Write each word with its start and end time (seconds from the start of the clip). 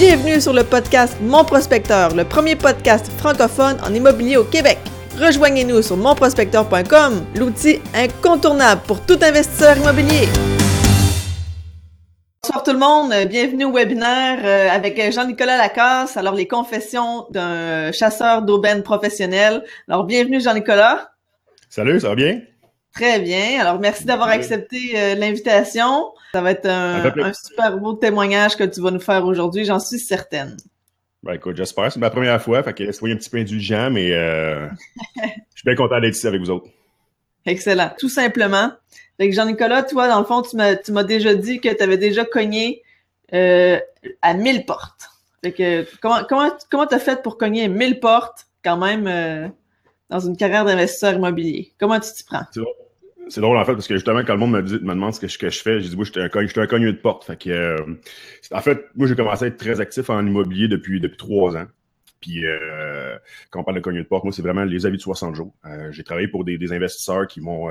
Bienvenue 0.00 0.40
sur 0.40 0.54
le 0.54 0.64
podcast 0.64 1.18
Mon 1.20 1.44
Prospecteur, 1.44 2.14
le 2.14 2.24
premier 2.24 2.56
podcast 2.56 3.06
francophone 3.18 3.76
en 3.86 3.92
immobilier 3.92 4.38
au 4.38 4.44
Québec. 4.44 4.78
Rejoignez-nous 5.18 5.82
sur 5.82 5.98
monprospecteur.com, 5.98 7.26
l'outil 7.36 7.80
incontournable 7.92 8.80
pour 8.86 9.04
tout 9.04 9.18
investisseur 9.20 9.76
immobilier. 9.76 10.26
Bonsoir 12.42 12.62
tout 12.62 12.72
le 12.72 12.78
monde, 12.78 13.12
bienvenue 13.28 13.66
au 13.66 13.72
webinaire 13.72 14.38
euh, 14.42 14.70
avec 14.70 14.98
Jean-Nicolas 15.12 15.58
Lacasse. 15.58 16.16
Alors, 16.16 16.34
les 16.34 16.48
confessions 16.48 17.26
d'un 17.28 17.92
chasseur 17.92 18.40
d'aubaine 18.40 18.82
professionnel. 18.82 19.62
Alors, 19.86 20.04
bienvenue 20.04 20.40
Jean-Nicolas. 20.40 21.10
Salut, 21.68 22.00
ça 22.00 22.08
va 22.08 22.14
bien? 22.14 22.40
Très 22.94 23.20
bien. 23.20 23.60
Alors, 23.60 23.78
merci 23.78 24.04
d'avoir 24.04 24.28
accepté 24.28 24.92
euh, 24.96 25.14
l'invitation. 25.14 26.12
Ça 26.32 26.40
va 26.40 26.52
être 26.52 26.66
un, 26.66 27.32
super 27.32 27.78
beau 27.78 27.94
témoignage 27.94 28.56
que 28.56 28.64
tu 28.64 28.80
vas 28.80 28.90
nous 28.90 29.00
faire 29.00 29.24
aujourd'hui, 29.24 29.64
j'en 29.64 29.78
suis 29.78 29.98
certaine. 29.98 30.56
Ben 31.22 31.34
écoute, 31.34 31.56
j'espère. 31.56 31.92
C'est 31.92 32.00
ma 32.00 32.10
première 32.10 32.40
fois, 32.42 32.62
fait 32.62 32.72
que 32.72 32.92
soyez 32.92 33.14
un 33.14 33.18
petit 33.18 33.30
peu 33.30 33.38
indulgent, 33.38 33.90
mais 33.90 34.12
euh, 34.12 34.68
je 35.16 35.28
suis 35.56 35.64
bien 35.64 35.74
content 35.74 36.00
d'être 36.00 36.16
ici 36.16 36.26
avec 36.26 36.40
vous 36.40 36.50
autres. 36.50 36.68
Excellent. 37.46 37.90
Tout 37.98 38.08
simplement. 38.08 38.72
Jean-Nicolas, 39.18 39.82
toi, 39.82 40.08
dans 40.08 40.18
le 40.18 40.24
fond, 40.24 40.42
tu 40.42 40.56
m'as 40.56 41.04
déjà 41.04 41.34
dit 41.34 41.60
que 41.60 41.68
tu 41.68 41.82
avais 41.82 41.98
déjà 41.98 42.24
cogné 42.24 42.82
euh, 43.34 43.78
à 44.22 44.34
1000 44.34 44.64
portes. 44.64 45.10
Fait 45.44 45.52
que, 45.52 45.86
comment 46.00 46.20
comment 46.26 46.50
comment 46.70 46.86
t'as 46.86 46.98
fait 46.98 47.22
pour 47.22 47.36
cogner 47.36 47.68
1000 47.68 48.00
portes 48.00 48.46
quand 48.64 48.78
même 48.78 49.52
dans 50.08 50.20
une 50.20 50.36
carrière 50.36 50.64
d'investisseur 50.64 51.14
immobilier? 51.14 51.72
Comment 51.78 52.00
tu 52.00 52.12
t'y 52.12 52.24
prends? 52.24 52.44
C'est 53.30 53.40
drôle 53.40 53.56
en 53.56 53.64
fait 53.64 53.74
parce 53.74 53.86
que 53.86 53.94
justement 53.94 54.24
quand 54.24 54.34
le 54.34 54.40
monde 54.40 54.52
me, 54.52 54.62
dit, 54.62 54.74
me 54.74 54.94
demande 54.94 55.14
ce 55.14 55.20
que, 55.20 55.28
je, 55.28 55.38
que 55.38 55.50
je 55.50 55.60
fais, 55.60 55.80
j'ai 55.80 55.88
dit 55.88 55.96
moi 55.96 56.04
j'étais 56.04 56.20
un 56.20 56.28
cogne, 56.28 56.48
un 56.54 56.66
cogne 56.66 56.86
de 56.86 56.92
porte. 56.92 57.24
Fait 57.24 57.40
que 57.40 57.50
euh, 57.50 57.76
en 58.52 58.60
fait, 58.60 58.86
moi 58.96 59.06
j'ai 59.06 59.14
commencé 59.14 59.44
à 59.44 59.48
être 59.48 59.56
très 59.56 59.80
actif 59.80 60.10
en 60.10 60.26
immobilier 60.26 60.66
depuis 60.66 61.00
depuis 61.00 61.16
trois 61.16 61.56
ans. 61.56 61.66
Puis 62.20 62.44
euh, 62.44 63.16
quand 63.50 63.60
on 63.60 63.64
parle 63.64 63.76
de 63.76 63.82
cogne 63.82 63.98
de 63.98 64.02
porte, 64.02 64.24
moi 64.24 64.32
c'est 64.32 64.42
vraiment 64.42 64.64
les 64.64 64.84
avis 64.84 64.96
de 64.96 65.02
60 65.02 65.34
jours. 65.36 65.54
Euh, 65.64 65.92
j'ai 65.92 66.02
travaillé 66.02 66.28
pour 66.28 66.44
des, 66.44 66.58
des 66.58 66.72
investisseurs 66.72 67.26
qui 67.28 67.40
m'ont 67.40 67.68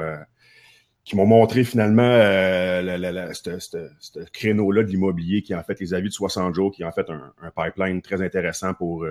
qui 1.03 1.15
m'ont 1.15 1.25
montré 1.25 1.63
finalement 1.63 2.03
euh, 2.03 3.31
ce 3.33 4.19
créneau-là 4.31 4.83
de 4.83 4.89
l'immobilier 4.89 5.41
qui 5.41 5.53
est 5.53 5.55
en 5.55 5.63
fait 5.63 5.79
les 5.79 5.93
avis 5.93 6.07
de 6.07 6.13
60 6.13 6.53
jours, 6.55 6.71
qui 6.71 6.83
est 6.83 6.85
en 6.85 6.91
fait 6.91 7.09
un, 7.09 7.33
un 7.41 7.51
pipeline 7.51 8.01
très 8.01 8.21
intéressant 8.21 8.73
pour 8.73 9.05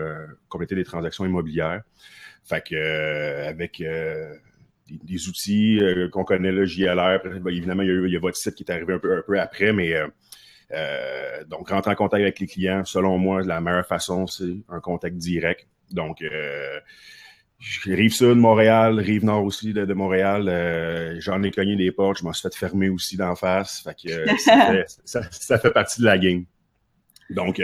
compléter 0.48 0.76
des 0.76 0.84
transactions 0.84 1.26
immobilières. 1.26 1.82
Fait 2.44 2.64
que 2.66 3.48
avec 3.48 3.82
des, 4.90 5.28
outils 5.28 5.78
euh, 5.80 6.08
qu'on 6.08 6.24
connaît, 6.24 6.52
là, 6.52 6.64
JLR. 6.64 7.20
Évidemment, 7.48 7.82
il 7.82 7.88
y, 7.88 7.92
a, 7.92 8.06
il 8.06 8.12
y, 8.12 8.16
a, 8.16 8.20
votre 8.20 8.36
site 8.36 8.54
qui 8.54 8.62
est 8.62 8.70
arrivé 8.70 8.94
un 8.94 8.98
peu, 8.98 9.18
un 9.18 9.22
peu 9.22 9.38
après, 9.38 9.72
mais 9.72 9.94
euh, 9.94 10.06
euh, 10.72 11.44
donc, 11.44 11.68
rentrer 11.70 11.92
en 11.92 11.94
contact 11.94 12.22
avec 12.22 12.40
les 12.40 12.46
clients, 12.46 12.84
selon 12.84 13.18
moi, 13.18 13.42
la 13.42 13.60
meilleure 13.60 13.86
façon, 13.86 14.26
c'est 14.26 14.56
un 14.68 14.80
contact 14.80 15.16
direct. 15.16 15.66
Donc, 15.90 16.22
euh, 16.22 16.80
rive 17.84 18.12
sud 18.12 18.28
de 18.28 18.34
Montréal, 18.34 18.98
rive 19.00 19.24
nord 19.24 19.44
aussi 19.44 19.72
de, 19.72 19.92
Montréal, 19.94 21.16
j'en 21.20 21.42
ai 21.42 21.50
cogné 21.50 21.76
des 21.76 21.90
portes, 21.90 22.18
je 22.18 22.24
m'en 22.24 22.32
suis 22.32 22.48
fait 22.48 22.54
fermer 22.54 22.88
aussi 22.88 23.16
d'en 23.16 23.34
face. 23.34 23.82
Fait 23.82 23.94
que 23.94 24.38
ça, 24.38 24.66
fait, 24.72 25.30
ça, 25.30 25.58
fait, 25.58 25.70
partie 25.70 26.00
de 26.00 26.06
la 26.06 26.18
game. 26.18 26.44
Donc, 27.30 27.60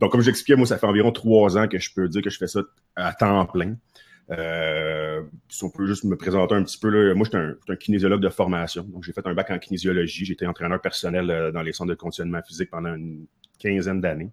donc 0.00 0.12
comme 0.12 0.20
j'expliquais, 0.20 0.56
moi, 0.56 0.66
ça 0.66 0.78
fait 0.78 0.86
environ 0.86 1.10
trois 1.10 1.56
ans 1.58 1.66
que 1.66 1.78
je 1.78 1.92
peux 1.92 2.08
dire 2.08 2.22
que 2.22 2.30
je 2.30 2.38
fais 2.38 2.46
ça 2.46 2.60
à 2.94 3.12
temps 3.12 3.44
plein. 3.46 3.76
Euh, 4.30 5.22
si 5.48 5.64
on 5.64 5.70
peut 5.70 5.86
juste 5.86 6.04
me 6.04 6.16
présenter 6.16 6.54
un 6.54 6.62
petit 6.62 6.78
peu, 6.78 6.88
là, 6.90 7.14
moi, 7.14 7.26
je 7.30 7.38
suis 7.38 7.72
un, 7.72 7.76
kinésiologue 7.76 8.20
de 8.20 8.28
formation. 8.28 8.82
Donc, 8.82 9.04
j'ai 9.04 9.12
fait 9.12 9.26
un 9.26 9.34
bac 9.34 9.50
en 9.50 9.58
kinésiologie. 9.58 10.24
J'étais 10.24 10.46
entraîneur 10.46 10.80
personnel 10.80 11.30
euh, 11.30 11.50
dans 11.50 11.62
les 11.62 11.72
centres 11.72 11.90
de 11.90 11.94
conditionnement 11.94 12.42
physique 12.42 12.70
pendant 12.70 12.94
une 12.94 13.26
quinzaine 13.58 14.00
d'années. 14.00 14.30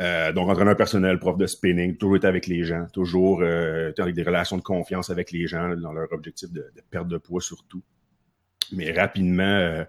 Euh, 0.00 0.32
donc, 0.32 0.48
entraîneur 0.48 0.76
personnel, 0.76 1.18
prof 1.18 1.36
de 1.36 1.46
spinning, 1.46 1.96
toujours 1.96 2.16
été 2.16 2.26
avec 2.26 2.46
les 2.46 2.64
gens, 2.64 2.86
toujours 2.92 3.42
euh, 3.42 3.92
avec 3.98 4.14
des 4.14 4.22
relations 4.22 4.56
de 4.56 4.62
confiance 4.62 5.10
avec 5.10 5.30
les 5.30 5.46
gens 5.46 5.76
dans 5.76 5.92
leur 5.92 6.10
objectif 6.12 6.50
de, 6.50 6.70
de 6.74 6.82
perte 6.90 7.08
de 7.08 7.18
poids 7.18 7.40
surtout. 7.40 7.82
Mais 8.72 8.90
rapidement, 8.90 9.84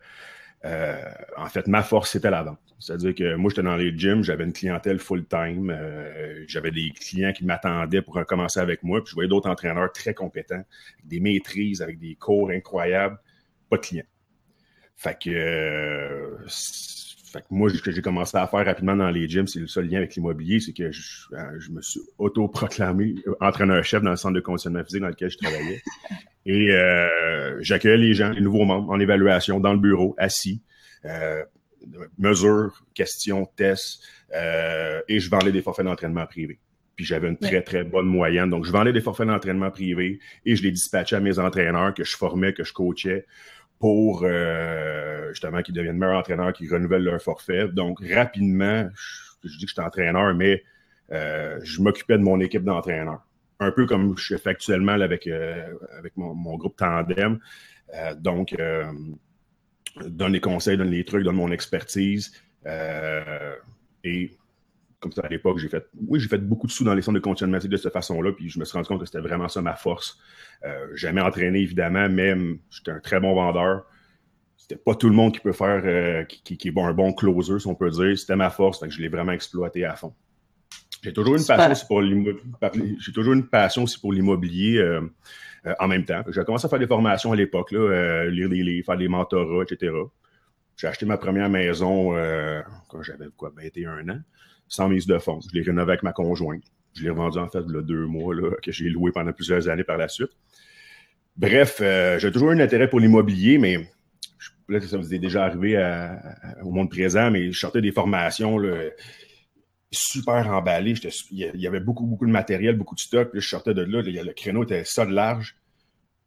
euh, 0.65 0.97
en 1.37 1.45
fait, 1.47 1.67
ma 1.67 1.83
force, 1.83 2.11
c'était 2.11 2.31
la 2.31 2.43
vente. 2.43 2.59
C'est-à-dire 2.79 3.13
que 3.13 3.35
moi, 3.35 3.49
j'étais 3.49 3.63
dans 3.63 3.75
les 3.75 3.97
gyms, 3.97 4.23
j'avais 4.23 4.43
une 4.43 4.53
clientèle 4.53 4.99
full-time, 4.99 5.69
euh, 5.69 6.43
j'avais 6.47 6.71
des 6.71 6.91
clients 6.91 7.31
qui 7.33 7.45
m'attendaient 7.45 8.01
pour 8.01 8.19
commencer 8.25 8.59
avec 8.59 8.83
moi, 8.83 9.03
puis 9.03 9.11
je 9.11 9.15
voyais 9.15 9.29
d'autres 9.29 9.49
entraîneurs 9.49 9.91
très 9.91 10.13
compétents, 10.13 10.55
avec 10.55 11.07
des 11.07 11.19
maîtrises, 11.19 11.81
avec 11.81 11.99
des 11.99 12.15
cours 12.15 12.49
incroyables, 12.49 13.17
pas 13.69 13.77
de 13.77 13.81
clients. 13.81 14.03
Fait 14.97 15.17
que, 15.19 15.29
euh, 15.29 16.37
fait 17.35 17.41
que 17.41 17.47
moi, 17.49 17.69
ce 17.69 17.81
que 17.81 17.91
j'ai 17.91 18.01
commencé 18.01 18.37
à 18.37 18.47
faire 18.47 18.65
rapidement 18.65 18.95
dans 18.95 19.09
les 19.09 19.27
gyms, 19.27 19.47
c'est 19.47 19.59
le 19.59 19.67
seul 19.67 19.89
lien 19.89 19.97
avec 19.97 20.15
l'immobilier, 20.15 20.59
c'est 20.59 20.73
que 20.73 20.91
je, 20.91 21.01
je, 21.59 21.71
me 21.71 21.81
suis 21.81 21.99
auto-proclamé 22.17 23.15
entraîneur-chef 23.41 24.01
dans 24.01 24.11
le 24.11 24.15
centre 24.15 24.35
de 24.35 24.39
conditionnement 24.39 24.83
physique 24.83 25.01
dans 25.01 25.09
lequel 25.09 25.29
je 25.29 25.37
travaillais. 25.37 25.81
Et 26.45 26.71
euh, 26.71 27.57
j'accueille 27.61 27.99
les 27.99 28.13
gens, 28.13 28.29
les 28.29 28.41
nouveaux 28.41 28.65
membres 28.65 28.91
en 28.91 28.99
évaluation 28.99 29.59
dans 29.59 29.73
le 29.73 29.79
bureau, 29.79 30.15
assis, 30.17 30.61
euh, 31.05 31.43
mesures, 32.17 32.83
questions, 32.93 33.47
tests, 33.55 34.01
euh, 34.33 35.01
et 35.07 35.19
je 35.19 35.29
vendais 35.29 35.51
des 35.51 35.61
forfaits 35.61 35.85
d'entraînement 35.85 36.25
privés. 36.25 36.59
Puis 36.95 37.03
j'avais 37.03 37.27
une 37.27 37.37
très, 37.37 37.61
très 37.61 37.83
bonne 37.83 38.05
moyenne. 38.05 38.49
Donc, 38.49 38.65
je 38.65 38.71
vendais 38.71 38.93
des 38.93 39.01
forfaits 39.01 39.27
d'entraînement 39.27 39.69
privés 39.69 40.19
et 40.45 40.55
je 40.55 40.63
les 40.63 40.71
dispatchais 40.71 41.17
à 41.17 41.19
mes 41.19 41.39
entraîneurs 41.39 41.93
que 41.93 42.05
je 42.05 42.15
formais, 42.15 42.53
que 42.53 42.63
je 42.63 42.71
coachais 42.71 43.25
pour 43.79 44.23
euh, 44.23 45.29
justement 45.29 45.61
qu'ils 45.61 45.75
deviennent 45.75 45.97
meilleurs 45.97 46.19
entraîneurs, 46.19 46.53
qu'ils 46.53 46.71
renouvellent 46.73 47.03
leur 47.03 47.21
forfait. 47.21 47.67
Donc, 47.67 47.99
rapidement, 48.11 48.89
je, 48.93 49.49
je 49.49 49.57
dis 49.57 49.65
que 49.65 49.69
j'étais 49.69 49.81
entraîneur, 49.81 50.33
mais 50.33 50.63
euh, 51.11 51.59
je 51.63 51.81
m'occupais 51.81 52.17
de 52.17 52.23
mon 52.23 52.39
équipe 52.39 52.63
d'entraîneurs 52.63 53.25
un 53.59 53.71
peu 53.71 53.85
comme 53.85 54.17
je 54.17 54.35
fais 54.37 54.49
actuellement 54.49 54.93
avec, 54.93 55.27
euh, 55.27 55.73
avec 55.97 56.15
mon, 56.17 56.55
groupe 56.57 56.75
Tandem. 56.75 57.39
Euh, 57.93 58.15
donc, 58.15 58.53
euh, 58.59 58.91
donne 60.05 60.33
les 60.33 60.41
conseils, 60.41 60.77
donne 60.77 60.89
les 60.89 61.05
trucs, 61.05 61.23
donne 61.23 61.35
mon 61.35 61.51
expertise. 61.51 62.33
et 64.03 64.31
comme 64.99 65.11
ça, 65.11 65.21
à 65.23 65.29
l'époque, 65.29 65.57
j'ai 65.59 65.69
fait, 65.69 65.87
oui, 66.07 66.19
j'ai 66.19 66.27
fait 66.27 66.39
beaucoup 66.39 66.67
de 66.67 66.71
sous 66.71 66.83
dans 66.83 66.93
les 66.93 67.01
centres 67.01 67.19
de 67.19 67.23
conditionnement 67.23 67.57
de 67.57 67.77
cette 67.77 67.93
façon-là, 67.93 68.31
puis 68.31 68.49
je 68.49 68.59
me 68.59 68.65
suis 68.65 68.73
rendu 68.73 68.87
compte 68.87 68.99
que 68.99 69.05
c'était 69.05 69.19
vraiment 69.19 69.47
ça 69.47 69.61
ma 69.61 69.75
force. 69.75 70.17
Euh, 70.65 70.87
jamais 70.93 71.21
entraîné, 71.21 71.59
évidemment, 71.59 72.09
même 72.09 72.59
j'étais 72.69 72.91
un 72.91 72.99
très 72.99 73.19
bon 73.19 73.33
vendeur. 73.35 73.85
C'était 74.57 74.77
pas 74.77 74.95
tout 74.95 75.09
le 75.09 75.15
monde 75.15 75.33
qui 75.33 75.41
peut 75.41 75.51
faire, 75.51 76.25
qui, 76.27 76.57
qui, 76.57 76.67
est 76.67 76.79
un 76.79 76.93
bon 76.93 77.13
closer, 77.13 77.59
si 77.59 77.67
on 77.67 77.75
peut 77.75 77.91
dire. 77.91 78.17
C'était 78.17 78.35
ma 78.35 78.49
force, 78.49 78.79
donc 78.79 78.89
je 78.89 79.01
l'ai 79.01 79.09
vraiment 79.09 79.31
exploité 79.31 79.85
à 79.85 79.95
fond. 79.95 80.13
J'ai 81.03 81.13
toujours 81.13 81.35
une 81.35 81.45
passion 81.45 81.71
aussi 81.71 81.85
pour 81.85 82.01
l'immobilier. 82.01 82.97
J'ai 82.99 83.11
toujours 83.11 83.33
une 83.33 83.47
passion 83.47 83.83
aussi 83.83 83.99
pour 83.99 84.11
l'immobilier 84.11 84.79
euh, 84.79 85.01
euh, 85.67 85.73
en 85.79 85.87
même 85.87 86.05
temps. 86.05 86.21
J'ai 86.29 86.43
commencé 86.43 86.65
à 86.65 86.69
faire 86.69 86.79
des 86.79 86.87
formations 86.87 87.31
à 87.31 87.35
l'époque, 87.35 87.73
euh, 87.73 88.29
lire 88.29 88.49
des 88.49 88.61
livres, 88.61 88.85
faire 88.85 88.97
des 88.97 89.07
mentorats, 89.07 89.63
etc. 89.63 89.93
J'ai 90.77 90.87
acheté 90.87 91.05
ma 91.05 91.17
première 91.17 91.49
maison 91.49 92.15
euh, 92.15 92.61
quand 92.87 93.01
j'avais 93.01 93.25
quoi, 93.35 93.51
21 93.55 94.09
ans, 94.09 94.19
sans 94.67 94.89
mise 94.89 95.05
de 95.07 95.17
fonds. 95.17 95.39
Je 95.41 95.57
l'ai 95.57 95.63
rénové 95.63 95.93
avec 95.93 96.03
ma 96.03 96.13
conjointe. 96.13 96.63
Je 96.95 97.03
l'ai 97.03 97.09
revendu 97.09 97.37
en 97.37 97.49
fait 97.49 97.63
le 97.67 97.81
deux 97.81 98.05
mois 98.05 98.33
là, 98.33 98.51
que 98.61 98.71
j'ai 98.71 98.89
loué 98.89 99.11
pendant 99.11 99.33
plusieurs 99.33 99.67
années 99.69 99.83
par 99.83 99.97
la 99.97 100.07
suite. 100.07 100.31
Bref, 101.35 101.81
j'ai 102.19 102.31
toujours 102.31 102.51
eu 102.51 102.55
un 102.55 102.59
intérêt 102.59 102.89
pour 102.89 102.99
l'immobilier, 102.99 103.57
mais 103.57 103.89
là, 104.69 104.79
ça 104.79 104.97
vous 104.97 105.13
est 105.13 105.19
déjà 105.19 105.43
arrivé 105.43 105.77
au 106.63 106.71
monde 106.71 106.89
présent, 106.89 107.29
mais 107.29 107.51
je 107.51 107.59
sortais 107.59 107.81
des 107.81 107.91
formations. 107.91 108.57
Là, 108.57 108.89
super 109.91 110.47
emballé. 110.51 110.93
Il 111.31 111.51
y 111.55 111.67
avait 111.67 111.79
beaucoup, 111.79 112.05
beaucoup 112.05 112.25
de 112.25 112.31
matériel, 112.31 112.77
beaucoup 112.77 112.95
de 112.95 112.99
stock. 112.99 113.31
Puis 113.31 113.41
je 113.41 113.47
sortais 113.47 113.73
de 113.73 113.81
là, 113.81 114.01
le 114.01 114.33
créneau 114.33 114.63
était 114.63 114.83
ça 114.85 115.05
de 115.05 115.11
large. 115.11 115.55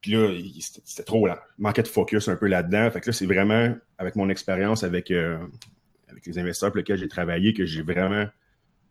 Puis 0.01 0.13
là, 0.13 0.33
c'était 0.85 1.05
trop 1.05 1.27
large. 1.27 1.41
Manquait 1.59 1.83
de 1.83 1.89
focus 1.89 2.29
un 2.29 2.37
peu 2.37 2.47
là-dedans. 2.47 2.91
Fait 2.91 3.01
que 3.01 3.07
là, 3.07 3.13
c'est 3.13 3.27
vraiment, 3.27 3.75
avec 3.99 4.17
mon 4.17 4.29
expérience 4.29 4.85
avec, 4.85 5.11
euh, 5.11 5.39
avec 6.09 6.27
les 6.27 6.39
investisseurs 6.39 6.71
pour 6.71 6.79
lesquels 6.79 6.99
j'ai 6.99 7.09
travaillé, 7.09 7.55
que 7.55 7.65
j'ai 7.65 7.83
vraiment 7.83 8.27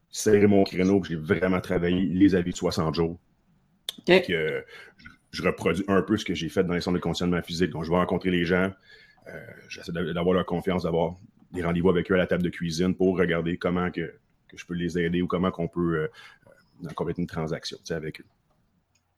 serré 0.09 0.47
mon 0.47 0.63
créneau, 0.63 0.99
que 0.99 1.09
j'ai 1.09 1.15
vraiment 1.15 1.61
travaillé 1.61 2.01
les 2.05 2.35
avis 2.35 2.51
de 2.51 2.57
60 2.57 2.95
jours. 2.95 3.17
Okay. 4.01 4.21
Que, 4.21 4.65
je, 5.31 5.43
reproduis 5.43 5.83
un 5.87 6.01
peu 6.01 6.17
ce 6.17 6.25
que 6.25 6.33
j'ai 6.33 6.49
fait 6.49 6.63
dans 6.63 6.73
les 6.73 6.81
centres 6.81 6.97
de 6.97 7.01
conditionnement 7.01 7.41
physique. 7.41 7.71
Donc, 7.71 7.83
je 7.83 7.89
vais 7.89 7.97
rencontrer 7.97 8.31
les 8.31 8.45
gens. 8.45 8.71
Euh, 9.27 9.39
J'essaie 9.69 9.91
d'avoir 9.91 10.33
leur 10.33 10.45
confiance, 10.45 10.83
d'avoir 10.83 11.15
des 11.51 11.63
rendez-vous 11.63 11.89
avec 11.89 12.09
eux 12.11 12.15
à 12.15 12.17
la 12.17 12.27
table 12.27 12.43
de 12.43 12.49
cuisine 12.49 12.95
pour 12.95 13.17
regarder 13.17 13.57
comment 13.57 13.91
que 13.91 14.13
que 14.47 14.57
je 14.57 14.65
peux 14.65 14.73
les 14.73 14.97
aider 14.97 15.21
ou 15.21 15.27
comment 15.27 15.51
qu'on 15.51 15.67
peut 15.67 15.95
euh, 15.95 16.07
euh 16.85 16.89
compléter 16.95 17.21
une 17.21 17.27
transaction 17.27 17.77
avec 17.89 18.21
eux. 18.21 18.25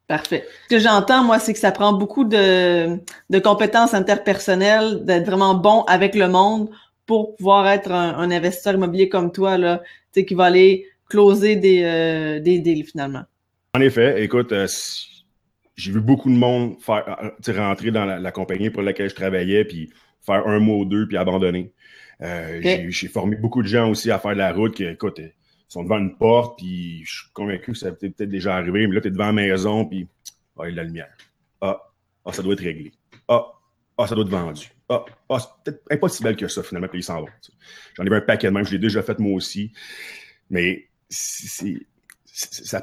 Parfait. 0.08 0.48
Ce 0.64 0.76
que 0.76 0.80
j'entends, 0.80 1.24
moi, 1.24 1.38
c'est 1.38 1.54
que 1.54 1.60
ça 1.60 1.72
prend 1.72 1.94
beaucoup 1.94 2.24
de, 2.24 2.98
de 3.30 3.40
compétences 3.40 3.94
interpersonnelles, 3.94 5.06
d'être 5.06 5.26
vraiment 5.26 5.54
bon 5.54 5.84
avec 5.84 6.16
le 6.16 6.28
monde 6.28 6.70
pour 7.10 7.36
pouvoir 7.36 7.68
être 7.68 7.92
un, 7.92 8.30
investisseur 8.30 8.76
immobilier 8.76 9.10
comme 9.10 9.32
toi, 9.32 9.58
là, 9.58 9.82
qui 10.14 10.36
va 10.36 10.46
aller 10.46 10.86
closer 11.10 11.56
des, 11.56 11.82
euh, 11.82 12.40
des 12.40 12.60
deals 12.60 12.86
finalement. 12.86 13.24
En 13.74 13.82
effet, 13.82 14.24
écoute, 14.24 14.52
euh, 14.52 14.68
j'ai 15.76 15.92
vu 15.92 16.02
beaucoup 16.02 16.30
de 16.30 16.36
monde 16.36 16.76
faire, 16.80 17.32
rentrer 17.58 17.90
dans 17.90 18.06
la, 18.06 18.20
la, 18.20 18.32
compagnie 18.32 18.70
pour 18.70 18.84
laquelle 18.84 19.10
je 19.10 19.16
travaillais, 19.16 19.66
puis 19.66 19.90
faire 20.24 20.46
un 20.46 20.60
mois 20.60 20.78
ou 20.78 20.86
deux, 20.86 21.08
puis 21.08 21.18
abandonner. 21.18 21.74
Euh, 22.22 22.62
J'ai 22.90 23.08
formé 23.08 23.38
beaucoup 23.38 23.64
de 23.64 23.68
gens 23.68 23.90
aussi 23.90 24.12
à 24.12 24.20
faire 24.20 24.34
de 24.34 24.38
la 24.38 24.54
route 24.54 24.76
qui, 24.76 24.84
écoute, 24.84 25.18
ils 25.18 25.34
sont 25.68 25.82
devant 25.82 25.98
une 25.98 26.16
porte, 26.16 26.60
puis 26.60 27.04
je 27.06 27.22
suis 27.22 27.32
convaincu 27.34 27.72
que 27.72 27.78
ça 27.80 27.92
peut 27.92 28.12
peut-être 28.12 28.30
déjà 28.30 28.56
arrivé, 28.56 28.86
mais 28.86 28.94
là, 28.94 29.02
tu 29.02 29.08
es 29.08 29.12
devant 29.12 29.26
la 29.26 29.34
maison, 29.34 29.84
puis 29.86 30.08
ah, 30.60 30.66
il 30.66 30.68
y 30.68 30.68
a 30.68 30.72
de 30.74 30.78
la 30.78 30.84
lumière. 30.84 31.18
Ah, 31.60 31.82
ah, 32.24 32.34
ça 32.34 32.44
doit 32.44 32.54
être 32.54 32.64
réglé. 32.64 32.92
Ah, 33.28 33.48
ah 34.00 34.08
ça 34.08 34.16
doit 34.16 34.24
être 34.24 34.32
vendu. 34.32 34.72
Ah, 34.88 35.04
ah 35.30 35.40
c'est 35.40 35.50
peut-être 35.64 35.84
impossible 35.92 36.36
que 36.36 36.48
ça, 36.48 36.64
finalement, 36.64 36.88
puis 36.88 37.00
ils 37.00 37.04
s'en 37.04 37.20
vont. 37.20 37.28
J'en 37.96 38.06
ai 38.06 38.10
vu 38.10 38.16
un 38.16 38.22
paquet 38.22 38.48
de 38.48 38.54
même, 38.54 38.66
je 38.66 38.72
l'ai 38.72 38.80
déjà 38.80 39.04
fait 39.04 39.20
moi 39.20 39.34
aussi. 39.34 39.74
Mais 40.50 40.88
c'est 41.10 41.86
ça, 42.26 42.82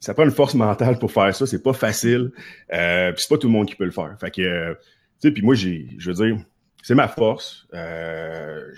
ça 0.00 0.14
prend 0.14 0.24
une 0.24 0.32
force 0.32 0.54
mentale 0.54 0.98
pour 0.98 1.12
faire 1.12 1.34
ça. 1.34 1.46
C'est 1.46 1.62
pas 1.62 1.72
facile. 1.72 2.32
Euh, 2.72 3.12
puis 3.12 3.22
c'est 3.22 3.28
pas 3.28 3.38
tout 3.38 3.46
le 3.46 3.52
monde 3.52 3.68
qui 3.68 3.76
peut 3.76 3.84
le 3.84 3.92
faire. 3.92 4.16
Fait 4.20 4.30
que, 4.32 4.42
euh, 4.42 4.74
tu 5.20 5.28
sais, 5.28 5.30
puis 5.30 5.42
moi, 5.42 5.54
j'ai, 5.54 5.88
je 5.96 6.10
veux 6.10 6.26
dire, 6.26 6.44
c'est 6.82 6.94
ma 6.94 7.08
force. 7.08 7.66
Euh, 7.74 8.72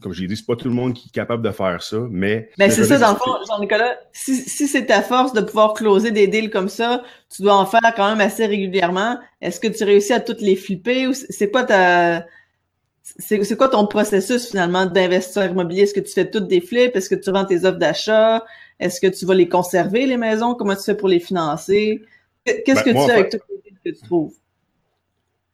comme 0.00 0.12
j'ai 0.12 0.26
dit, 0.26 0.36
c'est 0.36 0.46
pas 0.46 0.56
tout 0.56 0.68
le 0.68 0.74
monde 0.74 0.94
qui 0.94 1.08
est 1.08 1.12
capable 1.12 1.42
de 1.42 1.50
faire 1.50 1.82
ça, 1.82 1.98
mais. 2.10 2.50
Ben, 2.58 2.70
c'est 2.70 2.84
ça, 2.84 2.98
dans 2.98 3.12
le 3.12 3.16
fond, 3.16 3.32
Jean-Nicolas. 3.48 3.96
Si, 4.12 4.36
si 4.36 4.66
c'est 4.66 4.86
ta 4.86 5.02
force 5.02 5.32
de 5.32 5.40
pouvoir 5.40 5.74
closer 5.74 6.10
des 6.10 6.26
deals 6.26 6.50
comme 6.50 6.68
ça, 6.68 7.02
tu 7.34 7.42
dois 7.42 7.56
en 7.56 7.66
faire 7.66 7.92
quand 7.96 8.08
même 8.08 8.20
assez 8.20 8.46
régulièrement. 8.46 9.18
Est-ce 9.40 9.60
que 9.60 9.68
tu 9.68 9.84
réussis 9.84 10.12
à 10.12 10.20
toutes 10.20 10.40
les 10.40 10.56
flipper 10.56 11.06
ou 11.06 11.12
c'est 11.14 11.50
quoi 11.50 11.64
ta, 11.64 12.26
c'est 13.02 13.56
quoi 13.56 13.68
ton 13.68 13.86
processus 13.86 14.48
finalement 14.48 14.86
d'investisseur 14.86 15.50
immobilier? 15.50 15.82
Est-ce 15.82 15.94
que 15.94 16.00
tu 16.00 16.12
fais 16.12 16.30
toutes 16.30 16.48
des 16.48 16.60
flips? 16.60 16.96
Est-ce 16.96 17.10
que 17.10 17.14
tu 17.14 17.30
vends 17.30 17.44
tes 17.44 17.64
offres 17.64 17.78
d'achat? 17.78 18.44
Est-ce 18.80 19.00
que 19.00 19.06
tu 19.06 19.24
vas 19.26 19.34
les 19.34 19.48
conserver, 19.48 20.06
les 20.06 20.16
maisons? 20.16 20.54
Comment 20.54 20.74
tu 20.74 20.82
fais 20.82 20.96
pour 20.96 21.08
les 21.08 21.20
financer? 21.20 22.02
Qu'est-ce 22.44 22.64
ben, 22.66 22.82
que 22.82 22.90
tu 22.90 23.06
fais 23.06 23.12
avec 23.12 23.30
toutes 23.30 23.42
les 23.50 23.70
deals 23.70 23.78
que 23.84 23.98
tu 23.98 24.06
trouves? 24.06 24.34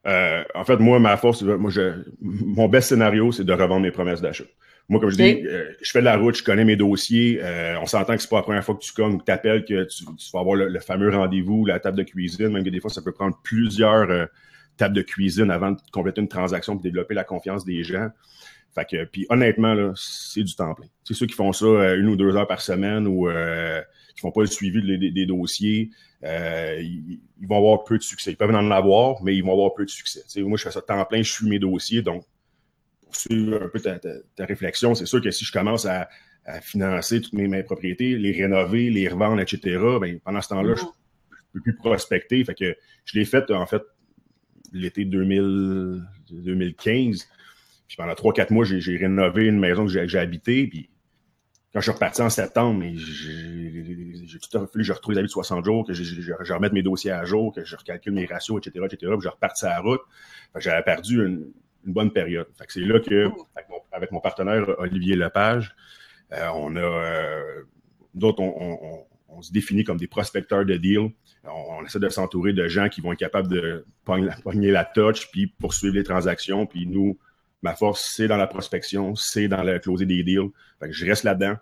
Euh, 0.06 0.42
en 0.54 0.64
fait, 0.64 0.78
moi, 0.78 0.98
ma 0.98 1.16
force, 1.16 1.42
moi, 1.42 1.70
je, 1.70 2.02
mon 2.20 2.68
best 2.68 2.88
scénario, 2.88 3.32
c'est 3.32 3.44
de 3.44 3.52
revendre 3.52 3.82
mes 3.82 3.90
promesses 3.90 4.20
d'achat. 4.20 4.44
Moi, 4.88 5.00
comme 5.00 5.10
je 5.10 5.16
dis, 5.16 5.46
euh, 5.46 5.70
je 5.80 5.90
fais 5.90 6.00
de 6.00 6.04
la 6.04 6.16
route, 6.16 6.36
je 6.36 6.42
connais 6.42 6.64
mes 6.64 6.74
dossiers. 6.74 7.38
Euh, 7.42 7.78
on 7.80 7.86
s'entend 7.86 8.16
que 8.16 8.22
c'est 8.22 8.30
pas 8.30 8.38
la 8.38 8.42
première 8.42 8.64
fois 8.64 8.74
que 8.74 8.80
tu 8.80 8.92
cognes 8.92 9.14
ou 9.14 9.18
que 9.18 9.24
tu 9.24 9.30
appelles 9.30 9.64
que 9.64 9.84
tu, 9.84 10.04
vas 10.32 10.40
avoir 10.40 10.56
le, 10.56 10.80
fameux 10.80 11.10
rendez-vous, 11.10 11.64
la 11.64 11.78
table 11.78 11.98
de 11.98 12.02
cuisine, 12.02 12.48
même 12.48 12.64
que 12.64 12.70
des 12.70 12.80
fois, 12.80 12.90
ça 12.90 13.02
peut 13.02 13.12
prendre 13.12 13.38
plusieurs 13.44 14.28
tables 14.76 14.96
de 14.96 15.02
cuisine 15.02 15.50
avant 15.50 15.72
de 15.72 15.76
compléter 15.92 16.20
une 16.20 16.28
transaction 16.28 16.74
pour 16.74 16.82
développer 16.82 17.14
la 17.14 17.24
confiance 17.24 17.64
des 17.64 17.84
gens. 17.84 18.08
Fait 18.74 18.84
que, 18.84 19.04
puis 19.04 19.26
honnêtement, 19.30 19.74
là, 19.74 19.92
c'est 19.96 20.44
du 20.44 20.54
temps 20.54 20.74
plein. 20.74 20.86
C'est 21.04 21.14
ceux 21.14 21.26
qui 21.26 21.34
font 21.34 21.52
ça 21.52 21.94
une 21.94 22.08
ou 22.08 22.16
deux 22.16 22.36
heures 22.36 22.46
par 22.46 22.60
semaine 22.60 23.06
ou 23.06 23.28
euh, 23.28 23.80
qui 24.14 24.20
font 24.20 24.30
pas 24.30 24.42
le 24.42 24.46
suivi 24.46 24.80
des, 25.12 25.26
dossiers. 25.26 25.90
Ils, 26.22 27.20
vont 27.42 27.56
avoir 27.56 27.84
peu 27.84 27.98
de 27.98 28.02
succès. 28.02 28.32
Ils 28.32 28.36
peuvent 28.36 28.54
en 28.54 28.70
avoir, 28.70 29.22
mais 29.22 29.36
ils 29.36 29.42
vont 29.42 29.52
avoir 29.52 29.74
peu 29.74 29.84
de 29.84 29.90
succès. 29.90 30.22
moi, 30.42 30.58
je 30.58 30.64
fais 30.64 30.70
ça 30.70 30.82
temps 30.82 31.04
plein, 31.04 31.22
je 31.22 31.32
suis 31.32 31.48
mes 31.48 31.58
dossiers. 31.58 32.02
Donc, 32.02 32.24
pour 33.02 33.16
suivre 33.16 33.62
un 33.62 33.68
peu 33.68 33.80
ta, 33.80 33.98
réflexion, 34.44 34.94
c'est 34.94 35.06
sûr 35.06 35.20
que 35.20 35.30
si 35.30 35.44
je 35.44 35.52
commence 35.52 35.86
à, 35.86 36.08
financer 36.62 37.20
toutes 37.20 37.34
mes, 37.34 37.62
propriétés, 37.62 38.16
les 38.16 38.32
rénover, 38.32 38.90
les 38.90 39.08
revendre, 39.08 39.40
etc., 39.40 39.78
ben, 40.00 40.18
pendant 40.18 40.40
ce 40.40 40.48
temps-là, 40.48 40.74
je, 40.74 40.82
ne 40.82 40.88
peux 41.52 41.60
plus 41.60 41.76
prospecter. 41.76 42.44
Fait 42.44 42.54
que 42.54 42.76
je 43.04 43.18
l'ai 43.18 43.24
fait, 43.24 43.52
en 43.52 43.66
fait, 43.66 43.82
l'été 44.72 45.04
2015. 45.04 47.28
Puis 47.86 47.96
pendant 47.96 48.14
3-4 48.14 48.52
mois, 48.52 48.64
j'ai 48.64 48.96
rénové 48.96 49.46
une 49.46 49.60
maison 49.60 49.86
que 49.86 50.06
j'ai 50.06 50.18
habitée. 50.18 50.66
Puis 50.66 50.90
quand 51.72 51.80
je 51.80 51.84
suis 51.84 51.92
reparti 51.92 52.22
en 52.22 52.30
septembre, 52.30 52.82
j'ai 54.30 54.38
tout 54.38 54.66
fallu 54.66 54.84
je 54.84 54.92
retrouve 54.92 55.14
les 55.14 55.18
habits 55.18 55.28
de 55.28 55.32
60 55.32 55.64
jours, 55.64 55.86
que 55.86 55.92
je, 55.92 56.52
remette 56.52 56.72
mes 56.72 56.82
dossiers 56.82 57.10
à 57.10 57.24
jour, 57.24 57.52
que 57.52 57.64
je 57.64 57.76
recalcule 57.76 58.12
mes 58.12 58.26
ratios, 58.26 58.58
etc., 58.58 58.84
etc., 58.86 59.12
puis 59.12 59.22
je 59.22 59.28
reparti 59.28 59.66
à 59.66 59.70
la 59.70 59.80
route. 59.80 60.00
J'avais 60.56 60.82
perdu 60.82 61.24
une, 61.26 61.52
bonne 61.84 62.10
période. 62.10 62.46
c'est 62.68 62.80
là 62.80 63.00
que, 63.00 63.30
avec 63.90 64.12
mon, 64.12 64.20
partenaire 64.20 64.68
Olivier 64.78 65.16
Lepage, 65.16 65.74
euh, 66.32 66.48
on 66.54 66.76
a 66.76 66.80
euh, 66.80 67.62
d'autres, 68.14 68.42
on, 68.42 69.06
on, 69.28 69.42
se 69.42 69.50
définit 69.50 69.84
comme 69.84 69.96
des 69.96 70.06
prospecteurs 70.06 70.66
de 70.66 70.76
deals. 70.76 71.10
On, 71.44 71.84
essaie 71.84 71.98
de 71.98 72.08
s'entourer 72.10 72.52
de 72.52 72.68
gens 72.68 72.90
qui 72.90 73.00
vont 73.00 73.12
être 73.12 73.18
capables 73.18 73.48
de 73.48 73.86
pogner, 74.04 74.70
la 74.70 74.84
touch, 74.84 75.30
puis 75.30 75.46
poursuivre 75.46 75.94
les 75.94 76.04
transactions. 76.04 76.66
Puis 76.66 76.86
nous, 76.86 77.18
ma 77.62 77.74
force, 77.74 78.12
c'est 78.14 78.28
dans 78.28 78.36
la 78.36 78.46
prospection, 78.46 79.14
c'est 79.16 79.48
dans 79.48 79.62
le 79.62 79.78
closer 79.78 80.04
des 80.04 80.22
deals. 80.22 80.50
je 80.82 81.06
reste 81.06 81.24
là-dedans. 81.24 81.56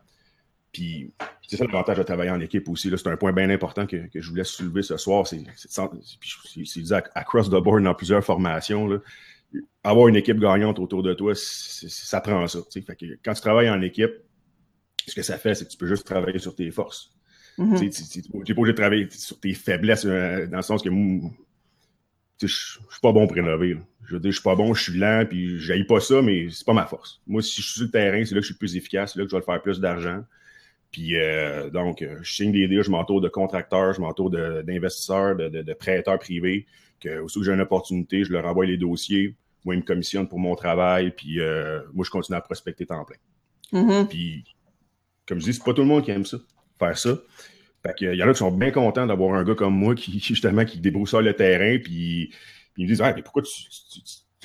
Puis 0.73 1.13
c'est 1.47 1.57
ça 1.57 1.65
l'avantage 1.65 1.99
de 1.99 2.03
travailler 2.03 2.31
en 2.31 2.41
équipe 2.41 2.69
aussi. 2.69 2.91
C'est 2.91 3.07
un 3.09 3.17
point 3.17 3.33
bien 3.33 3.49
important 3.51 3.87
que, 3.87 4.09
je 4.15 4.29
voulais 4.31 4.45
soulever 4.45 4.83
ce 4.83 4.97
soir. 4.97 5.27
C'est 5.27 5.39
dit 5.39 6.95
across 7.15 7.49
the 7.49 7.63
board 7.63 7.83
dans 7.83 7.95
plusieurs 7.95 8.25
formations. 8.25 9.01
avoir 9.83 10.09
une 10.09 10.17
équipe 10.17 10.39
gagnante 10.39 10.79
autour 10.79 11.03
de 11.03 11.15
toi, 11.15 11.33
ça 11.35 12.21
prend 12.21 12.47
ça. 12.47 12.59
quand 13.25 13.35
tu 13.35 13.41
travailles 13.41 13.71
en 13.71 13.81
équipe, 13.81 14.13
ce 15.07 15.15
que 15.15 15.23
ça 15.23 15.39
fait, 15.39 15.55
c'est 15.55 15.65
que 15.65 15.71
tu 15.71 15.79
peux 15.79 15.87
juste 15.87 16.07
travailler 16.07 16.39
sur 16.39 16.55
tes 16.55 16.71
forces. 16.71 17.13
Mm 17.57 17.75
-hmm. 17.75 18.13
Tu 18.13 18.19
n'es 18.19 18.55
pas 18.55 18.61
obligé 18.61 18.73
de 18.73 18.77
travailler 18.77 19.09
sur 19.11 19.41
tes 19.41 19.55
faiblesses, 19.55 20.05
euh, 20.05 20.47
dans 20.47 20.59
le 20.59 20.63
sens 20.63 20.83
que 20.83 20.91
je 22.41 22.47
suis 22.47 23.01
pas 23.03 23.13
bon 23.13 23.27
pour 23.27 23.37
rénover. 23.37 23.77
Je 24.07 24.15
veux 24.15 24.21
dire, 24.21 24.31
je 24.31 24.37
suis 24.37 24.45
pas 24.45 24.55
bon, 24.55 24.75
je 24.75 24.83
suis 24.83 24.99
lent, 24.99 25.25
puis 25.29 25.59
je 25.59 25.83
pas 25.83 26.01
ça, 26.01 26.23
mais 26.23 26.49
c'est 26.51 26.65
pas 26.65 26.73
ma 26.73 26.87
force. 26.87 27.21
Moi, 27.27 27.43
si 27.43 27.61
je 27.61 27.67
suis 27.67 27.75
sur 27.75 27.85
le 27.85 27.91
terrain, 27.91 28.25
c'est 28.25 28.35
là 28.35 28.41
que 28.41 28.47
je 28.47 28.53
suis 28.53 28.59
plus 28.59 28.77
efficace, 28.77 29.13
c'est 29.13 29.19
là 29.19 29.25
que 29.25 29.31
je 29.31 29.37
vais 29.37 29.43
faire 29.43 29.61
plus 29.61 29.81
d'argent. 29.81 30.23
Puis 30.91 31.17
euh, 31.17 31.71
donc, 31.71 32.03
euh, 32.03 32.19
je 32.23 32.33
signe 32.33 32.53
des 32.53 32.67
deals, 32.67 32.83
je 32.83 32.91
m'entoure 32.91 33.21
de 33.21 33.29
contracteurs, 33.29 33.93
je 33.93 34.01
m'entoure 34.01 34.31
d'investisseurs, 34.31 35.37
de, 35.37 35.49
de, 35.49 35.63
de, 35.63 35.73
prêteurs 35.75 36.19
privés, 36.19 36.67
que 37.01 37.21
aussi 37.21 37.39
que 37.39 37.45
j'ai 37.45 37.53
une 37.53 37.61
opportunité, 37.61 38.25
je 38.25 38.33
leur 38.33 38.47
envoie 38.47 38.67
les 38.67 38.79
dossiers, 38.79 39.37
moi, 39.65 39.75
ils 39.75 39.79
me 39.79 39.85
commissionnent 39.85 40.29
pour 40.29 40.39
mon 40.39 40.55
travail, 40.55 41.11
puis 41.11 41.39
moi, 41.93 42.05
je 42.05 42.11
continue 42.11 42.37
à 42.37 42.41
prospecter 42.41 42.87
temps 42.87 43.05
plein. 43.05 43.17
Mm-hmm. 43.73 44.09
Puis, 44.09 44.45
comme 45.27 45.41
je 45.41 45.45
dis, 45.45 45.55
c'est 45.55 45.65
pas 45.65 45.75
tout 45.75 45.83
le 45.83 45.89
monde 45.89 46.05
qui 46.05 46.11
aime 46.11 46.25
ça 46.25 46.39
faire 46.79 46.99
ça. 46.99 47.19
Fait 47.85 47.95
qu'il 47.95 48.15
y 48.15 48.23
en 48.23 48.29
a 48.29 48.33
qui 48.33 48.39
sont 48.39 48.51
bien 48.51 48.71
contents 48.71 49.07
d'avoir 49.07 49.35
un 49.35 49.45
gars 49.45 49.55
comme 49.55 49.75
moi 49.75 49.95
qui, 49.95 50.19
justement, 50.25 50.65
qui 50.65 50.79
débrousse 50.79 51.15
le 51.15 51.35
terrain, 51.35 51.79
puis, 51.79 52.31
puis 52.75 52.83
ils 52.83 52.85
me 52.85 52.89
disent 52.89 53.03
ah, 53.03 53.13
mais 53.15 53.23
pourquoi 53.23 53.43
tu, 53.43 53.51
tu, 53.51 54.01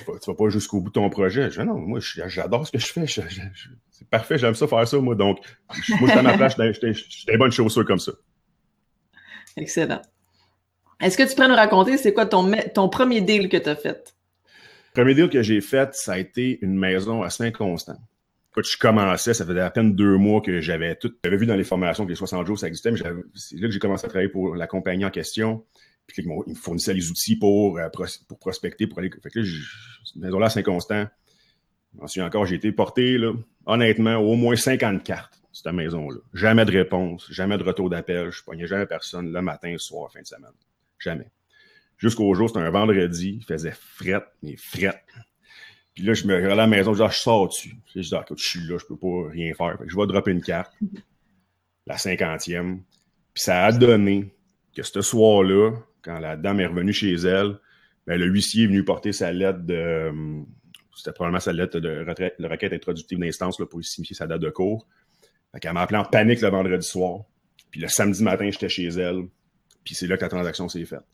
vas, 0.06 0.34
pas 0.34 0.48
jusqu'au 0.48 0.80
bout 0.80 0.88
de 0.88 0.94
ton 0.94 1.08
projet? 1.10 1.50
Je 1.50 1.60
dis 1.60 1.66
non, 1.66 1.78
moi, 1.78 2.00
j'adore 2.00 2.66
ce 2.66 2.72
que 2.72 2.78
je 2.78 2.86
fais. 2.86 3.06
c'est 3.06 4.08
parfait, 4.08 4.38
j'aime 4.38 4.54
ça 4.54 4.66
faire 4.66 4.86
ça, 4.86 4.98
moi. 4.98 5.14
Donc, 5.14 5.38
moi, 5.68 6.08
j'étais 6.08 6.18
à 6.18 6.22
ma 6.22 6.36
place, 6.36 6.56
j'étais 6.56 6.92
une 7.32 7.38
bonne 7.38 7.52
chaussure 7.52 7.84
comme 7.84 7.98
ça. 7.98 8.12
Excellent. 9.56 10.02
Est-ce 11.00 11.16
que 11.16 11.28
tu 11.28 11.34
pourrais 11.34 11.48
nous 11.48 11.54
raconter, 11.54 11.96
c'est 11.96 12.12
quoi 12.12 12.26
ton, 12.26 12.50
ton 12.74 12.88
premier 12.88 13.20
deal 13.20 13.48
que 13.48 13.56
tu 13.56 13.68
as 13.68 13.76
fait? 13.76 14.14
Le 14.94 15.02
premier 15.02 15.14
deal 15.14 15.28
que 15.28 15.42
j'ai 15.42 15.60
fait, 15.60 15.94
ça 15.94 16.14
a 16.14 16.18
été 16.18 16.58
une 16.62 16.76
maison 16.76 17.22
à 17.22 17.30
Saint-Constant 17.30 17.98
quand 18.54 18.62
je 18.62 18.78
commençais, 18.78 19.34
ça 19.34 19.44
faisait 19.44 19.60
à 19.60 19.70
peine 19.70 19.94
deux 19.94 20.16
mois 20.16 20.40
que 20.40 20.60
j'avais 20.60 20.94
tout. 20.94 21.12
J'avais 21.24 21.36
vu 21.36 21.46
dans 21.46 21.56
les 21.56 21.64
formations 21.64 22.04
que 22.04 22.10
les 22.10 22.14
60 22.14 22.46
jours, 22.46 22.58
ça 22.58 22.68
existait, 22.68 22.92
mais 22.92 22.98
c'est 23.34 23.56
là 23.56 23.66
que 23.66 23.72
j'ai 23.72 23.80
commencé 23.80 24.06
à 24.06 24.08
travailler 24.08 24.30
pour 24.30 24.54
la 24.54 24.66
compagnie 24.68 25.04
en 25.04 25.10
question. 25.10 25.64
Puis 26.06 26.22
ils 26.22 26.28
me 26.28 26.54
fournissaient 26.54 26.94
les 26.94 27.10
outils 27.10 27.36
pour, 27.36 27.78
euh, 27.78 27.88
pour 28.28 28.38
prospecter, 28.38 28.86
pour 28.86 28.98
aller. 28.98 29.10
Fait 29.22 29.30
que 29.30 29.40
là, 29.40 29.46
cette 30.04 30.16
maison-là, 30.16 30.50
Saint-Constant, 30.50 31.06
je 32.02 32.20
encore, 32.20 32.46
j'ai 32.46 32.56
été 32.56 32.72
porté, 32.72 33.18
là, 33.18 33.32
honnêtement, 33.66 34.16
au 34.16 34.34
moins 34.34 34.56
50 34.56 35.02
cartes, 35.04 35.40
cette 35.52 35.72
maison-là. 35.72 36.18
Jamais 36.32 36.64
de 36.64 36.72
réponse, 36.72 37.30
jamais 37.30 37.56
de 37.56 37.62
retour 37.62 37.88
d'appel. 37.88 38.30
Je 38.30 38.42
pognais 38.42 38.66
jamais 38.66 38.86
personne 38.86 39.32
le 39.32 39.42
matin, 39.42 39.72
le 39.72 39.78
soir, 39.78 40.10
fin 40.12 40.20
de 40.20 40.26
semaine. 40.26 40.52
Jamais. 40.98 41.30
Jusqu'au 41.96 42.34
jour, 42.34 42.48
c'était 42.48 42.60
un 42.60 42.70
vendredi, 42.70 43.38
il 43.40 43.44
faisait 43.44 43.72
fret, 43.72 44.24
mais 44.42 44.56
fret. 44.56 45.02
Puis 45.94 46.02
là, 46.02 46.14
je 46.14 46.26
me 46.26 46.34
regarde 46.34 46.52
à 46.52 46.56
la 46.56 46.66
maison, 46.66 46.92
je 46.92 46.98
dis, 46.98 47.04
ah, 47.04 47.10
je 47.10 47.18
sors 47.18 47.48
dessus. 47.48 47.76
Je 47.94 48.00
dis, 48.00 48.14
ah, 48.14 48.22
écoute, 48.22 48.38
je 48.40 48.48
suis 48.48 48.66
là, 48.66 48.78
je 48.78 48.84
peux 48.86 48.96
pas 48.96 49.30
rien 49.30 49.54
faire. 49.54 49.78
je 49.86 49.96
vais 49.96 50.06
dropper 50.06 50.32
une 50.32 50.42
carte, 50.42 50.72
la 51.86 51.96
cinquantième. 51.96 52.82
Puis 53.32 53.44
ça 53.44 53.64
a 53.64 53.72
donné 53.72 54.34
que 54.74 54.82
ce 54.82 55.00
soir-là, 55.00 55.72
quand 56.04 56.18
la 56.18 56.36
dame 56.36 56.60
est 56.60 56.66
revenue 56.66 56.92
chez 56.92 57.14
elle, 57.14 57.58
ben, 58.06 58.18
le 58.20 58.26
huissier 58.26 58.64
est 58.64 58.66
venu 58.66 58.84
porter 58.84 59.12
sa 59.12 59.32
lettre 59.32 59.60
de. 59.60 60.12
C'était 60.94 61.12
probablement 61.12 61.40
sa 61.40 61.52
lettre 61.52 61.80
de, 61.80 62.04
retraite, 62.06 62.36
de 62.38 62.46
requête 62.46 62.72
introductive 62.72 63.18
d'instance 63.18 63.56
pour 63.56 63.82
signifier 63.82 64.14
sa 64.14 64.26
date 64.26 64.40
de 64.40 64.50
cours. 64.50 64.86
Fait 65.52 65.60
qu'elle 65.60 65.72
m'a 65.72 65.82
appelé 65.82 65.98
en 65.98 66.04
panique 66.04 66.40
le 66.40 66.48
vendredi 66.48 66.86
soir. 66.86 67.22
Puis 67.70 67.80
le 67.80 67.88
samedi 67.88 68.22
matin, 68.22 68.48
j'étais 68.50 68.68
chez 68.68 68.86
elle. 68.86 69.24
Puis 69.84 69.94
c'est 69.94 70.06
là 70.06 70.16
que 70.16 70.22
la 70.22 70.28
transaction 70.28 70.68
s'est 70.68 70.84
faite. 70.84 71.04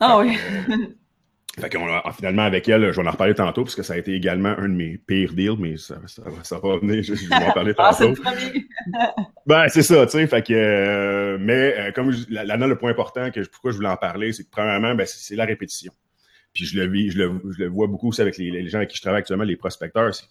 Ah 0.00 0.18
oui. 0.18 0.36
Fait 1.58 1.70
qu'on 1.70 1.88
a, 1.88 2.12
finalement, 2.12 2.42
avec 2.42 2.68
elle, 2.68 2.92
je 2.92 3.00
vais 3.00 3.08
en 3.08 3.10
reparler 3.10 3.34
tantôt, 3.34 3.64
parce 3.64 3.74
que 3.74 3.82
ça 3.82 3.94
a 3.94 3.96
été 3.96 4.12
également 4.12 4.50
un 4.58 4.68
de 4.68 4.74
mes 4.74 4.98
pires 4.98 5.32
deals, 5.32 5.56
mais 5.58 5.78
ça, 5.78 5.96
ça, 6.06 6.22
ça 6.42 6.58
va 6.58 6.76
venir, 6.76 7.02
je, 7.02 7.14
vais 7.14 7.34
en 7.34 7.52
parler 7.52 7.72
ah, 7.78 7.96
tantôt. 7.98 8.22
ben, 9.46 9.66
c'est 9.68 9.82
ça, 9.82 10.04
tu 10.04 10.12
sais, 10.12 10.26
fait 10.26 10.46
que, 10.46 10.52
euh, 10.52 11.38
mais 11.40 11.74
euh, 11.78 11.92
comme 11.92 12.14
là, 12.28 12.44
là, 12.44 12.66
le 12.66 12.76
point 12.76 12.90
important, 12.90 13.30
que 13.30 13.40
pourquoi 13.48 13.70
je 13.70 13.76
voulais 13.76 13.88
en 13.88 13.96
parler, 13.96 14.34
c'est 14.34 14.44
que 14.44 14.50
premièrement, 14.50 14.94
ben, 14.94 15.06
c'est 15.06 15.34
la 15.34 15.46
répétition. 15.46 15.94
Puis 16.52 16.66
je 16.66 16.78
le, 16.78 16.86
vis, 16.90 17.10
je 17.12 17.18
le, 17.18 17.40
je 17.56 17.64
le 17.64 17.68
vois 17.68 17.86
beaucoup 17.86 18.08
aussi 18.08 18.20
avec 18.20 18.36
les, 18.36 18.50
les, 18.50 18.68
gens 18.68 18.78
avec 18.78 18.90
qui 18.90 18.96
je 18.98 19.02
travaille 19.02 19.20
actuellement, 19.20 19.44
les 19.44 19.56
prospecteurs, 19.56 20.14
c'est 20.14 20.26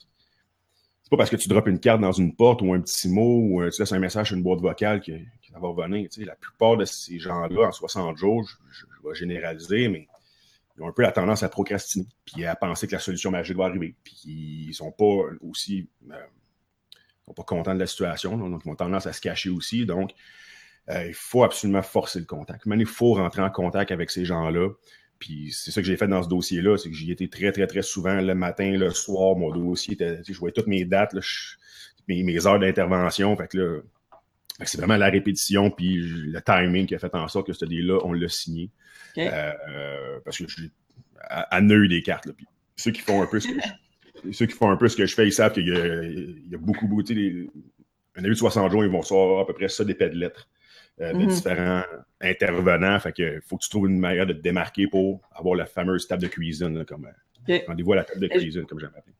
pas 1.10 1.17
parce 1.17 1.32
que 1.32 1.38
tu 1.38 1.50
droppes 1.50 1.67
une 1.67 1.79
carte 1.79 2.01
dans 2.01 2.12
une 2.12 2.36
porte 2.36 2.62
ou 2.62 2.72
un 2.72 2.82
petit 2.82 3.10
mot 3.10 3.39
ou 3.39 3.62
euh, 3.63 3.72
tu 3.72 3.82
laisses 3.82 3.91
un 3.91 4.00
message 4.00 4.27
sur 4.27 4.38
une 4.38 4.44
boîte 4.44 4.60
vocale 4.60 5.01
que, 5.01 5.12
que 5.12 5.51
ça 5.51 5.60
va 5.60 5.70
revenir. 5.70 6.08
Tu 6.10 6.22
sais, 6.22 6.25
la 6.25 6.36
plupart 6.36 6.77
de 6.77 6.86
ces 6.86 7.17
gens-là, 7.17 7.67
en 7.67 7.72
60 7.72 8.17
jours, 8.17 8.48
je, 8.48 8.55
je 8.72 9.08
vais 9.08 9.15
généraliser, 9.15 9.88
mais 9.88 10.08
ils 10.77 10.84
ont 10.84 10.88
un 10.88 10.91
peu 10.91 11.03
la 11.03 11.12
tendance 11.12 11.44
à 11.44 11.50
procrastiner, 11.50 12.08
puis 12.25 12.46
à 12.46 12.55
penser 12.55 12.88
que 12.88 12.94
la 12.94 13.00
solution 13.00 13.32
magique 13.32 13.58
va 13.58 13.65
arriver, 13.65 13.96
puis 14.03 14.67
ils 14.67 14.74
sont 14.74 14.91
pas 14.91 15.29
aussi 15.41 15.88
euh, 16.12 16.15
sont 17.25 17.34
pas 17.34 17.44
contents 17.44 17.74
de 17.74 17.79
la 17.79 17.88
situation, 17.88 18.38
donc 18.38 18.62
ils 18.65 18.70
ont 18.70 18.75
tendance 18.75 19.08
à 19.08 19.13
se 19.13 19.22
cacher 19.22 19.50
aussi. 19.50 19.86
Donc, 19.86 20.12
euh, 20.89 21.08
il 21.08 21.13
faut 21.13 21.44
absolument 21.44 21.82
forcer 21.82 22.20
le 22.20 22.25
contact. 22.25 22.65
Mais 22.65 22.77
il 22.77 22.86
faut 22.86 23.13
rentrer 23.13 23.41
en 23.41 23.50
contact 23.50 23.91
avec 23.91 24.12
ces 24.12 24.25
gens-là. 24.25 24.70
Puis 25.17 25.51
c'est 25.51 25.72
ça 25.72 25.82
que 25.82 25.88
j'ai 25.88 25.98
fait 25.98 26.08
dans 26.08 26.22
ce 26.22 26.27
dossier-là, 26.27 26.77
c'est 26.77 26.89
que 26.89 26.96
j'y 26.96 27.12
étais 27.12 27.27
très, 27.27 27.51
très, 27.51 27.67
très 27.67 27.82
souvent 27.82 28.15
le 28.15 28.36
matin, 28.36 28.72
le 28.72 28.91
soir, 28.91 29.36
mon 29.36 29.50
dossier 29.50 29.94
était, 29.94 30.22
je 30.27 30.38
voyais 30.38 30.53
toutes 30.53 30.67
mes 30.67 30.84
dates, 30.84 31.15
mes, 32.08 32.46
heures 32.46 32.60
d'intervention. 32.60 33.36
Fait 33.38 33.48
que 33.48 33.58
là, 33.58 33.82
c'est 34.63 34.77
vraiment 34.77 34.97
la 34.97 35.09
répétition 35.09 35.69
puis 35.69 35.97
le 35.97 36.41
timing 36.41 36.85
qui 36.85 36.95
a 36.95 37.00
fait 37.00 37.13
en 37.13 37.27
sorte 37.27 37.47
que 37.47 37.53
ce 37.53 37.65
dé-là, 37.65 38.00
on 38.03 38.13
l'a 38.13 38.29
signé. 38.29 38.69
Euh, 39.17 40.19
parce 40.24 40.38
que 40.38 40.47
je 40.47 40.53
suis 40.53 40.71
à, 41.19 41.55
à 41.55 41.62
des 41.62 42.01
cartes. 42.01 42.25
Là. 42.25 42.33
Puis 42.35 42.47
ceux 42.75 42.91
qui 42.91 43.01
font 43.01 43.21
un 43.21 43.27
peu 43.27 43.39
ce 43.39 43.47
que 43.47 43.53
je, 43.53 44.31
ceux 44.31 44.45
qui 44.45 44.53
font 44.53 44.69
un 44.69 44.77
peu 44.77 44.88
ce 44.88 44.95
que 44.95 45.05
je 45.05 45.15
fais, 45.15 45.27
ils 45.27 45.33
savent 45.33 45.53
qu'il 45.53 45.67
y, 45.67 46.50
y, 46.50 46.55
a 46.55 46.57
beaucoup, 46.57 46.88
beaucoup. 46.88 47.03
Les, 47.09 47.47
un 48.17 48.21
début 48.21 48.33
de 48.33 48.39
60 48.39 48.71
jours, 48.71 48.83
ils 48.83 48.91
vont 48.91 49.01
recevoir 49.01 49.41
à 49.41 49.47
peu 49.47 49.53
près 49.53 49.67
ça 49.67 49.83
des 49.83 49.93
de 49.93 50.05
lettres 50.05 50.47
euh, 51.01 51.12
de 51.13 51.17
mm-hmm. 51.17 51.27
différents 51.27 51.83
intervenants. 52.21 53.00
Fait 53.00 53.12
que 53.12 53.39
faut 53.45 53.57
que 53.57 53.63
tu 53.63 53.69
trouves 53.69 53.89
une 53.89 54.00
manière 54.00 54.25
de 54.25 54.33
te 54.33 54.41
démarquer 54.41 54.88
pour 54.88 55.21
avoir 55.33 55.55
la 55.55 55.65
fameuse 55.65 56.07
table 56.07 56.24
de 56.24 56.27
cuisine, 56.27 56.77
là, 56.77 56.85
comme 56.85 57.07
euh, 57.50 57.59
rendez-vous 57.67 57.93
à 57.93 57.97
la 57.97 58.03
table 58.03 58.21
de 58.21 58.27
cuisine, 58.27 58.65
comme 58.65 58.79
j'aime 58.79 58.93
appeler. 58.95 59.15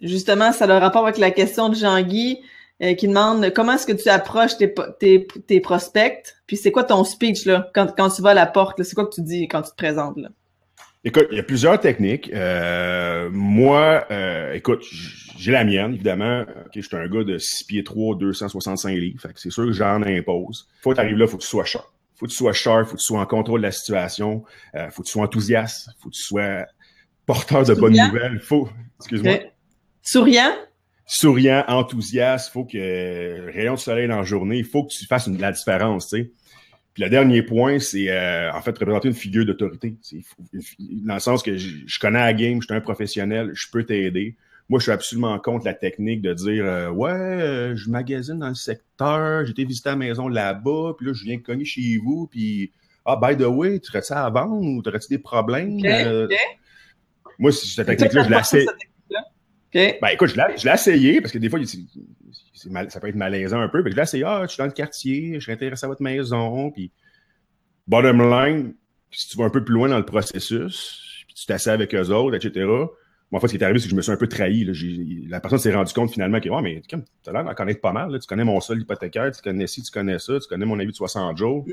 Justement, 0.00 0.52
ça 0.52 0.64
a 0.64 0.68
le 0.68 0.74
rapport 0.74 1.04
avec 1.04 1.18
la 1.18 1.30
question 1.30 1.68
de 1.68 1.74
Jean-Guy. 1.74 2.40
Euh, 2.80 2.94
qui 2.94 3.08
demande 3.08 3.52
comment 3.54 3.72
est-ce 3.72 3.86
que 3.86 3.92
tu 3.92 4.08
approches 4.08 4.56
tes, 4.56 4.72
tes, 5.00 5.26
tes 5.48 5.60
prospects, 5.60 6.36
puis 6.46 6.56
c'est 6.56 6.70
quoi 6.70 6.84
ton 6.84 7.02
speech 7.02 7.44
là, 7.44 7.68
quand, 7.74 7.92
quand 7.96 8.08
tu 8.08 8.22
vas 8.22 8.30
à 8.30 8.34
la 8.34 8.46
porte, 8.46 8.80
c'est 8.84 8.94
quoi 8.94 9.04
que 9.04 9.14
tu 9.14 9.22
dis 9.22 9.48
quand 9.48 9.62
tu 9.62 9.70
te 9.70 9.76
présentes 9.76 10.16
là? 10.16 10.28
Écoute, 11.04 11.26
il 11.30 11.36
y 11.36 11.40
a 11.40 11.44
plusieurs 11.44 11.80
techniques. 11.80 12.30
Euh, 12.34 13.30
moi, 13.32 14.04
euh, 14.10 14.52
écoute, 14.52 14.84
j'ai 15.38 15.52
la 15.52 15.64
mienne, 15.64 15.94
évidemment. 15.94 16.42
Okay, 16.66 16.82
je 16.82 16.88
suis 16.88 16.96
un 16.96 17.08
gars 17.08 17.22
de 17.22 17.38
6 17.38 17.64
pieds 17.64 17.84
3, 17.84 18.16
265 18.16 18.90
livres. 18.90 19.20
Fait 19.20 19.32
que 19.32 19.40
c'est 19.40 19.50
sûr 19.50 19.64
que 19.64 19.72
j'en 19.72 20.02
impose. 20.02 20.68
Faut 20.82 20.90
que 20.90 20.96
tu 20.96 21.00
arrives 21.00 21.16
là, 21.16 21.26
faut 21.26 21.36
que 21.36 21.42
tu 21.42 21.48
sois 21.48 21.64
sharp. 21.64 21.86
Faut 22.16 22.26
que 22.26 22.32
tu 22.32 22.36
sois 22.36 22.52
sharp, 22.52 22.86
faut 22.86 22.96
que 22.96 23.00
tu 23.00 23.06
sois 23.06 23.20
en 23.20 23.26
contrôle 23.26 23.60
de 23.60 23.66
la 23.66 23.72
situation. 23.72 24.44
Euh, 24.74 24.90
faut 24.90 25.02
que 25.02 25.06
tu 25.06 25.12
sois 25.12 25.24
enthousiaste. 25.24 25.88
Faut 26.00 26.10
que 26.10 26.14
tu 26.14 26.22
sois 26.22 26.66
porteur 27.26 27.64
de 27.64 27.74
bonnes 27.74 27.96
nouvelles. 27.96 28.40
Faut, 28.40 28.68
excuse-moi. 28.98 29.38
Souriant? 30.02 30.52
Souriant, 31.08 31.64
enthousiaste, 31.66 32.52
faut 32.52 32.64
que 32.64 33.50
rayon 33.50 33.74
de 33.74 33.78
soleil 33.78 34.06
dans 34.06 34.18
la 34.18 34.24
journée, 34.24 34.58
il 34.58 34.64
faut 34.64 34.84
que 34.84 34.92
tu 34.92 35.06
fasses 35.06 35.26
une, 35.26 35.38
la 35.38 35.50
différence, 35.50 36.08
tu 36.08 36.18
sais. 36.18 36.30
Puis 36.92 37.02
le 37.02 37.10
dernier 37.10 37.42
point, 37.42 37.78
c'est 37.78 38.10
euh, 38.10 38.52
en 38.52 38.60
fait 38.60 38.76
représenter 38.76 39.08
une 39.08 39.14
figure 39.14 39.46
d'autorité. 39.46 39.96
Dans 40.78 41.14
le 41.14 41.20
sens 41.20 41.42
que 41.42 41.56
je, 41.56 41.98
connais 41.98 42.18
la 42.18 42.34
game, 42.34 42.60
je 42.60 42.66
suis 42.66 42.74
un 42.74 42.80
professionnel, 42.80 43.50
je 43.54 43.66
peux 43.72 43.84
t'aider. 43.84 44.36
Moi, 44.68 44.80
je 44.80 44.84
suis 44.84 44.92
absolument 44.92 45.38
contre 45.38 45.64
la 45.64 45.72
technique 45.72 46.20
de 46.20 46.34
dire 46.34 46.64
euh, 46.66 46.90
Ouais, 46.90 47.10
euh, 47.10 47.76
je 47.76 47.88
magasine 47.88 48.40
dans 48.40 48.48
le 48.48 48.54
secteur, 48.54 49.48
été 49.48 49.64
visiter 49.64 49.88
la 49.90 49.96
maison 49.96 50.28
là-bas, 50.28 50.94
puis 50.98 51.06
là, 51.06 51.12
je 51.14 51.24
viens 51.24 51.38
cogner 51.38 51.64
chez 51.64 51.98
vous, 52.04 52.26
puis 52.26 52.70
Ah, 53.06 53.18
by 53.22 53.34
the 53.34 53.46
way, 53.46 53.80
tu 53.80 53.90
aurais-tu 53.90 54.12
à 54.12 54.28
vendre 54.28 54.60
ou 54.60 54.82
tu 54.82 54.88
aurais-tu 54.90 55.08
des 55.08 55.18
problèmes? 55.18 55.78
Moi, 57.38 57.52
cette 57.52 57.86
technique-là, 57.86 58.24
je 58.24 58.30
la 58.30 58.42
ben 59.72 60.08
écoute, 60.12 60.30
je 60.30 60.64
l'ai 60.64 60.72
essayé 60.72 61.20
parce 61.20 61.32
que 61.32 61.38
des 61.38 61.48
fois, 61.48 61.60
ça 62.88 63.00
peut 63.00 63.08
être 63.08 63.16
malaisant 63.16 63.60
un 63.60 63.68
peu. 63.68 63.82
Mais 63.82 63.90
je 63.90 63.96
l'ai 63.96 64.02
essayé. 64.02 64.24
Ah, 64.24 64.42
je 64.42 64.48
suis 64.48 64.58
dans 64.58 64.66
le 64.66 64.72
quartier, 64.72 65.34
je 65.34 65.40
suis 65.40 65.52
intéressé 65.52 65.84
à 65.84 65.88
votre 65.88 66.02
maison. 66.02 66.70
Puis, 66.70 66.90
bottom 67.86 68.30
line, 68.30 68.74
si 69.10 69.28
tu 69.28 69.38
vas 69.38 69.44
un 69.44 69.50
peu 69.50 69.64
plus 69.64 69.74
loin 69.74 69.88
dans 69.88 69.98
le 69.98 70.04
processus, 70.04 71.24
puis 71.26 71.34
tu 71.34 71.46
t'assieds 71.46 71.72
avec 71.72 71.94
eux 71.94 72.08
autres, 72.08 72.36
etc. 72.36 72.66
Moi, 73.30 73.38
en 73.38 73.40
fait, 73.40 73.48
ce 73.48 73.52
qui 73.52 73.58
est 73.58 73.64
arrivé, 73.64 73.78
c'est 73.78 73.86
que 73.86 73.90
je 73.90 73.96
me 73.96 74.00
suis 74.00 74.12
un 74.12 74.16
peu 74.16 74.26
trahi. 74.26 74.64
Là. 74.64 74.72
La 75.28 75.40
personne 75.40 75.58
s'est 75.58 75.74
rendu 75.74 75.92
compte 75.92 76.10
finalement 76.10 76.40
que, 76.40 76.48
oh, 76.48 76.60
mais 76.62 76.80
tu 76.88 76.96
as 76.96 77.32
l'air 77.32 77.44
d'en 77.44 77.54
connaître 77.54 77.80
pas 77.80 77.92
mal. 77.92 78.10
Là. 78.10 78.18
Tu 78.18 78.26
connais 78.26 78.44
mon 78.44 78.58
sol 78.60 78.80
hypothécaire, 78.80 79.30
tu 79.32 79.42
connais 79.42 79.66
ci, 79.66 79.82
tu 79.82 79.90
connais 79.90 80.18
ça, 80.18 80.40
tu 80.40 80.48
connais 80.48 80.64
mon 80.64 80.78
avis 80.78 80.92
de 80.92 80.96
60 80.96 81.36
jours. 81.36 81.66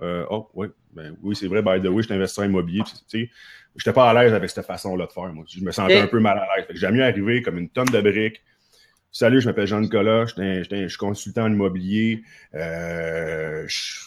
Euh, 0.00 0.24
oh, 0.30 0.48
oui, 0.54 0.68
ben, 0.92 1.16
oui, 1.22 1.34
c'est 1.34 1.48
vrai, 1.48 1.62
by 1.62 1.80
the 1.80 1.90
way, 1.90 2.02
je 2.02 2.06
suis 2.06 2.14
investisseur 2.14 2.44
immobilier. 2.44 2.82
Tu 2.84 2.94
sais, 3.06 3.30
j'étais 3.76 3.92
pas 3.92 4.10
à 4.10 4.14
l'aise 4.14 4.32
avec 4.32 4.50
cette 4.50 4.66
façon-là 4.66 5.06
de 5.06 5.12
faire. 5.12 5.32
Moi. 5.32 5.44
Je 5.48 5.60
me 5.60 5.72
sentais 5.72 6.00
un 6.00 6.06
peu 6.06 6.20
mal 6.20 6.38
à 6.38 6.46
l'aise. 6.56 6.66
J'aime 6.70 6.94
mieux 6.94 7.04
arriver 7.04 7.42
comme 7.42 7.58
une 7.58 7.68
tonne 7.68 7.88
de 7.88 8.00
briques. 8.00 8.42
Salut, 9.10 9.40
je 9.40 9.48
m'appelle 9.48 9.66
Jean-Nicolas, 9.66 10.26
je 10.26 10.86
suis 10.88 10.98
consultant 10.98 11.44
en 11.44 11.52
immobilier. 11.52 12.22
Euh, 12.54 13.64
je, 13.66 14.00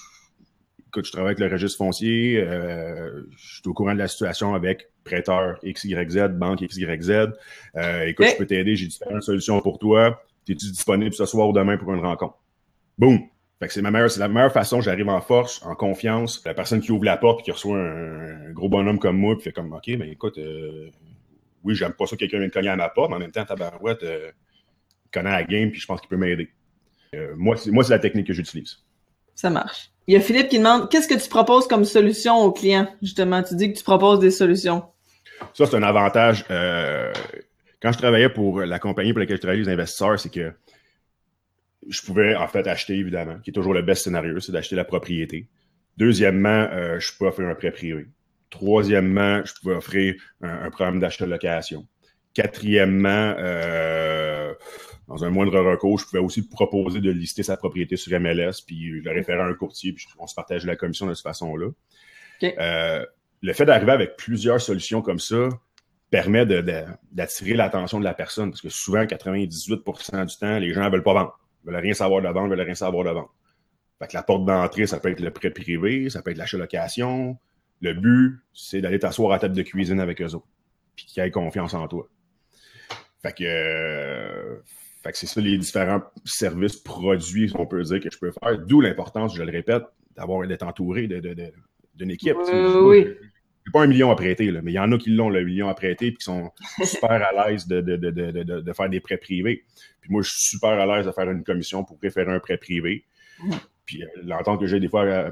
écoute, 0.87 1.05
je 1.05 1.11
travaille 1.11 1.31
avec 1.31 1.39
le 1.39 1.47
registre 1.47 1.77
foncier. 1.77 2.39
Euh, 2.39 3.23
je 3.35 3.55
suis 3.55 3.61
au 3.67 3.73
courant 3.73 3.93
de 3.93 3.99
la 3.99 4.07
situation 4.07 4.53
avec 4.53 4.89
prêteur 5.03 5.57
XYZ, 5.65 6.29
banque 6.33 6.61
XYZ. 6.61 7.29
Euh, 7.75 8.05
écoute, 8.05 8.27
je 8.27 8.37
peux 8.37 8.45
t'aider, 8.45 8.75
j'ai 8.75 8.87
différentes 8.87 9.23
solutions 9.23 9.59
pour 9.59 9.79
toi. 9.79 10.21
Es-tu 10.47 10.69
disponible 10.69 11.13
ce 11.13 11.25
soir 11.25 11.49
ou 11.49 11.53
demain 11.53 11.77
pour 11.77 11.93
une 11.93 12.01
rencontre? 12.01 12.37
Boum! 12.97 13.30
Fait 13.61 13.67
que 13.67 13.73
c'est 13.73 13.83
ma 13.83 13.91
meilleure, 13.91 14.09
c'est 14.09 14.19
la 14.19 14.27
meilleure 14.27 14.51
façon, 14.51 14.81
j'arrive 14.81 15.07
en 15.07 15.21
force, 15.21 15.63
en 15.63 15.75
confiance. 15.75 16.41
La 16.45 16.55
personne 16.55 16.81
qui 16.81 16.91
ouvre 16.91 17.03
la 17.05 17.15
porte 17.15 17.41
et 17.41 17.43
qui 17.43 17.51
reçoit 17.51 17.77
un, 17.77 18.51
gros 18.53 18.69
bonhomme 18.69 18.97
comme 18.97 19.17
moi, 19.17 19.35
puis 19.35 19.43
fait 19.43 19.51
comme 19.51 19.71
OK, 19.71 19.85
ben 19.85 20.09
écoute, 20.09 20.39
euh, 20.39 20.89
oui, 21.63 21.75
j'aime 21.75 21.93
pas 21.93 22.07
ça 22.07 22.15
que 22.15 22.21
quelqu'un 22.21 22.39
vienne 22.39 22.49
cogner 22.49 22.69
à 22.69 22.75
ma 22.75 22.89
porte, 22.89 23.11
mais 23.11 23.17
en 23.17 23.19
même 23.19 23.31
temps, 23.31 23.45
tabarouette, 23.45 24.01
euh, 24.01 24.31
connaît 25.13 25.29
la 25.29 25.43
game, 25.43 25.69
puis 25.69 25.79
je 25.79 25.85
pense 25.85 26.01
qu'il 26.01 26.09
peut 26.09 26.17
m'aider. 26.17 26.49
Euh, 27.13 27.35
moi, 27.37 27.55
c'est, 27.55 27.69
moi, 27.69 27.83
c'est 27.83 27.93
la 27.93 27.99
technique 27.99 28.25
que 28.25 28.33
j'utilise. 28.33 28.79
Ça 29.35 29.51
marche. 29.51 29.91
Il 30.07 30.15
y 30.15 30.17
a 30.17 30.21
Philippe 30.21 30.49
qui 30.49 30.57
demande 30.57 30.89
qu'est-ce 30.89 31.07
que 31.07 31.21
tu 31.21 31.29
proposes 31.29 31.67
comme 31.67 31.85
solution 31.85 32.39
aux 32.39 32.51
clients, 32.51 32.87
justement. 33.03 33.43
Tu 33.43 33.55
dis 33.55 33.71
que 33.71 33.77
tu 33.77 33.83
proposes 33.83 34.17
des 34.17 34.31
solutions. 34.31 34.85
Ça, 35.53 35.67
c'est 35.67 35.75
un 35.75 35.83
avantage. 35.83 36.45
Euh, 36.49 37.13
quand 37.79 37.91
je 37.91 37.99
travaillais 37.99 38.29
pour 38.29 38.61
la 38.61 38.79
compagnie 38.79 39.13
pour 39.13 39.19
laquelle 39.19 39.37
je 39.37 39.41
travaillais, 39.41 39.63
les 39.63 39.69
investisseurs, 39.69 40.19
c'est 40.19 40.33
que 40.33 40.51
je 41.91 42.01
pouvais 42.01 42.35
en 42.35 42.47
fait 42.47 42.67
acheter, 42.67 42.95
évidemment, 42.95 43.37
qui 43.39 43.51
est 43.51 43.53
toujours 43.53 43.73
le 43.73 43.81
best 43.81 44.05
scénario, 44.05 44.39
c'est 44.39 44.51
d'acheter 44.51 44.75
la 44.75 44.85
propriété. 44.85 45.47
Deuxièmement, 45.97 46.67
euh, 46.71 46.99
je 46.99 47.11
pouvais 47.13 47.29
offrir 47.29 47.47
un 47.47 47.55
prêt 47.55 47.71
privé. 47.71 48.07
Troisièmement, 48.49 49.43
je 49.45 49.53
pouvais 49.53 49.75
offrir 49.75 50.15
un, 50.41 50.69
programme 50.69 50.99
d'achat-location. 50.99 51.87
Quatrièmement, 52.33 53.35
euh, 53.37 54.53
dans 55.07 55.23
un 55.23 55.29
moindre 55.29 55.59
recours, 55.59 55.99
je 55.99 56.05
pouvais 56.05 56.19
aussi 56.19 56.47
proposer 56.47 57.01
de 57.01 57.11
lister 57.11 57.43
sa 57.43 57.57
propriété 57.57 57.97
sur 57.97 58.17
MLS, 58.19 58.63
puis 58.65 59.01
le 59.01 59.11
référer 59.11 59.41
à 59.41 59.45
un 59.45 59.53
courtier, 59.53 59.93
puis 59.93 60.07
on 60.17 60.27
se 60.27 60.35
partageait 60.35 60.67
la 60.67 60.77
commission 60.77 61.07
de 61.07 61.13
cette 61.13 61.23
façon-là. 61.23 61.67
Euh, 62.43 63.05
le 63.41 63.53
fait 63.53 63.65
d'arriver 63.65 63.91
avec 63.91 64.15
plusieurs 64.15 64.61
solutions 64.61 65.01
comme 65.01 65.19
ça 65.19 65.49
permet 66.09 66.45
d'attirer 66.45 67.53
l'attention 67.53 67.99
de 67.99 68.03
la 68.03 68.13
personne, 68.13 68.51
parce 68.51 68.61
que 68.61 68.69
souvent, 68.69 69.03
98% 69.03 70.25
du 70.25 70.37
temps, 70.37 70.59
les 70.59 70.73
gens 70.73 70.83
ne 70.83 70.89
veulent 70.89 71.03
pas 71.03 71.13
vendre. 71.13 71.39
Ils 71.63 71.67
veulent 71.67 71.81
rien 71.81 71.93
savoir 71.93 72.21
de 72.21 72.25
la 72.25 72.31
vente, 72.31 72.47
ils 72.47 72.49
veulent 72.49 72.61
rien 72.61 72.75
savoir 72.75 73.03
de 73.03 73.11
vente. 73.11 73.29
Fait 73.99 74.07
que 74.07 74.13
la 74.13 74.23
porte 74.23 74.45
d'entrée, 74.45 74.87
ça 74.87 74.99
peut 74.99 75.09
être 75.09 75.19
le 75.19 75.31
prêt 75.31 75.51
privé, 75.51 76.09
ça 76.09 76.21
peut 76.21 76.31
être 76.31 76.37
l'achat-location. 76.37 77.37
Le 77.81 77.93
but, 77.93 78.39
c'est 78.53 78.81
d'aller 78.81 78.99
t'asseoir 78.99 79.33
à 79.33 79.39
table 79.39 79.55
de 79.55 79.61
cuisine 79.61 79.99
avec 79.99 80.21
eux 80.21 80.33
autres. 80.33 80.47
Puis 80.95 81.05
qu'ils 81.05 81.23
aient 81.23 81.31
confiance 81.31 81.73
en 81.73 81.87
toi. 81.87 82.07
Fait 83.21 83.33
que, 83.33 83.43
euh, 83.43 84.57
que 85.03 85.17
c'est 85.17 85.27
ça 85.27 85.41
les 85.41 85.57
différents 85.57 86.01
services, 86.25 86.77
produits, 86.77 87.51
on 87.55 87.65
peut 87.65 87.83
dire, 87.83 87.99
que 87.99 88.09
je 88.11 88.17
peux 88.17 88.31
faire. 88.31 88.57
D'où 88.59 88.81
l'importance, 88.81 89.35
je 89.35 89.43
le 89.43 89.51
répète, 89.51 89.83
d'avoir 90.15 90.47
d'être 90.47 90.63
entouré 90.63 91.07
d'une 91.07 91.21
de, 91.21 91.51
de, 91.95 92.11
équipe. 92.11 92.37
oui 92.83 93.07
j'ai 93.65 93.71
pas 93.71 93.81
un 93.83 93.87
million 93.87 94.09
à 94.11 94.15
prêter, 94.15 94.49
là, 94.51 94.61
mais 94.61 94.71
il 94.71 94.75
y 94.75 94.79
en 94.79 94.91
a 94.91 94.97
qui 94.97 95.11
l'ont, 95.11 95.29
le 95.29 95.43
million 95.43 95.69
à 95.69 95.73
prêter, 95.73 96.11
puis 96.11 96.17
qui 96.17 96.23
sont 96.23 96.51
super 96.83 97.11
à 97.11 97.49
l'aise 97.49 97.67
de, 97.67 97.81
de, 97.81 97.95
de, 97.95 98.09
de, 98.61 98.73
faire 98.73 98.89
des 98.89 98.99
prêts 98.99 99.17
privés. 99.17 99.65
Puis 100.01 100.11
moi, 100.11 100.21
je 100.21 100.29
suis 100.29 100.57
super 100.57 100.71
à 100.71 100.85
l'aise 100.85 101.05
de 101.05 101.11
faire 101.11 101.29
une 101.29 101.43
commission 101.43 101.83
pour 101.83 101.99
référer 102.01 102.31
un 102.31 102.39
prêt 102.39 102.57
privé. 102.57 103.05
Mm. 103.39 103.51
Puis 103.85 104.03
euh, 104.03 104.07
l'entente 104.23 104.59
que 104.59 104.67
j'ai 104.67 104.79
des 104.79 104.89
fois 104.89 105.03
euh, 105.03 105.31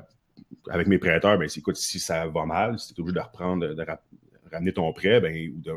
avec 0.70 0.88
mes 0.88 1.00
prêteurs, 1.00 1.38
ben 1.38 1.50
c'est 1.50 1.60
écoute, 1.60 1.78
si 1.78 2.00
ça 2.00 2.28
va 2.28 2.46
mal, 2.46 2.78
si 2.78 2.94
tu 2.94 3.00
es 3.00 3.02
obligé 3.02 3.16
de 3.16 3.24
reprendre, 3.24 3.68
de, 3.68 3.86
ramener 4.52 4.74
ton 4.74 4.92
prêt, 4.94 5.20
ben, 5.20 5.36
ou 5.52 5.62
de 5.62 5.74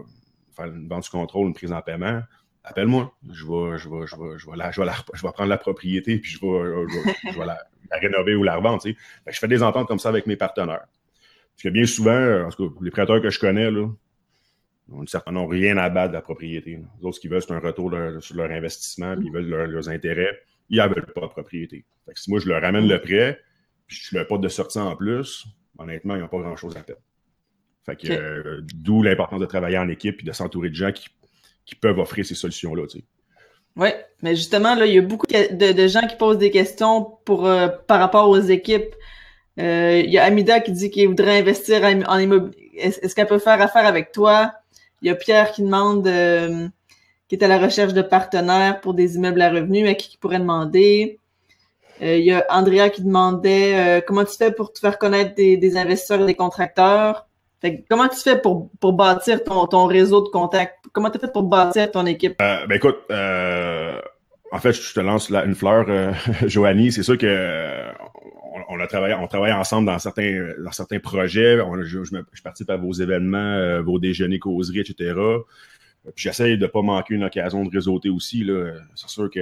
faire 0.54 0.66
une 0.66 0.88
vente 0.88 1.04
sous 1.04 1.12
contrôle, 1.12 1.48
une 1.48 1.54
prise 1.54 1.72
en 1.72 1.80
paiement, 1.80 2.22
appelle-moi. 2.64 3.14
Je 3.30 3.46
vais, 3.46 3.78
je 3.78 3.88
vais, 3.88 4.06
je 4.06 4.16
vais, 4.16 4.38
je 4.38 4.50
vais, 4.50 4.56
la, 4.56 4.70
je 4.70 4.80
vais, 4.80 4.86
la, 4.86 4.94
je 5.14 5.22
vais 5.22 5.32
prendre 5.32 5.48
la 5.48 5.58
propriété, 5.58 6.18
puis 6.18 6.30
je 6.30 6.40
vais, 6.40 6.86
je 7.32 7.38
vais, 7.38 7.46
la, 7.46 7.58
rénover 7.92 8.34
ou 8.34 8.42
la 8.42 8.56
revendre. 8.56 8.82
Tu 8.82 8.92
sais. 8.92 8.96
je 9.32 9.38
fais 9.38 9.48
des 9.48 9.62
ententes 9.62 9.88
comme 9.88 9.98
ça 9.98 10.08
avec 10.08 10.26
mes 10.26 10.36
partenaires. 10.36 10.86
Parce 11.62 11.74
que 11.74 11.78
bien 11.78 11.86
souvent, 11.86 12.46
en 12.46 12.50
tout 12.50 12.70
cas, 12.70 12.74
les 12.82 12.90
prêteurs 12.90 13.22
que 13.22 13.30
je 13.30 13.38
connais, 13.38 13.70
là, 13.70 13.86
n'ont 14.88 15.46
rien 15.46 15.76
à 15.76 15.88
battre 15.90 16.08
de 16.08 16.14
la 16.14 16.22
propriété. 16.22 16.80
Les 16.98 17.04
autres, 17.04 17.16
ce 17.16 17.20
qu'ils 17.20 17.30
veulent, 17.30 17.40
c'est 17.40 17.52
un 17.52 17.60
retour 17.60 17.92
sur 18.18 18.36
leur 18.36 18.50
investissement, 18.50 19.16
puis 19.16 19.26
ils 19.28 19.32
veulent 19.32 19.70
leurs 19.70 19.88
intérêts. 19.88 20.40
Ils 20.70 20.78
n'en 20.78 20.88
veulent 20.88 21.06
pas 21.14 21.20
la 21.20 21.28
propriété. 21.28 21.84
Fait 22.04 22.14
que 22.14 22.20
si 22.20 22.30
moi, 22.30 22.40
je 22.40 22.48
leur 22.48 22.60
ramène 22.62 22.88
le 22.88 23.00
prêt, 23.00 23.38
puis 23.86 23.96
je 23.96 24.12
ne 24.12 24.20
leur 24.20 24.26
pas 24.26 24.38
de 24.38 24.48
sortie 24.48 24.80
en 24.80 24.96
plus, 24.96 25.46
honnêtement, 25.78 26.16
ils 26.16 26.22
n'ont 26.22 26.28
pas 26.28 26.40
grand-chose 26.40 26.76
à 26.76 26.80
perdre. 26.80 27.02
Fait 27.86 27.94
que, 27.94 28.12
euh, 28.12 28.60
d'où 28.74 29.02
l'importance 29.04 29.40
de 29.40 29.46
travailler 29.46 29.78
en 29.78 29.88
équipe 29.88 30.20
et 30.20 30.24
de 30.24 30.32
s'entourer 30.32 30.68
de 30.68 30.74
gens 30.74 30.90
qui, 30.90 31.08
qui, 31.64 31.76
peuvent 31.76 31.98
offrir 32.00 32.26
ces 32.26 32.34
solutions-là. 32.34 32.88
Tu 32.88 32.98
sais. 32.98 33.04
Oui, 33.76 33.88
mais 34.20 34.34
justement, 34.34 34.74
là, 34.74 34.86
il 34.86 34.94
y 34.94 34.98
a 34.98 35.02
beaucoup 35.02 35.26
de, 35.26 35.72
de 35.72 35.86
gens 35.86 36.06
qui 36.08 36.16
posent 36.16 36.38
des 36.38 36.50
questions 36.50 37.18
pour, 37.24 37.46
euh, 37.46 37.68
par 37.68 38.00
rapport 38.00 38.28
aux 38.28 38.40
équipes. 38.40 38.94
Euh, 39.58 40.02
il 40.04 40.10
y 40.10 40.18
a 40.18 40.24
Amida 40.24 40.60
qui 40.60 40.72
dit 40.72 40.90
qu'il 40.90 41.08
voudrait 41.08 41.38
investir 41.38 41.82
en 41.84 42.18
immobilier, 42.18 42.70
est-ce 42.74 43.14
qu'elle 43.14 43.26
peut 43.26 43.38
faire 43.38 43.60
affaire 43.60 43.86
avec 43.86 44.12
toi? 44.12 44.52
Il 45.02 45.08
y 45.08 45.10
a 45.10 45.14
Pierre 45.14 45.52
qui 45.52 45.62
demande, 45.62 46.06
euh, 46.06 46.68
qui 47.28 47.34
est 47.34 47.44
à 47.44 47.48
la 47.48 47.58
recherche 47.58 47.92
de 47.92 48.02
partenaires 48.02 48.80
pour 48.80 48.94
des 48.94 49.16
immeubles 49.16 49.42
à 49.42 49.50
revenus, 49.50 49.88
à 49.88 49.94
qui 49.94 50.16
pourrait 50.16 50.38
demander. 50.38 51.18
Euh, 52.00 52.16
il 52.16 52.24
y 52.24 52.32
a 52.32 52.46
Andrea 52.48 52.88
qui 52.90 53.02
demandait 53.02 53.74
euh, 53.74 54.00
comment 54.06 54.24
tu 54.24 54.36
fais 54.36 54.52
pour 54.52 54.72
te 54.72 54.78
faire 54.78 54.98
connaître 54.98 55.34
des, 55.34 55.76
investisseurs 55.76 56.22
et 56.22 56.26
des 56.26 56.34
contracteurs? 56.34 57.26
comment 57.88 58.08
tu 58.08 58.16
fais 58.16 58.40
pour, 58.40 58.70
pour 58.80 58.92
bâtir 58.92 59.44
ton, 59.44 59.86
réseau 59.86 60.22
de 60.22 60.28
contacts? 60.28 60.78
Comment 60.92 61.10
tu 61.10 61.18
fait 61.18 61.32
pour 61.32 61.44
bâtir 61.44 61.90
ton 61.90 62.06
équipe? 62.06 62.34
ben 62.38 62.72
écoute, 62.72 62.98
en 64.52 64.58
fait, 64.58 64.72
je 64.72 64.92
te 64.92 65.00
lance 65.00 65.30
une 65.30 65.54
fleur, 65.54 65.86
euh, 65.88 66.12
Joanie. 66.46 66.92
C'est 66.92 67.02
sûr 67.02 67.16
que 67.16 67.26
on, 68.72 68.80
a 68.80 68.86
travaillé, 68.86 69.14
on 69.14 69.26
travaille 69.26 69.52
ensemble 69.52 69.86
dans 69.86 69.98
certains, 69.98 70.52
dans 70.58 70.72
certains 70.72 71.00
projets. 71.00 71.58
je, 71.82 72.04
je, 72.04 72.42
participe 72.42 72.70
à 72.70 72.76
vos 72.76 72.92
événements, 72.92 73.38
euh, 73.38 73.82
vos 73.82 73.98
déjeuners, 73.98 74.38
causeries, 74.38 74.80
etc. 74.80 75.14
Puis 76.14 76.24
j'essaye 76.24 76.58
de 76.58 76.66
pas 76.66 76.82
manquer 76.82 77.14
une 77.14 77.24
occasion 77.24 77.64
de 77.64 77.70
réseauter 77.70 78.08
aussi. 78.08 78.44
Là. 78.44 78.72
C'est 78.94 79.08
sûr 79.08 79.30
que 79.30 79.40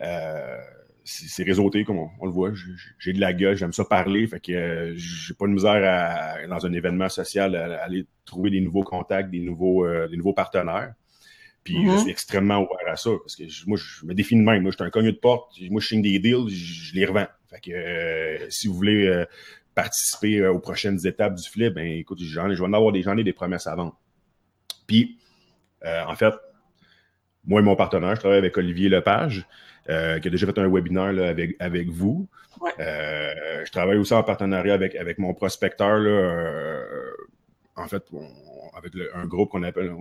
euh, 0.00 0.56
c'est 1.04 1.42
réseauté, 1.42 1.84
comme 1.84 1.98
on, 1.98 2.26
le 2.26 2.30
voit. 2.30 2.52
J'ai 2.98 3.12
de 3.12 3.20
la 3.20 3.32
gueule, 3.32 3.56
j'aime 3.56 3.72
ça 3.72 3.84
parler. 3.84 4.26
Fait 4.26 4.40
que 4.40 4.52
euh, 4.52 4.92
j'ai 4.96 5.34
pas 5.34 5.46
de 5.46 5.52
misère 5.52 5.82
à, 5.84 6.46
dans 6.46 6.66
un 6.66 6.72
événement 6.72 7.08
social 7.08 7.56
à, 7.56 7.82
aller 7.82 8.06
trouver 8.24 8.50
des 8.50 8.60
nouveaux 8.60 8.84
contacts, 8.84 9.30
des 9.30 9.40
nouveaux, 9.40 9.86
des 10.08 10.16
nouveaux 10.16 10.34
partenaires. 10.34 10.92
Puis 11.64 11.74
je 11.74 11.80
mm-hmm. 11.80 12.00
suis 12.00 12.10
extrêmement 12.10 12.58
ouvert 12.58 12.90
à 12.92 12.96
ça 12.96 13.10
parce 13.20 13.36
que 13.36 13.42
moi, 13.66 13.76
je 13.76 14.06
me 14.06 14.14
définis 14.14 14.40
de 14.40 14.46
même. 14.46 14.62
Moi, 14.62 14.70
je 14.70 14.76
suis 14.76 14.84
un 14.84 14.90
cogneux 14.90 15.12
de 15.12 15.18
porte. 15.18 15.52
Moi, 15.70 15.80
je 15.82 15.88
signe 15.88 16.00
des 16.00 16.18
deals, 16.18 16.48
je, 16.48 16.94
les 16.94 17.04
revends. 17.04 17.26
Fait 17.50 17.60
que 17.60 17.70
euh, 17.70 18.50
si 18.50 18.68
vous 18.68 18.74
voulez 18.74 19.06
euh, 19.06 19.24
participer 19.74 20.40
euh, 20.40 20.52
aux 20.52 20.58
prochaines 20.58 21.06
étapes 21.06 21.34
du 21.34 21.48
flip, 21.48 21.74
ben 21.74 21.86
écoute, 21.86 22.18
j'en 22.20 22.50
ai, 22.50 22.54
je 22.54 22.60
vais 22.60 22.68
en 22.68 22.72
avoir 22.72 22.92
des, 22.92 23.02
j'en 23.02 23.16
ai 23.16 23.24
des 23.24 23.32
promesses 23.32 23.66
vendre. 23.66 23.98
Puis, 24.86 25.18
en 25.84 26.14
fait, 26.16 26.34
moi 27.44 27.60
et 27.60 27.64
mon 27.64 27.76
partenaire, 27.76 28.14
je 28.14 28.20
travaille 28.20 28.38
avec 28.38 28.56
Olivier 28.56 28.88
Lepage, 28.88 29.46
qui 29.86 29.92
a 29.92 30.18
déjà 30.18 30.46
fait 30.46 30.58
un 30.58 30.68
webinaire 30.68 31.12
là, 31.12 31.28
avec, 31.28 31.56
avec 31.58 31.88
vous. 31.88 32.26
je 32.78 33.70
travaille 33.70 33.98
aussi 33.98 34.14
en 34.14 34.22
partenariat 34.22 34.72
avec, 34.72 34.94
avec 34.96 35.18
mon 35.18 35.34
prospecteur, 35.34 35.98
là, 35.98 36.84
en 37.76 37.86
fait, 37.86 38.02
avec 38.74 38.94
un 39.14 39.26
groupe 39.26 39.50
qu'on 39.50 39.62
appelle, 39.62 39.92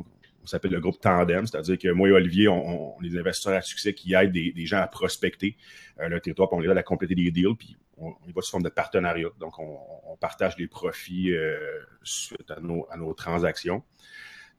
on 0.47 0.49
s'appelle 0.49 0.71
le 0.71 0.79
groupe 0.79 1.01
Tandem, 1.01 1.45
c'est-à-dire 1.45 1.77
que 1.77 1.89
moi 1.89 2.07
et 2.07 2.11
Olivier, 2.13 2.47
on, 2.47 2.95
est 3.03 3.09
des 3.09 3.19
investisseurs 3.19 3.55
à 3.55 3.61
succès 3.61 3.93
qui 3.93 4.13
aident 4.13 4.31
des, 4.31 4.65
gens 4.65 4.77
à 4.77 4.87
prospecter 4.87 5.57
euh, 5.99 6.07
le 6.07 6.21
territoire, 6.21 6.47
puis 6.47 6.57
on 6.57 6.61
les 6.61 6.69
aide 6.69 6.77
à 6.77 6.83
compléter 6.83 7.15
des 7.15 7.31
deals, 7.31 7.55
puis 7.59 7.75
on, 7.97 8.13
y 8.25 8.31
va 8.31 8.41
sous 8.41 8.51
forme 8.51 8.63
de 8.63 8.69
partenariat. 8.69 9.27
Donc, 9.41 9.59
on, 9.59 10.15
partage 10.21 10.57
les 10.57 10.67
profits 10.67 11.33
euh, 11.33 11.57
suite 12.01 12.49
à 12.49 12.59
nos, 12.61 13.13
transactions. 13.13 13.83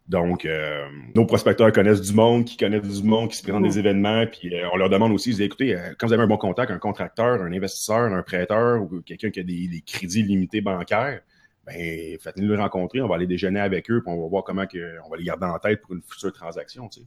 Donc, 0.09 0.45
euh, 0.45 0.87
nos 1.15 1.25
prospecteurs 1.25 1.73
connaissent 1.73 2.03
du 2.03 2.13
monde, 2.13 2.45
qui 2.45 2.59
connaissent 2.59 3.01
du 3.01 3.09
monde, 3.09 3.31
qui 3.31 3.39
se 3.39 3.43
présentent 3.43 3.65
des 3.65 3.79
événements, 3.79 4.27
puis 4.27 4.53
on 4.73 4.77
leur 4.77 4.91
demande 4.91 5.13
aussi, 5.13 5.31
ils 5.31 5.43
écoutez, 5.43 5.75
quand 5.99 6.07
vous 6.07 6.13
avez 6.13 6.23
un 6.23 6.29
bon 6.29 6.37
contact, 6.37 6.71
un 6.71 6.79
contracteur, 6.79 7.43
un 7.43 7.53
investisseur, 7.53 8.13
un 8.13 8.23
prêteur 8.23 8.83
ou 8.83 9.01
quelqu'un 9.01 9.31
qui 9.31 9.41
a 9.41 9.43
des 9.43 9.83
crédits 9.87 10.23
limités 10.23 10.61
bancaires, 10.61 11.23
ben, 11.69 12.19
faites-nous 12.21 12.49
le 12.49 12.57
rencontrer, 12.57 13.01
on 13.03 13.09
va 13.09 13.17
aller 13.17 13.27
déjeuner 13.27 13.61
avec 13.61 13.91
eux, 13.91 14.03
puis 14.03 14.13
on 14.13 14.23
va 14.23 14.29
voir 14.29 14.45
comment 14.45 14.67
que, 14.67 14.97
on 15.05 15.11
va 15.11 15.17
les 15.17 15.25
garder 15.25 15.47
en 15.47 15.59
tête 15.59 15.83
pour 15.83 15.95
une 15.95 16.03
future 16.03 16.33
transaction. 16.33 16.89
Tu 16.89 17.01
sais. 17.01 17.07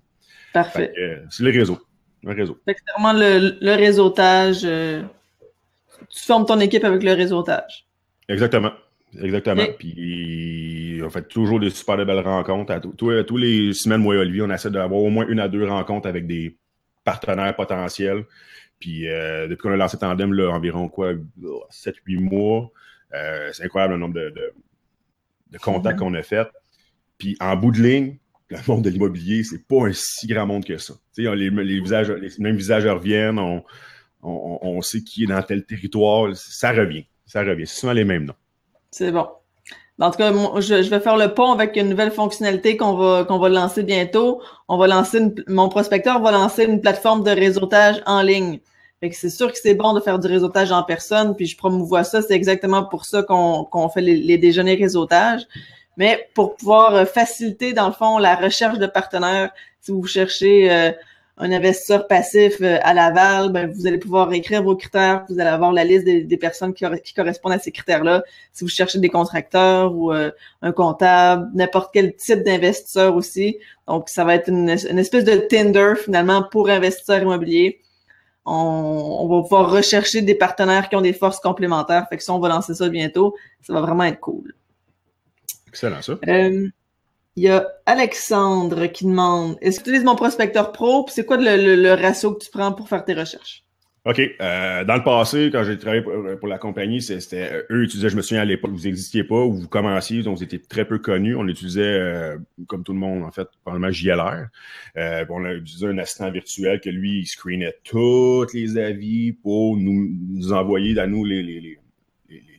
Parfait. 0.54 0.94
C'est 1.30 1.44
le 1.44 1.52
réseau. 1.52 1.80
Le 2.24 2.34
réseau. 2.34 2.60
C'est 2.68 2.76
vraiment 2.94 3.14
le, 3.14 3.76
réseautage. 3.76 4.62
Euh, 4.64 5.02
tu 6.10 6.20
formes 6.24 6.46
ton 6.46 6.60
équipe 6.60 6.84
avec 6.84 7.02
le 7.04 7.14
réseautage. 7.14 7.88
Exactement. 8.30 8.72
Exactement. 9.20 9.66
Puis 9.78 11.02
on 11.04 11.10
fait 11.10 11.28
toujours 11.28 11.60
des 11.60 11.70
super 11.70 11.98
belles 12.06 12.20
rencontres. 12.20 12.80
tous, 12.98 13.24
tous 13.24 13.38
les 13.38 13.74
semaines, 13.74 14.02
moi 14.02 14.16
et 14.16 14.20
Olivier, 14.20 14.44
on 14.44 14.52
essaie 14.52 14.70
d'avoir 14.70 15.02
au 15.02 15.10
moins 15.10 15.28
une 15.28 15.40
à 15.40 15.48
deux 15.48 15.68
rencontres 15.68 16.08
avec 16.08 16.28
des 16.28 16.58
partenaires 17.04 17.56
potentiels. 17.56 18.26
Puis 18.80 19.08
euh, 19.08 19.48
depuis 19.48 19.64
qu'on 19.64 19.74
a 19.74 19.78
lancé 19.78 19.98
Tandem, 19.98 20.34
là, 20.34 20.50
environ 20.50 20.88
quoi, 20.88 21.14
7-8 21.72 22.20
mois, 22.20 22.72
euh, 23.14 23.50
c'est 23.54 23.66
incroyable 23.66 23.94
le 23.94 24.00
nombre 24.00 24.14
de, 24.14 24.54
contacts 25.60 26.00
qu'on 26.00 26.14
a 26.14 26.24
fait. 26.24 26.48
Puis 27.18 27.38
en 27.40 27.56
bout 27.56 27.72
de 27.72 27.82
ligne, 27.82 28.18
le 28.50 28.58
monde 28.68 28.84
de 28.84 28.90
l'immobilier, 28.90 29.44
c'est 29.44 29.66
pas 29.66 29.88
un 29.88 29.94
si 29.94 30.28
grand 30.28 30.46
monde 30.46 30.66
que 30.66 30.78
ça. 30.78 30.94
les, 31.18 31.50
les, 31.50 31.80
visages, 31.80 32.10
les 32.10 32.30
mêmes 32.40 32.56
visages 32.56 32.86
reviennent, 32.86 33.40
on, 34.24 34.82
sait 34.82 35.02
qui 35.02 35.24
est 35.24 35.28
dans 35.28 35.42
tel 35.42 35.66
territoire, 35.66 36.36
ça 36.36 36.72
revient. 36.72 37.06
Ça 37.26 37.42
revient. 37.42 37.66
C'est 37.66 37.80
souvent 37.80 37.94
les 37.94 38.06
mêmes 38.06 38.26
noms. 38.26 38.36
C'est 38.92 39.12
bon. 39.12 39.28
En 40.00 40.10
tout 40.10 40.18
cas, 40.18 40.32
je, 40.32 40.90
vais 40.90 41.00
faire 41.00 41.16
le 41.16 41.34
pont 41.34 41.52
avec 41.52 41.78
une 41.78 41.90
nouvelle 41.90 42.12
fonctionnalité 42.12 42.76
qu'on 42.76 42.96
va, 42.96 43.24
va 43.24 43.50
lancer 43.50 43.84
bientôt. 43.84 44.42
On 44.68 44.78
va 44.78 44.88
lancer 44.88 45.20
mon 45.48 45.70
prospecteur 45.70 46.20
va 46.22 46.32
lancer 46.32 46.66
une 46.66 46.82
plateforme 46.82 47.24
de 47.24 47.30
réseautage 47.30 48.02
en 48.08 48.24
ligne. 48.24 48.60
C'est 49.10 49.32
sûr 49.32 49.52
que 49.52 49.58
c'est 49.58 49.74
bon 49.74 49.94
de 49.94 50.00
faire 50.00 50.20
du 50.20 50.28
réseautage 50.28 50.72
en 50.72 50.84
personne, 50.84 51.36
puis 51.36 51.48
je 51.48 51.58
promouvois 51.58 52.04
ça. 52.04 52.22
C'est 52.22 52.36
exactement 52.36 52.84
pour 52.84 53.06
ça 53.06 53.24
qu'on 53.24 53.90
fait 53.90 54.02
les, 54.02 54.38
déjeuners 54.38 54.76
réseautage. 54.76 55.42
Mais 55.98 56.30
pour 56.36 56.56
pouvoir 56.56 56.96
euh, 56.96 57.06
faciliter, 57.06 57.74
dans 57.74 57.88
le 57.88 57.94
fond, 57.94 58.20
la 58.20 58.36
recherche 58.36 58.78
de 58.78 58.86
partenaires, 58.86 59.52
si 59.82 59.92
vous 59.92 60.06
cherchez 60.06 60.72
euh, 60.72 60.92
un 61.38 61.52
investisseur 61.52 62.08
passif 62.08 62.58
euh, 62.62 62.78
à 62.84 62.94
Laval, 62.94 63.52
ben, 63.52 63.72
vous 63.72 63.88
allez 63.88 63.98
pouvoir 63.98 64.32
écrire 64.34 64.62
vos 64.62 64.76
critères, 64.76 65.26
vous 65.30 65.40
allez 65.40 65.50
avoir 65.50 65.74
la 65.74 65.84
liste 65.84 66.06
des, 66.06 66.38
personnes 66.38 66.74
qui, 66.74 66.86
correspondent 67.16 67.54
à 67.54 67.60
ces 67.60 67.72
critères-là. 67.72 68.24
Si 68.54 68.64
vous 68.64 68.70
cherchez 68.70 69.00
des 69.00 69.10
contracteurs 69.10 69.96
ou 69.96 70.12
un 70.12 70.72
comptable, 70.72 71.50
n'importe 71.56 71.90
quel 71.92 72.16
type 72.16 72.44
d'investisseur 72.44 73.16
aussi. 73.16 73.58
Donc, 73.88 74.10
ça 74.10 74.24
va 74.24 74.36
être 74.36 74.48
une, 74.48 74.70
une 74.70 75.00
espèce 75.00 75.26
de 75.26 75.36
Tinder 75.38 75.94
finalement 76.04 76.44
pour 76.44 76.70
investisseurs 76.70 77.24
immobiliers 77.24 77.82
on, 78.46 79.28
va 79.28 79.42
pouvoir 79.44 79.72
rechercher 79.72 80.22
des 80.22 80.36
partenaires 80.36 80.90
qui 80.90 80.96
ont 80.96 81.02
des 81.02 81.14
forces 81.14 81.40
complémentaires. 81.40 82.08
Fait 82.10 82.18
que 82.18 82.24
si 82.24 82.32
on 82.32 82.40
va 82.40 82.50
lancer 82.50 82.74
ça 82.74 82.90
bientôt, 82.90 83.36
ça 83.62 83.74
va 83.74 83.82
vraiment 83.82 84.04
être 84.04 84.20
cool. 84.20 84.56
Excellent, 85.68 86.02
ça. 86.02 86.18
Euh, 86.28 86.68
il 87.36 87.44
y 87.44 87.50
a 87.50 87.68
Alexandre 87.86 88.88
qui 88.88 89.06
demande 89.06 89.58
Est-ce 89.62 89.80
que 89.80 89.86
tu 89.86 89.90
utilises 89.92 90.06
mon 90.06 90.16
prospecteur 90.16 90.72
pro? 90.72 91.06
C'est 91.10 91.26
quoi 91.26 91.38
le, 91.40 91.94
ratio 91.94 92.34
que 92.34 92.44
tu 92.44 92.52
prends 92.52 92.74
pour 92.74 92.90
faire 92.90 93.06
tes 93.06 93.14
recherches? 93.14 93.64
OK. 94.04 94.20
Euh, 94.20 94.84
dans 94.84 94.96
le 94.96 95.04
passé, 95.04 95.50
quand 95.52 95.64
j'ai 95.64 95.78
travaillé 95.78 96.02
pour, 96.02 96.48
la 96.48 96.58
compagnie, 96.58 97.04
c'était 97.04 97.52
euh, 97.54 97.64
eux 97.70 97.84
utilisaient, 97.84 98.10
je 98.10 98.16
me 98.16 98.24
souviens 98.24 98.42
à 98.42 98.46
l'époque, 98.46 98.72
vous 98.72 98.86
n'existiez 98.86 99.24
pas 99.24 99.36
ou 99.44 99.54
vous 99.54 99.68
commenciez, 99.68 100.24
donc 100.24 100.38
vous 100.38 100.44
étiez 100.44 100.60
très 100.60 100.86
peu 100.86 100.98
connus. 100.98 101.36
On 101.36 101.48
utilisait, 101.48 101.84
euh, 101.84 102.38
comme 102.66 102.84
tout 102.84 102.94
le 102.94 103.00
monde, 103.00 103.24
en 103.24 103.30
fait, 103.30 103.48
probablement 103.64 103.92
JLR. 103.92 104.48
Euh, 104.98 105.26
on 105.30 105.46
a 105.46 105.54
utilisé 105.54 105.86
un 105.86 106.00
assistant 106.00 106.32
virtuel 106.32 106.82
que 106.82 106.90
lui, 106.90 107.20
il 107.20 107.26
screenait 107.28 107.76
tous 107.84 108.48
les 108.56 108.80
avis 108.80 109.34
pour 109.34 109.78
nous, 109.78 110.10
nous 110.30 110.52
envoyer 110.52 110.98
à 110.98 111.06
nous 111.06 111.24
les, 111.24 111.44
les, 111.44 111.62
les, 111.62 111.78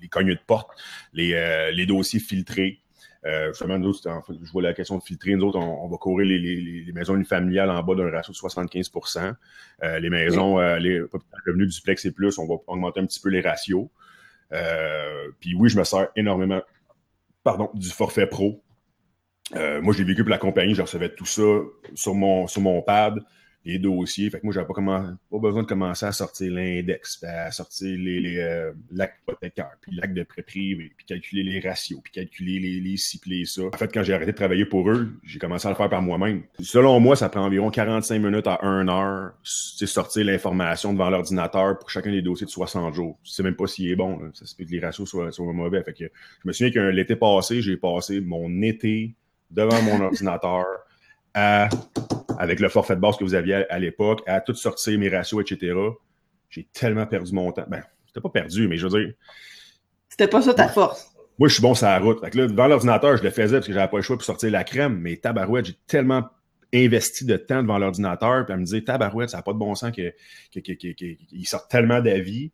les, 0.00 0.08
cogneux 0.08 0.36
de 0.36 0.40
porte, 0.46 0.70
les, 1.12 1.72
les 1.72 1.86
dossiers 1.86 2.20
filtrés. 2.20 2.78
Euh, 3.24 3.48
justement, 3.48 3.78
nous 3.78 3.88
autres, 3.88 4.08
en 4.10 4.22
fait, 4.22 4.32
je 4.42 4.50
vois 4.50 4.62
la 4.62 4.74
question 4.74 4.98
de 4.98 5.02
filtrer. 5.02 5.36
Nous 5.36 5.44
autres, 5.44 5.58
on, 5.58 5.88
va 5.88 5.96
courir 5.96 6.26
les, 6.26 6.38
les, 6.38 6.82
les, 6.82 6.92
maisons 6.92 7.14
unifamiliales 7.14 7.70
en 7.70 7.82
bas 7.82 7.94
d'un 7.94 8.10
ratio 8.10 8.32
de 8.32 8.36
75% 8.36 9.34
euh, 9.84 9.98
Les 10.00 10.10
maisons, 10.10 10.58
euh, 10.58 10.78
les 10.78 11.00
revenus 11.46 11.74
duplex 11.74 12.04
et 12.04 12.10
plus, 12.10 12.38
on 12.38 12.46
va 12.46 12.54
augmenter 12.66 13.00
un 13.00 13.06
petit 13.06 13.20
peu 13.20 13.28
les 13.28 13.40
ratios. 13.40 13.88
Euh, 14.52 15.30
puis 15.38 15.54
oui, 15.54 15.68
je 15.68 15.78
me 15.78 15.84
sers 15.84 16.08
énormément 16.16 16.60
pardon, 17.44 17.70
du 17.74 17.88
forfait 17.88 18.26
pro. 18.26 18.62
Moi, 19.54 19.92
j'ai 19.94 20.04
vécu 20.04 20.22
pour 20.22 20.30
la 20.30 20.38
compagnie, 20.38 20.74
je 20.74 20.82
recevais 20.82 21.14
tout 21.14 21.26
ça 21.26 21.42
sur 21.94 22.14
mon, 22.14 22.46
sur 22.46 22.62
mon 22.62 22.80
pad 22.80 23.22
les 23.64 23.78
dossiers. 23.78 24.30
Fait 24.30 24.40
que 24.40 24.46
moi, 24.46 24.52
j'avais 24.52 24.66
pas, 24.66 24.74
pas 24.74 25.38
besoin 25.38 25.62
de 25.62 25.68
commencer 25.68 26.06
à 26.06 26.12
sortir 26.12 26.52
l'index, 26.52 27.22
à 27.22 27.50
sortir 27.50 27.96
les, 27.98 28.20
les 28.20 28.38
euh, 28.38 28.72
l'acte 28.90 29.16
puis 29.80 29.96
l'acte 29.96 30.14
de 30.14 30.22
prêt 30.22 30.42
privé, 30.42 30.92
puis 30.96 31.06
calculer 31.06 31.42
les 31.42 31.60
ratios, 31.60 32.00
puis 32.02 32.12
calculer 32.12 32.58
les, 32.58 32.80
les 32.80 32.96
ci, 32.96 33.20
ça. 33.46 33.62
En 33.62 33.76
fait, 33.76 33.92
quand 33.92 34.02
j'ai 34.02 34.14
arrêté 34.14 34.32
de 34.32 34.36
travailler 34.36 34.64
pour 34.64 34.90
eux, 34.90 35.12
j'ai 35.24 35.38
commencé 35.38 35.66
à 35.66 35.70
le 35.70 35.76
faire 35.76 35.88
par 35.88 36.02
moi-même. 36.02 36.42
Selon 36.60 36.98
moi, 37.00 37.16
ça 37.16 37.28
prend 37.28 37.44
environ 37.44 37.70
45 37.70 38.18
minutes 38.18 38.46
à 38.46 38.64
1 38.64 38.88
heure, 38.88 39.32
sortir 39.42 40.24
l'information 40.24 40.92
devant 40.92 41.10
l'ordinateur 41.10 41.78
pour 41.78 41.90
chacun 41.90 42.10
des 42.10 42.22
dossiers 42.22 42.46
de 42.46 42.50
60 42.50 42.94
jours. 42.94 43.18
Je 43.24 43.32
sais 43.32 43.42
même 43.42 43.56
pas 43.56 43.66
s'il 43.66 43.90
est 43.90 43.96
bon. 43.96 44.20
Ça 44.34 44.46
se 44.46 44.56
peut 44.56 44.64
que 44.64 44.70
les 44.70 44.80
ratios 44.80 45.08
soient, 45.08 45.30
soient 45.32 45.52
mauvais. 45.52 45.82
Fait 45.82 45.92
que 45.92 46.04
je 46.04 46.48
me 46.48 46.52
souviens 46.52 46.72
que 46.72 46.80
l'été 46.80 47.16
passé, 47.16 47.62
j'ai 47.62 47.76
passé 47.76 48.20
mon 48.20 48.62
été 48.62 49.14
devant 49.50 49.80
mon 49.82 50.00
ordinateur 50.04 50.64
à 51.34 51.68
avec 52.38 52.60
le 52.60 52.68
forfait 52.68 52.96
de 52.96 53.00
base 53.00 53.16
que 53.16 53.24
vous 53.24 53.34
aviez 53.34 53.70
à, 53.70 53.78
l'époque, 53.78 54.22
à 54.26 54.40
tout 54.40 54.54
sortir 54.54 54.98
mes 54.98 55.08
ratios, 55.08 55.40
etc. 55.40 55.74
J'ai 56.50 56.66
tellement 56.72 57.06
perdu 57.06 57.32
mon 57.32 57.52
temps. 57.52 57.64
Ben, 57.68 57.82
c'était 58.06 58.20
pas 58.20 58.30
perdu, 58.30 58.68
mais 58.68 58.76
je 58.76 58.86
veux 58.86 59.00
dire. 59.00 59.14
C'était 60.08 60.28
pas 60.28 60.42
ça 60.42 60.52
ta 60.52 60.68
force. 60.68 61.12
Moi, 61.38 61.48
je 61.48 61.54
suis 61.54 61.62
bon 61.62 61.74
sur 61.74 61.86
la 61.86 61.98
route. 61.98 62.22
là, 62.22 62.46
devant 62.46 62.66
l'ordinateur, 62.66 63.16
je 63.16 63.22
le 63.22 63.30
faisais 63.30 63.56
parce 63.56 63.66
que 63.66 63.72
j'avais 63.72 63.88
pas 63.88 63.96
le 63.96 64.02
choix 64.02 64.16
pour 64.16 64.24
sortir 64.24 64.50
la 64.50 64.64
crème, 64.64 64.98
mais 64.98 65.16
tabarouette, 65.16 65.66
j'ai 65.66 65.76
tellement 65.86 66.24
investi 66.74 67.24
de 67.24 67.36
temps 67.36 67.62
devant 67.62 67.78
l'ordinateur, 67.78 68.44
puis 68.44 68.54
à 68.54 68.56
me 68.56 68.64
dire 68.64 68.82
tabarouette, 68.84 69.30
ça 69.30 69.38
n'a 69.38 69.42
pas 69.42 69.52
de 69.52 69.58
bon 69.58 69.74
sens 69.74 69.92
qu'il 69.92 70.12
que, 70.52 70.60
que, 70.60 71.44
sorte 71.44 71.70
tellement 71.70 72.00
d'avis 72.00 72.50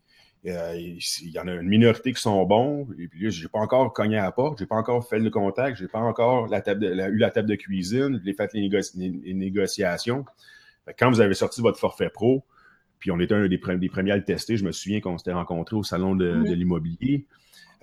Euh, 0.46 0.74
il 0.76 1.30
y 1.30 1.38
en 1.38 1.48
a 1.48 1.54
une 1.54 1.68
minorité 1.68 2.12
qui 2.12 2.20
sont 2.20 2.44
bons, 2.44 2.86
et 2.98 3.08
puis 3.08 3.24
là, 3.24 3.30
j'ai 3.30 3.48
pas 3.48 3.58
encore 3.58 3.92
cogné 3.92 4.18
à 4.18 4.22
la 4.22 4.32
porte, 4.32 4.58
j'ai 4.58 4.66
pas 4.66 4.76
encore 4.76 5.06
fait 5.06 5.18
le 5.18 5.30
contact, 5.30 5.78
j'ai 5.78 5.88
pas 5.88 5.98
encore 5.98 6.46
la 6.46 6.60
table 6.60 6.84
eu 6.84 7.18
la 7.18 7.30
table 7.30 7.48
de 7.48 7.56
cuisine, 7.56 8.20
j'ai 8.24 8.34
fait 8.34 8.52
les, 8.54 9.34
négociations. 9.34 10.24
quand 10.96 11.10
vous 11.10 11.20
avez 11.20 11.34
sorti 11.34 11.60
votre 11.60 11.78
forfait 11.78 12.08
pro, 12.08 12.44
puis 13.00 13.10
on 13.10 13.18
était 13.18 13.34
un 13.34 13.48
des, 13.48 13.58
premiers 13.58 14.12
à 14.12 14.16
le 14.16 14.24
tester, 14.24 14.56
je 14.56 14.64
me 14.64 14.72
souviens 14.72 15.00
qu'on 15.00 15.18
s'était 15.18 15.32
rencontrés 15.32 15.76
au 15.76 15.82
salon 15.82 16.14
de, 16.14 16.52
l'immobilier. 16.52 17.26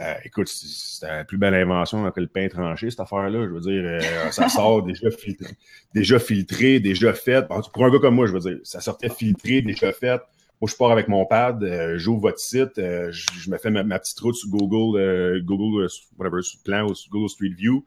Euh, 0.02 0.14
écoute, 0.26 0.50
c'était 0.50 1.08
la 1.08 1.24
plus 1.24 1.38
belle 1.38 1.56
invention 1.56 2.06
après 2.06 2.20
le 2.20 2.28
pain 2.28 2.50
tranché, 2.50 2.90
cette 2.90 3.00
affaire-là. 3.00 3.44
Je 3.48 3.54
veux 3.54 3.62
dire, 3.62 3.82
euh, 3.86 4.32
ça 4.32 4.50
sort 4.50 4.84
déjà 4.84 5.10
filtré, 5.10 5.56
déjà 5.94 6.20
filtré, 6.20 6.82
déjà 6.82 7.14
fait. 7.14 7.48
pour 7.48 7.86
un 7.86 7.92
gars 7.92 8.00
comme 8.00 8.16
moi, 8.16 8.28
je 8.28 8.34
veux 8.34 8.40
dire, 8.40 8.58
ça 8.64 8.82
sortait 8.82 9.10
filtré, 9.10 9.62
déjà 9.62 9.94
fait. 9.94 10.22
Moi, 10.62 10.70
je 10.72 10.76
pars 10.78 10.92
avec 10.92 11.10
mon 11.10 11.26
pad, 11.26 11.64
euh, 11.64 11.98
j'ouvre 11.98 12.22
votre 12.22 12.40
site, 12.40 12.78
euh, 12.78 13.12
je, 13.12 13.50
me 13.50 13.58
fais 13.58 13.70
ma, 13.70 14.00
petite 14.00 14.20
route 14.20 14.36
sur 14.36 14.50
Google, 14.50 14.98
euh, 14.98 15.42
Google, 15.44 15.88
whatever, 16.18 16.42
sur 16.42 16.62
plan 16.64 16.88
ou 16.88 16.96
sur 16.96 17.12
Google 17.12 17.30
Street 17.30 17.54
View, 17.58 17.86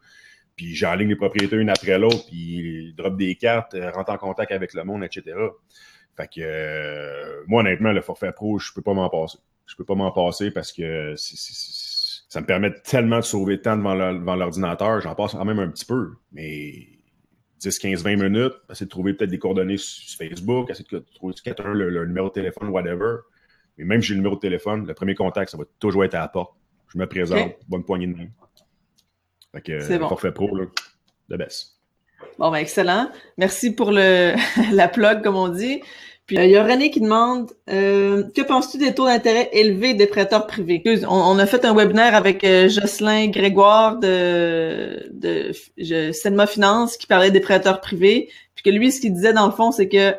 puis 0.54 0.74
j'enligne 0.74 1.09
les 1.09 1.16
propriétaires 1.16 1.59
une 1.59 1.70
après 1.70 1.98
l'autre, 1.98 2.26
puis 2.26 2.92
drop 2.94 3.16
des 3.16 3.37
cartes, 3.37 3.74
rentre 3.94 4.12
en 4.12 4.18
contact 4.18 4.52
avec 4.52 4.74
le 4.74 4.85
monde, 4.85 5.02
etc. 5.02 5.35
Fait 6.14 6.28
que 6.28 7.46
moi, 7.46 7.62
honnêtement, 7.62 7.92
le 7.92 8.02
forfait 8.02 8.33
pro, 8.33 8.59
je 8.59 8.72
peux 8.74 8.83
pas 8.83 8.92
m'en 8.92 9.09
passer. 9.09 9.38
Je 9.66 9.74
peux 9.76 9.85
pas 9.85 9.94
m'en 9.94 10.11
passer 10.11 10.50
parce 10.50 10.72
que 10.72 11.14
ça 11.16 12.40
me 12.40 12.46
permet 12.46 12.72
tellement 12.83 13.18
de 13.18 13.24
sauver 13.24 13.59
de 13.59 13.62
temps 13.62 13.76
devant 13.76 14.37
l'ordinateur. 14.37 15.00
J'en 15.00 15.14
passe 15.14 15.33
quand 15.33 15.44
même 15.44 15.59
un 15.59 15.68
petit 15.68 15.85
peu, 15.85 16.14
mais 16.33 16.97
10, 17.58 17.78
15, 17.78 18.02
20 18.02 18.16
minutes, 18.16 18.52
essayer 18.70 18.86
de 18.86 18.90
trouver 18.90 19.14
peut-être 19.14 19.30
des 19.30 19.38
coordonnées 19.38 19.76
sur 19.76 20.16
Facebook, 20.16 20.70
essayer 20.70 20.86
de 20.90 21.04
trouver 21.14 21.34
quelqu'un, 21.42 21.72
le, 21.72 22.06
numéro 22.06 22.28
de 22.28 22.32
téléphone, 22.32 22.68
whatever. 22.68 23.16
Mais 23.76 23.84
même 23.84 24.00
si 24.00 24.08
j'ai 24.08 24.14
le 24.14 24.20
numéro 24.20 24.36
de 24.36 24.40
téléphone, 24.40 24.86
le 24.86 24.94
premier 24.94 25.14
contact, 25.14 25.50
ça 25.50 25.56
va 25.56 25.64
toujours 25.78 26.04
être 26.04 26.14
à 26.14 26.20
la 26.20 26.28
porte. 26.28 26.54
Je 26.88 26.98
me 26.98 27.06
présente, 27.06 27.52
bonne 27.68 27.84
poignée 27.84 28.06
de 28.06 28.14
main. 28.14 28.28
Fait 29.52 29.60
que, 29.60 29.80
c'est 29.80 29.98
bon. 29.98 30.08
forfait 30.08 30.32
pro, 30.32 30.54
là, 30.56 30.66
de 31.28 31.36
baisse. 31.36 31.78
Bon, 32.38 32.50
ben, 32.50 32.58
excellent. 32.58 33.10
Merci 33.36 33.74
pour 33.74 33.90
le, 33.90 34.34
la 34.72 34.88
plug, 34.88 35.22
comme 35.22 35.36
on 35.36 35.48
dit. 35.48 35.82
Puis 36.28 36.36
il 36.36 36.50
y 36.50 36.56
a 36.56 36.62
René 36.62 36.90
qui 36.90 37.00
demande 37.00 37.50
euh, 37.70 38.22
que 38.36 38.42
penses-tu 38.42 38.76
des 38.76 38.94
taux 38.94 39.06
d'intérêt 39.06 39.48
élevés 39.54 39.94
des 39.94 40.06
prêteurs 40.06 40.46
privés? 40.46 40.82
On, 41.08 41.38
a 41.38 41.46
fait 41.46 41.64
un 41.64 41.74
webinaire 41.74 42.14
avec 42.14 42.44
euh, 42.44 42.68
Jocelyn 42.68 43.28
Grégoire 43.28 43.96
de 43.96 45.10
de 45.10 45.52
Finance 46.46 46.98
qui 46.98 47.06
parlait 47.06 47.30
des 47.30 47.40
prêteurs 47.40 47.80
privés, 47.80 48.28
puis 48.54 48.62
que 48.62 48.68
lui 48.68 48.92
ce 48.92 49.00
qu'il 49.00 49.14
disait 49.14 49.32
dans 49.32 49.46
le 49.46 49.52
fond 49.52 49.72
c'est 49.72 49.88
que 49.88 50.14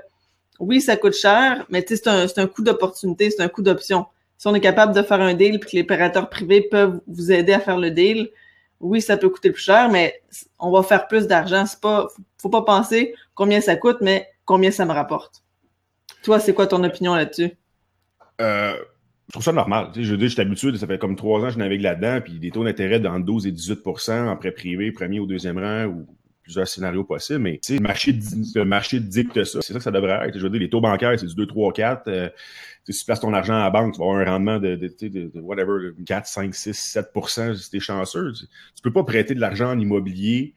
oui 0.60 0.82
ça 0.82 0.98
coûte 0.98 1.14
cher, 1.14 1.68
mais 1.70 1.86
c'est 1.88 2.08
un 2.08 2.26
un 2.38 2.48
coût 2.48 2.64
d'opportunité, 2.64 3.30
c'est 3.30 3.44
un 3.44 3.48
coût 3.48 3.62
d'option. 3.62 4.08
Si 4.40 4.48
on 4.48 4.56
est 4.56 4.62
capable 4.62 4.96
de 4.96 5.04
faire 5.04 5.22
un 5.22 5.36
deal 5.36 5.60
puis 5.60 5.70
que 5.70 5.76
les 5.76 5.84
prêteurs 5.84 6.30
privés 6.32 6.62
peuvent 6.62 7.02
vous 7.06 7.32
aider 7.32 7.54
à 7.54 7.60
faire 7.60 7.78
le 7.78 7.92
deal, 7.92 8.32
oui 8.80 9.00
ça 9.00 9.16
peut 9.16 9.30
coûter 9.30 9.52
plus 9.52 9.62
cher, 9.62 9.90
mais 9.90 10.20
on 10.58 10.72
va 10.72 10.82
faire 10.82 11.08
plus 11.08 11.28
d'argent. 11.28 11.68
C'est 11.68 11.80
pas 11.80 12.08
faut 12.40 12.50
pas 12.50 12.64
penser 12.64 13.14
combien 13.36 13.62
ça 13.62 13.76
coûte, 13.76 13.98
mais 14.02 14.28
combien 14.46 14.72
ça 14.72 14.86
me 14.86 14.92
rapporte. 14.92 15.44
Toi, 16.24 16.40
c'est 16.40 16.54
quoi 16.54 16.68
ton 16.68 16.84
opinion 16.84 17.16
là-dessus? 17.16 17.52
Euh, 18.42 18.74
je 19.28 19.34
trouve 19.34 19.44
ça 19.44 19.52
normal. 19.52 19.92
je 19.96 20.16
dis, 20.16 20.24
je 20.24 20.34
suis 20.34 20.42
habitué, 20.42 20.76
ça 20.78 20.88
fait 20.88 20.98
comme 20.98 21.16
trois 21.16 21.40
ans 21.42 21.48
que 21.48 21.54
je 21.54 21.60
navigue 21.60 21.82
là-dedans, 21.82 22.20
puis 22.22 22.40
des 22.40 22.52
taux 22.52 22.64
d'intérêt 22.64 23.00
dans 23.00 23.20
12 23.20 23.48
et 23.48 23.52
18% 23.52 24.28
en 24.28 24.36
prêt 24.36 24.52
privé, 24.52 24.92
premier 24.92 25.20
ou 25.20 25.28
deuxième 25.28 25.60
rang, 25.60 25.86
ou 25.86 26.08
plusieurs 26.50 26.68
scénarios 26.68 27.04
possibles, 27.04 27.40
mais 27.40 27.60
le 27.70 27.80
marché, 27.80 28.18
le 28.56 28.64
marché 28.64 29.00
dicte 29.00 29.44
ça. 29.44 29.60
C'est 29.62 29.74
ça 29.74 29.78
que 29.78 29.84
ça 29.84 29.92
devrait 29.92 30.28
être. 30.28 30.38
Je 30.40 30.44
veux 30.44 30.50
dire, 30.50 30.60
les 30.60 30.70
taux 30.70 30.82
bancaires, 30.82 31.14
c'est 31.20 31.28
du 31.28 31.36
2, 31.36 31.46
3, 31.46 31.74
4. 31.74 32.32
si 32.90 33.00
tu 33.00 33.06
places 33.06 33.20
ton 33.20 33.34
argent 33.34 33.54
à 33.54 33.66
la 33.66 33.70
banque, 33.70 33.94
tu 33.94 34.00
vas 34.00 34.06
avoir 34.06 34.20
un 34.20 34.26
rendement 34.26 34.58
de, 34.58 34.76
de, 34.76 35.40
whatever, 35.42 35.92
4, 36.08 36.26
5, 36.26 36.56
6, 36.56 36.74
7 36.74 37.08
si 37.56 37.70
tu 37.70 37.78
es 37.78 37.80
chanceux. 37.80 38.34
Tu, 38.34 38.46
ne 38.46 38.82
peux 38.82 38.92
pas 38.92 39.04
prêter 39.04 39.36
de 39.36 39.40
l'argent 39.40 39.70
en 39.70 39.80
immobilier 39.80 40.56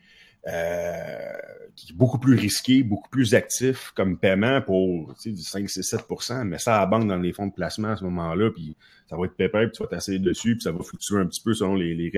qui 1.74 1.92
est 1.92 1.96
beaucoup 1.96 2.18
plus 2.18 2.34
risqué, 2.34 2.82
beaucoup 2.82 3.08
plus 3.08 3.34
actif 3.34 3.92
comme 3.94 4.18
paiement 4.18 4.60
pour 4.60 5.14
du 5.24 5.36
5, 5.36 5.68
6, 5.68 5.80
7% 5.80 6.44
mais 6.44 6.58
ça 6.58 6.76
à 6.76 6.80
la 6.80 6.86
banque 6.86 7.06
dans 7.06 7.16
les 7.16 7.32
fonds 7.32 7.46
de 7.46 7.52
placement 7.52 7.88
à 7.88 7.96
ce 7.96 8.04
moment-là, 8.04 8.50
puis 8.50 8.76
ça 9.08 9.16
va 9.16 9.26
être 9.26 9.34
pépère, 9.34 9.62
puis 9.62 9.72
tu 9.72 9.82
vas 9.82 9.88
t'asseoir 9.88 10.18
dessus, 10.20 10.54
puis 10.56 10.62
ça 10.62 10.72
va 10.72 10.82
fluctuer 10.82 11.18
un 11.18 11.26
petit 11.26 11.42
peu 11.42 11.54
selon 11.54 11.74
les, 11.74 11.94
les... 11.94 12.12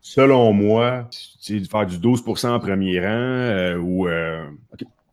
Selon 0.00 0.52
moi, 0.52 1.08
faire 1.42 1.86
du 1.86 1.96
12% 1.96 2.48
en 2.48 2.60
premier 2.60 3.00
rang 3.00 3.06
euh, 3.06 3.76
ou 3.78 4.06
euh, 4.06 4.46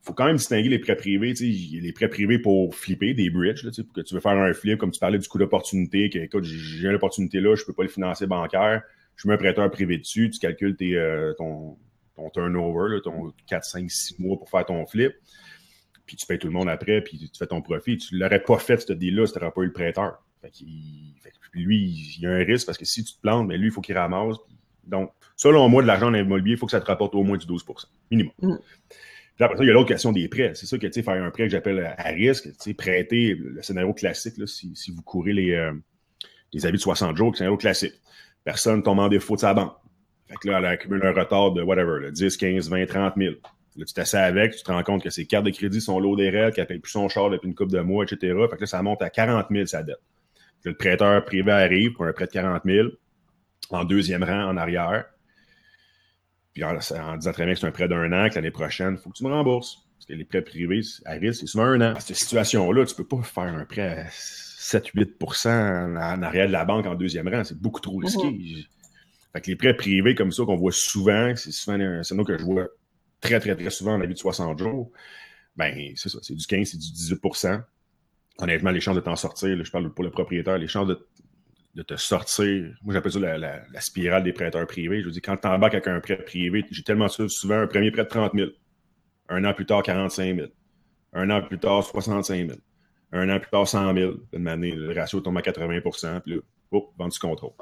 faut 0.04 0.13
quand 0.13 0.26
même 0.26 0.36
distinguer 0.36 0.70
les 0.70 0.80
prêts 0.80 0.98
privés, 0.98 1.34
tu 1.34 1.52
sais, 1.52 1.80
les 1.80 1.94
prêts 1.94 2.10
privés 2.10 2.38
pour 2.38 2.76
flipper, 2.76 3.13
des 3.13 3.30
bridges, 3.30 3.63
là, 3.63 3.72
tu 3.72 3.76
sais, 3.76 3.84
pour 3.84 3.94
que 3.94 4.02
tu 4.02 4.13
veux 4.13 4.20
faire 4.20 4.34
un 4.34 4.54
flip, 4.54 4.78
comme 4.78 4.92
tu 4.92 5.00
parlais 5.00 5.18
du 5.18 5.28
coût 5.28 5.38
d'opportunité, 5.38 6.10
que 6.10 6.20
écoute, 6.20 6.44
j'ai 6.44 6.89
l'opportunité 6.89 7.39
là, 7.39 7.56
je 7.56 7.63
peux 7.63 7.74
pas 7.74 7.84
le 7.84 7.89
financer 7.89 8.28
bancaire, 8.28 8.84
je 9.16 9.28
mets 9.28 9.36
un 9.36 9.38
prêteur 9.38 9.72
privé 9.72 9.98
dessus, 9.98 10.30
tu 10.30 10.39
calcules 10.39 10.76
tes, 10.76 10.98
euh, 10.98 11.34
ton, 11.38 11.78
ton 12.15 12.30
turnover, 12.30 12.99
ton 13.04 13.34
4, 13.47 13.63
5, 13.63 13.91
6 13.91 14.19
mois 14.19 14.38
pour 14.38 14.49
faire 14.49 14.65
ton 14.65 14.86
flip. 14.86 15.13
Puis 16.06 16.17
tu 16.17 16.26
payes 16.26 16.39
tout 16.39 16.47
le 16.47 16.54
monde 16.54 16.69
après, 16.69 17.02
puis 17.02 17.17
tu 17.17 17.38
fais 17.38 17.47
ton 17.47 17.62
profit. 17.62 17.97
Tu 17.97 18.15
ne 18.15 18.19
l'aurais 18.19 18.43
pas 18.43 18.60
fait, 18.60 18.78
ce 18.78 18.93
deal-là, 18.93 19.26
si 19.26 19.34
tu 19.34 19.39
n'aurais 19.39 19.52
pas 19.52 19.62
eu 19.62 19.67
le 19.67 19.73
prêteur. 19.73 20.23
Fait 20.41 20.52
lui, 21.54 22.15
il 22.17 22.21
y 22.21 22.28
a 22.28 22.32
un 22.32 22.43
risque 22.43 22.65
parce 22.65 22.78
que 22.78 22.86
si 22.86 23.04
tu 23.04 23.13
te 23.13 23.21
plantes, 23.21 23.47
mais 23.47 23.58
lui, 23.58 23.67
il 23.67 23.71
faut 23.71 23.82
qu'il 23.82 23.97
ramasse. 23.97 24.38
donc, 24.86 25.12
selon 25.36 25.69
moi, 25.69 25.82
de 25.82 25.88
l'argent 25.88 26.08
en 26.08 26.13
immobilier, 26.13 26.54
il 26.54 26.58
faut 26.58 26.65
que 26.65 26.71
ça 26.71 26.82
te 26.82 26.86
rapporte 26.86 27.15
au 27.15 27.23
moins 27.23 27.38
du 27.38 27.45
12% 27.45 27.86
minimum. 28.12 28.34
Mm. 28.41 28.58
Puis 29.36 29.43
après 29.43 29.58
ça, 29.58 29.63
il 29.63 29.67
y 29.67 29.69
a 29.69 29.73
l'autre 29.73 29.88
question 29.88 30.12
des 30.12 30.28
prêts. 30.28 30.52
C'est 30.56 30.65
ça 30.65 30.78
que, 30.78 30.86
tu 30.86 30.93
sais, 30.93 31.04
faire 31.04 31.21
un 31.21 31.32
prêt 31.32 31.43
que 31.43 31.49
j'appelle 31.49 31.95
à 31.97 32.10
risque, 32.10 32.45
tu 32.45 32.56
sais, 32.60 32.73
prêter, 32.73 33.34
le 33.36 33.62
scénario 33.63 33.93
classique, 33.93 34.38
là, 34.38 34.45
si, 34.45 34.76
si, 34.76 34.91
vous 34.91 35.02
courez 35.02 35.34
les, 35.34 35.52
euh, 35.54 35.73
les 36.52 36.65
avis 36.65 36.78
de 36.78 36.82
60 36.82 37.17
jours, 37.17 37.32
le 37.32 37.38
scénario 37.38 37.58
classique. 37.58 37.93
Personne 38.43 38.84
tombe 38.84 38.99
en 38.99 39.10
défaut 39.10 39.36
de 39.36 39.41
sa 39.41 39.54
banque. 39.54 39.76
Fait 40.34 40.48
que 40.48 40.52
là, 40.52 40.58
elle 40.60 40.65
accumule 40.65 41.06
un 41.06 41.12
retard 41.12 41.52
de 41.52 41.62
whatever, 41.62 42.02
là, 42.02 42.12
10, 42.12 42.38
15, 42.38 42.69
20, 42.69 42.86
30 42.88 43.13
000. 43.17 43.36
Là, 43.76 43.86
tu 43.86 43.93
t'assais 43.93 44.17
avec, 44.17 44.56
tu 44.56 44.63
te 44.63 44.72
rends 44.72 44.84
compte 44.84 45.04
que 45.04 45.10
ses 45.10 45.26
cartes 45.26 45.46
de 45.46 45.52
crédit 45.52 45.80
sont 45.80 46.00
lourdes 46.00 46.19
des 46.19 46.30
règles, 46.30 46.54
qu'elle 46.54 46.65
paye 46.65 46.80
plus 46.80 46.91
son 46.91 47.08
char 47.08 47.30
depuis 47.30 47.48
une 47.48 47.56
coupe 47.56 47.72
de 47.72 47.80
mois, 47.82 48.04
etc. 48.04 48.36
Fait 48.50 48.56
que 48.56 48.62
là, 48.62 48.67
ça 48.67 48.82
monte 48.82 49.02
à 49.02 49.10
40 49.10 49.48
000 49.52 49.65
sa 49.65 49.84
dette. 49.84 49.98
le 50.63 50.76
prêteur 50.76 51.24
privé 51.26 51.52
arrive 51.52 51.93
pour 51.93 52.06
un 52.06 52.13
prêt 52.13 52.26
de 52.26 52.32
40 52.32 52.63
000 52.65 52.89
en 53.69 53.84
deuxième 53.84 54.24
rang 54.24 54.50
en 54.50 54.58
arrière. 54.58 55.06
Puis 56.54 56.63
en, 56.63 56.74
disant 56.74 57.32
très 57.32 57.46
bien 57.46 57.54
que 57.54 57.60
c'est 57.60 57.67
un 57.67 57.72
prêt 57.72 57.88
d'un 57.88 58.12
an, 58.12 58.30
que 58.30 58.36
l'année 58.36 58.52
prochaine, 58.52 58.96
il 58.98 58.98
faut 58.98 59.10
que 59.10 59.17
tu 59.17 59.24
me 59.24 59.30
rembourses. 59.30 59.86
Parce 59.98 60.06
que 60.08 60.13
les 60.13 60.26
prêts 60.26 60.41
privés 60.41 60.82
à 61.06 61.13
risque, 61.13 61.41
c'est 61.41 61.48
souvent 61.48 61.65
un 61.65 61.82
an. 61.82 61.93
Dans 61.93 62.00
cette 62.00 62.15
situation-là, 62.15 62.86
tu 62.86 62.96
peux 62.96 63.08
pas 63.08 63.22
faire 63.24 63.43
un 63.43 63.65
prêt 63.65 64.00
à 64.00 64.06
7-8 64.10 65.48
en, 65.48 66.22
arrière 66.22 66.48
de 66.48 66.52
la 66.52 66.65
banque 66.65 66.86
en 66.86 66.96
deuxième 66.96 67.28
rang. 67.28 67.43
C'est 67.43 67.60
beaucoup 67.60 67.80
trop 67.80 67.98
risqué. 67.98 68.28
Mm-hmm. 68.28 68.67
Fait 69.34 69.41
que 69.41 69.48
les 69.48 69.56
prêts 69.56 69.76
privés 69.76 70.15
comme 70.15 70.32
ça 70.32 70.43
qu'on 70.46 70.56
voit 70.56 70.72
souvent, 70.72 71.36
c'est 71.36 71.52
souvent 71.52 71.80
un 71.80 72.04
scénario 72.04 72.26
que 72.26 72.38
je 72.38 72.43
vois 72.43 72.67
très, 73.19 73.39
très, 73.39 73.56
très 73.56 73.69
souvent 73.69 73.93
en 73.93 73.98
la 73.98 74.06
vie 74.06 74.13
de 74.13 74.19
60 74.19 74.60
jours, 74.60 74.91
ben 75.56 75.93
c'est 75.96 76.10
ça, 76.10 76.19
c'est 76.22 76.36
du 76.36 76.46
15, 76.46 76.69
c'est 76.69 76.78
du 76.78 76.88
18% 76.88 77.63
Honnêtement, 78.39 78.72
les 78.72 78.82
chances 78.82 78.96
de 78.96 79.02
t'en 79.02 79.15
sortir, 79.15 79.63
je 79.63 79.72
parle 79.72 79.93
pour 79.93 80.04
le 80.04 80.10
propriétaire, 80.10 80.58
les 80.58 80.67
chances 80.67 80.88
de, 80.88 81.84
te 81.84 81.96
sortir, 81.96 82.76
moi 82.84 82.93
j'appelle 82.93 83.12
ça 83.12 83.19
la, 83.19 83.82
spirale 83.82 84.24
des 84.24 84.34
prêteurs 84.34 84.65
privés. 84.65 85.02
Je 85.02 85.06
veux 85.06 85.12
dire, 85.12 85.22
quand 85.24 85.38
tu 85.38 85.48
embarques 85.48 85.76
avec 85.76 85.88
un 85.88 86.00
prêt 86.00 86.17
privé, 86.17 86.65
j'ai 86.72 86.84
tellement 86.84 87.08
souvent 87.08 87.60
un 87.60 87.67
premier 87.67 87.91
prêt 87.91 88.04
de 88.04 88.10
30 88.10 88.34
000, 88.34 88.50
un 89.30 89.46
an 89.46 89.54
plus 89.54 89.65
tard 89.65 89.84
45 89.84 90.36
000, 90.36 90.48
un 91.13 91.30
an 91.30 91.41
plus 91.41 91.60
tard 91.60 91.84
65 91.84 92.48
000, 92.48 92.60
un 93.12 93.30
an 93.30 93.39
plus 93.39 93.50
tard 93.52 93.67
100 93.67 93.93
000, 93.93 94.13
une 94.34 94.48
année, 94.48 94.72
le 94.72 94.93
ratio 94.93 95.19
tombe 95.22 95.38
à 95.38 95.41
80% 95.41 96.22
puis 96.22 96.36
là, 96.36 96.41
hop, 96.72 96.91
vente 96.98 97.12
du 97.12 97.19
contrôle 97.19 97.54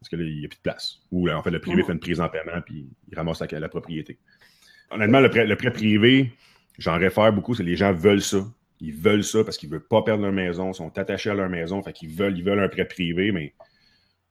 parce 0.00 0.08
qu'il 0.08 0.18
n'y 0.20 0.44
a 0.44 0.48
plus 0.48 0.56
de 0.56 0.62
place. 0.62 1.00
Ou 1.12 1.28
en 1.30 1.42
fait, 1.42 1.50
le 1.50 1.60
privé 1.60 1.82
fait 1.82 1.92
une 1.92 2.00
prise 2.00 2.20
en 2.20 2.28
paiement 2.28 2.60
puis 2.64 2.88
il 3.10 3.16
ramasse 3.16 3.40
la, 3.40 3.68
propriété. 3.68 4.18
Honnêtement, 4.90 5.20
le 5.20 5.28
prêt, 5.28 5.46
le 5.46 5.56
prêt 5.56 5.72
privé, 5.72 6.32
j'en 6.78 6.98
réfère 6.98 7.32
beaucoup, 7.32 7.54
c'est 7.54 7.62
les 7.62 7.76
gens 7.76 7.92
veulent 7.92 8.22
ça. 8.22 8.44
Ils 8.80 8.94
veulent 8.94 9.24
ça 9.24 9.44
parce 9.44 9.58
qu'ils 9.58 9.68
ne 9.68 9.74
veulent 9.74 9.86
pas 9.86 10.02
perdre 10.02 10.22
leur 10.22 10.32
maison, 10.32 10.72
sont 10.72 10.96
attachés 10.98 11.30
à 11.30 11.34
leur 11.34 11.50
maison, 11.50 11.82
fait 11.82 11.92
qu'ils 11.92 12.08
veulent, 12.08 12.36
ils 12.36 12.42
veulent 12.44 12.60
un 12.60 12.68
prêt 12.68 12.86
privé, 12.86 13.30
mais 13.30 13.52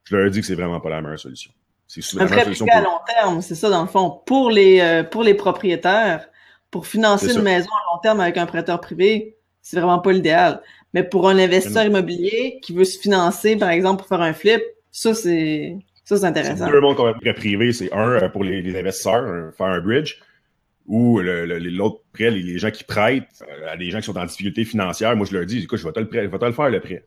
je 0.05 0.15
leur 0.15 0.29
dis 0.32 0.41
que 0.41 0.45
c'est 0.45 0.55
vraiment 0.55 0.79
pas 0.79 0.89
la 0.89 1.01
meilleure 1.01 1.19
solution. 1.19 1.51
C'est 1.88 2.01
un 2.19 2.25
prêt 2.25 2.45
privé 2.45 2.71
à 2.71 2.82
long 2.82 2.99
terme, 3.05 3.41
c'est 3.41 3.55
ça 3.55 3.69
dans 3.69 3.82
le 3.82 3.88
fond. 3.88 4.21
Pour 4.25 4.49
les, 4.49 4.79
euh, 4.79 5.03
pour 5.03 5.21
les 5.21 5.36
propriétaires, 5.36 6.27
pour 6.71 6.88
financer 6.88 7.34
une 7.34 7.43
maison 7.43 7.69
à 7.69 7.93
long 7.93 7.99
terme 8.01 8.19
avec 8.19 8.38
un 8.38 8.47
prêteur 8.47 8.82
privé, 8.82 9.38
c'est 9.62 9.79
vraiment 9.79 9.99
pas 9.99 10.12
l'idéal. 10.12 10.62
Mais 10.93 11.03
pour 11.03 11.29
un 11.29 11.38
investisseur 11.38 11.86
immobilier 11.86 12.60
qui 12.63 12.73
veut 12.73 12.86
se 12.86 12.99
financer, 12.99 13.55
par 13.55 13.69
exemple, 13.69 13.99
pour 13.99 14.08
faire 14.08 14.21
un 14.21 14.34
flip, 14.34 14.62
ça, 14.91 15.13
c'est 15.13 15.78
ça, 16.04 16.17
c'est 16.17 16.25
intéressant. 16.25 16.69
Deux 16.69 16.82
mondes 16.82 16.95
qu'on 16.95 17.13
prêt 17.13 17.34
privé, 17.34 17.71
c'est 17.71 17.93
un 17.93 18.10
euh, 18.10 18.30
pour 18.30 18.43
les, 18.43 18.75
investisseurs, 18.75 19.54
faire 19.56 19.67
un 19.67 19.80
bridge, 19.80 20.15
ou 20.88 21.19
l'autre 21.19 22.02
prêt, 22.12 22.32
les, 22.32 22.58
gens 22.58 22.71
qui 22.71 22.84
prêtent 22.84 23.43
euh, 23.47 23.71
à 23.71 23.78
des 23.78 23.91
gens 23.91 23.99
qui 23.99 24.06
sont 24.06 24.17
en 24.17 24.25
difficulté 24.25 24.65
financière. 24.65 25.15
Moi, 25.15 25.28
je 25.30 25.38
leur 25.38 25.45
dis, 25.45 25.60
écoute, 25.60 25.78
je 25.78 25.86
vais 25.86 25.93
te 25.93 25.99
le, 25.99 26.10
prêt, 26.10 26.23
je 26.23 26.30
vais 26.30 26.39
te 26.39 26.45
le 26.45 26.52
faire 26.52 26.69
le 26.71 26.80
prêt. 26.80 27.06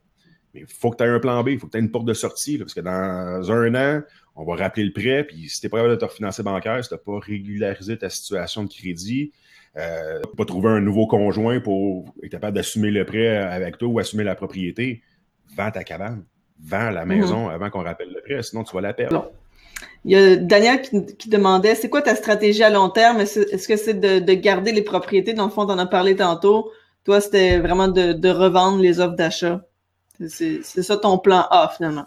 Mais 0.55 0.61
il 0.61 0.67
faut 0.67 0.91
que 0.91 0.99
tu 0.99 1.03
aies 1.03 1.09
un 1.09 1.19
plan 1.19 1.43
B, 1.43 1.49
il 1.49 1.59
faut 1.59 1.67
que 1.67 1.73
tu 1.73 1.79
aies 1.79 1.81
une 1.81 1.91
porte 1.91 2.05
de 2.05 2.15
sortie, 2.15 2.59
parce 2.59 2.75
que 2.75 2.81
dans 2.81 3.51
un 3.51 3.75
an, 3.75 4.03
on 4.37 4.45
va 4.45 4.55
rappeler 4.55 4.85
le 4.85 4.93
prêt, 4.93 5.25
puis 5.25 5.49
si 5.49 5.61
tu 5.61 5.67
n'es 5.67 5.71
pas 5.71 5.79
capable 5.79 5.95
de 5.95 5.99
te 5.99 6.05
refinancer 6.05 6.45
bancaire, 6.45 6.85
si 6.85 6.89
tu 6.89 6.95
n'as 6.95 7.01
pas 7.01 7.19
régularisé 7.19 7.99
ta 7.99 8.09
situation 8.09 8.63
de 8.63 8.73
crédit, 8.73 9.33
euh, 9.77 10.21
pas 10.37 10.45
trouver 10.45 10.69
un 10.69 10.81
nouveau 10.81 11.09
conjoint 11.09 11.59
pour 11.59 12.15
être 12.23 12.31
capable 12.31 12.55
d'assumer 12.55 12.93
le 12.93 13.05
prêt 13.05 13.37
avec 13.37 13.79
toi 13.79 13.89
ou 13.89 13.99
assumer 13.99 14.23
la 14.23 14.37
propriété, 14.37 15.03
vends 15.57 15.71
ta 15.73 15.83
cabane, 15.83 16.25
vends 16.65 16.91
la 16.91 17.05
maison 17.05 17.49
avant 17.49 17.71
qu'on 17.71 17.83
rappelle 17.83 18.13
le 18.15 18.21
prêt, 18.21 18.43
sinon 18.43 18.65
tu 18.65 18.75
vas 18.75 18.81
la 18.81 18.93
perdre. 18.93 19.31
Il 20.05 20.13
y 20.13 20.17
a 20.17 20.37
Daniel 20.37 20.83
qui, 20.83 21.29
demandait, 21.29 21.75
c'est 21.75 21.89
quoi 21.89 22.03
ta 22.03 22.15
stratégie 22.15 22.63
à 22.63 22.71
long 22.71 22.89
terme? 22.89 23.21
Est-ce 23.21 23.69
que 23.69 23.77
c'est 23.77 23.95
de, 23.95 24.35
garder 24.35 24.73
les 24.73 24.83
propriétés? 24.83 25.33
Dans 25.33 25.45
le 25.45 25.51
fond, 25.51 25.67
tu 25.67 25.73
en 25.73 25.79
as 25.79 25.87
parlé 25.87 26.17
tantôt. 26.17 26.71
Toi, 27.05 27.21
c'était 27.21 27.59
vraiment 27.59 27.89
de, 27.89 28.29
revendre 28.29 28.81
les 28.81 29.01
offres 29.01 29.17
d'achat. 29.17 29.63
C'est 30.29 30.63
ça 30.63 30.97
ton 30.97 31.19
plan 31.19 31.47
A, 31.51 31.73
finalement. 31.77 32.07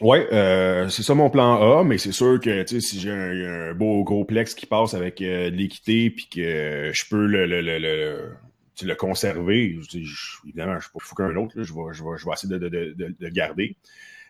Oui, 0.00 0.18
euh, 0.32 0.88
c'est 0.88 1.04
ça 1.04 1.14
mon 1.14 1.30
plan 1.30 1.78
A, 1.78 1.84
mais 1.84 1.98
c'est 1.98 2.12
sûr 2.12 2.40
que 2.40 2.66
si 2.66 2.98
j'ai 2.98 3.12
un, 3.12 3.74
beau 3.74 4.02
gros 4.02 4.24
plex 4.24 4.54
qui 4.54 4.66
passe 4.66 4.92
avec 4.94 5.22
euh, 5.22 5.50
de 5.50 5.56
l'équité 5.56 6.10
puis 6.10 6.28
que 6.28 6.90
je 6.92 7.04
peux 7.08 7.26
le, 7.26 7.46
le, 7.46 7.60
le, 7.60 7.78
le, 7.78 8.32
conserver, 8.98 9.78
évidemment, 10.44 10.72
je 10.72 10.76
ne 10.76 10.80
suis 10.80 11.14
pas 11.14 11.28
qu'un 11.28 11.36
autre, 11.36 11.62
je, 11.62 11.72
vais, 11.72 11.92
je, 11.92 12.02
vais, 12.02 12.18
je 12.18 12.24
vais 12.24 12.32
essayer 12.32 12.58
de, 12.58 12.68
de, 12.68 12.94
de, 12.96 13.14
de 13.18 13.28
garder. 13.28 13.76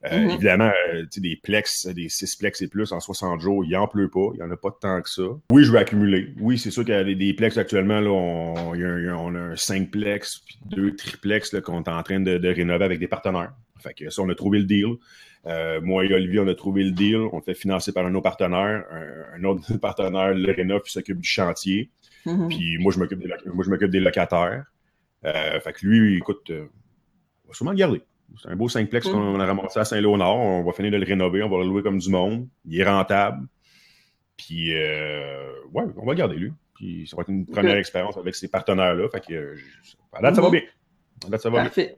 Euh, 0.05 0.11
mm-hmm. 0.11 0.35
Évidemment, 0.35 0.73
euh, 0.93 1.07
des 1.17 1.37
plex, 1.37 1.87
des 1.87 2.09
6 2.09 2.37
plex 2.37 2.61
et 2.61 2.69
plus 2.69 2.93
en 2.93 3.01
60 3.01 3.41
jours, 3.41 3.65
il 3.65 3.71
n'en 3.71 3.89
pleut 3.89 4.11
pas. 4.11 4.31
Il 4.35 4.37
n'y 4.37 4.43
en 4.43 4.51
a 4.51 4.57
pas 4.57 4.71
tant 4.71 5.01
que 5.01 5.09
ça. 5.09 5.23
Oui, 5.51 5.65
je 5.65 5.73
vais 5.73 5.79
accumuler. 5.79 6.35
Oui, 6.41 6.59
c'est 6.59 6.71
sûr 6.71 6.85
qu'il 6.85 6.93
y 6.93 6.97
a 6.97 7.05
des, 7.05 7.33
plex 7.33 7.57
actuellement. 7.57 8.01
Là, 8.01 8.11
on, 8.11 8.75
y 8.75 8.85
a, 8.85 9.17
on 9.17 9.35
a 9.35 9.39
un 9.39 9.57
5 9.57 9.91
plex 9.91 10.41
puis 10.45 10.59
deux 10.67 10.95
triplex 10.95 11.59
qu'on 11.63 11.83
est 11.83 11.89
en 11.89 12.03
train 12.03 12.21
de, 12.21 12.37
de, 12.37 12.49
rénover 12.49 12.85
avec 12.85 12.99
des 12.99 13.09
partenaires. 13.09 13.53
Fait 13.81 13.95
que 13.95 14.11
ça, 14.11 14.21
on 14.23 14.29
a 14.29 14.35
trouvé 14.35 14.59
le 14.59 14.65
deal. 14.65 14.95
Euh, 15.47 15.81
moi 15.83 16.05
et 16.05 16.13
Olivier, 16.13 16.41
on 16.41 16.49
a 16.49 16.55
trouvé 16.55 16.85
le 16.85 16.91
deal. 16.91 17.17
On 17.33 17.37
le 17.37 17.43
fait 17.43 17.55
financer 17.55 17.93
par 17.93 18.05
un 18.05 18.15
autre 18.15 18.25
partenaire. 18.25 18.85
Un, 19.35 19.45
autre 19.45 19.77
partenaire 19.81 20.35
le 20.35 20.53
rénove 20.53 20.83
puis 20.83 20.93
s'occupe 20.93 21.21
du 21.21 21.29
chantier. 21.29 21.91
Mm-hmm. 22.27 22.49
Puis 22.49 22.79
moi, 22.79 22.93
je 22.93 22.99
m'occupe 22.99 23.21
des, 23.21 23.29
moi, 23.53 23.65
je 23.65 23.71
m'occupe 23.71 23.91
des 23.91 24.01
locataires. 24.01 24.65
fait 25.23 25.73
que 25.73 25.87
lui, 25.87 26.17
écoute, 26.17 26.51
on 26.51 27.49
va 27.49 27.55
sûrement 27.55 27.73
le 27.73 27.77
garder. 27.77 28.03
C'est 28.43 28.49
un 28.49 28.57
beau 28.57 28.69
5plex 28.69 29.11
qu'on 29.11 29.39
a 29.39 29.47
ramassé 29.47 29.79
à 29.79 29.85
Saint-Léonard. 29.85 30.37
On 30.37 30.65
va 30.65 30.73
finir 30.73 30.91
de 30.91 30.97
le 30.97 31.05
rénover. 31.05 31.43
On 31.43 31.49
va 31.49 31.59
le 31.59 31.65
louer 31.65 31.83
comme 31.83 31.99
du 31.99 32.11
monde. 32.11 32.49
Il 32.65 32.81
est 32.81 32.85
rentable. 32.85 33.47
Puis, 34.37 34.75
euh, 34.75 35.53
ouais, 35.73 35.85
on 35.97 36.05
va 36.07 36.13
le 36.13 36.19
garder, 36.19 36.37
lui. 36.37 36.53
Puis, 36.75 37.07
ça 37.07 37.17
va 37.17 37.23
être 37.23 37.29
une 37.29 37.47
première 37.47 37.77
expérience 37.77 38.17
avec 38.17 38.35
ces 38.35 38.49
partenaires-là. 38.49 39.09
Fait 39.09 39.21
que, 39.21 39.35
euh, 39.35 39.57
à 40.13 40.23
date, 40.23 40.35
ça 40.35 40.41
va 40.41 40.51
bien. 40.51 40.63
À 41.25 41.29
date, 41.29 41.41
ça 41.41 41.51
va 41.51 41.63
Parfait. 41.63 41.97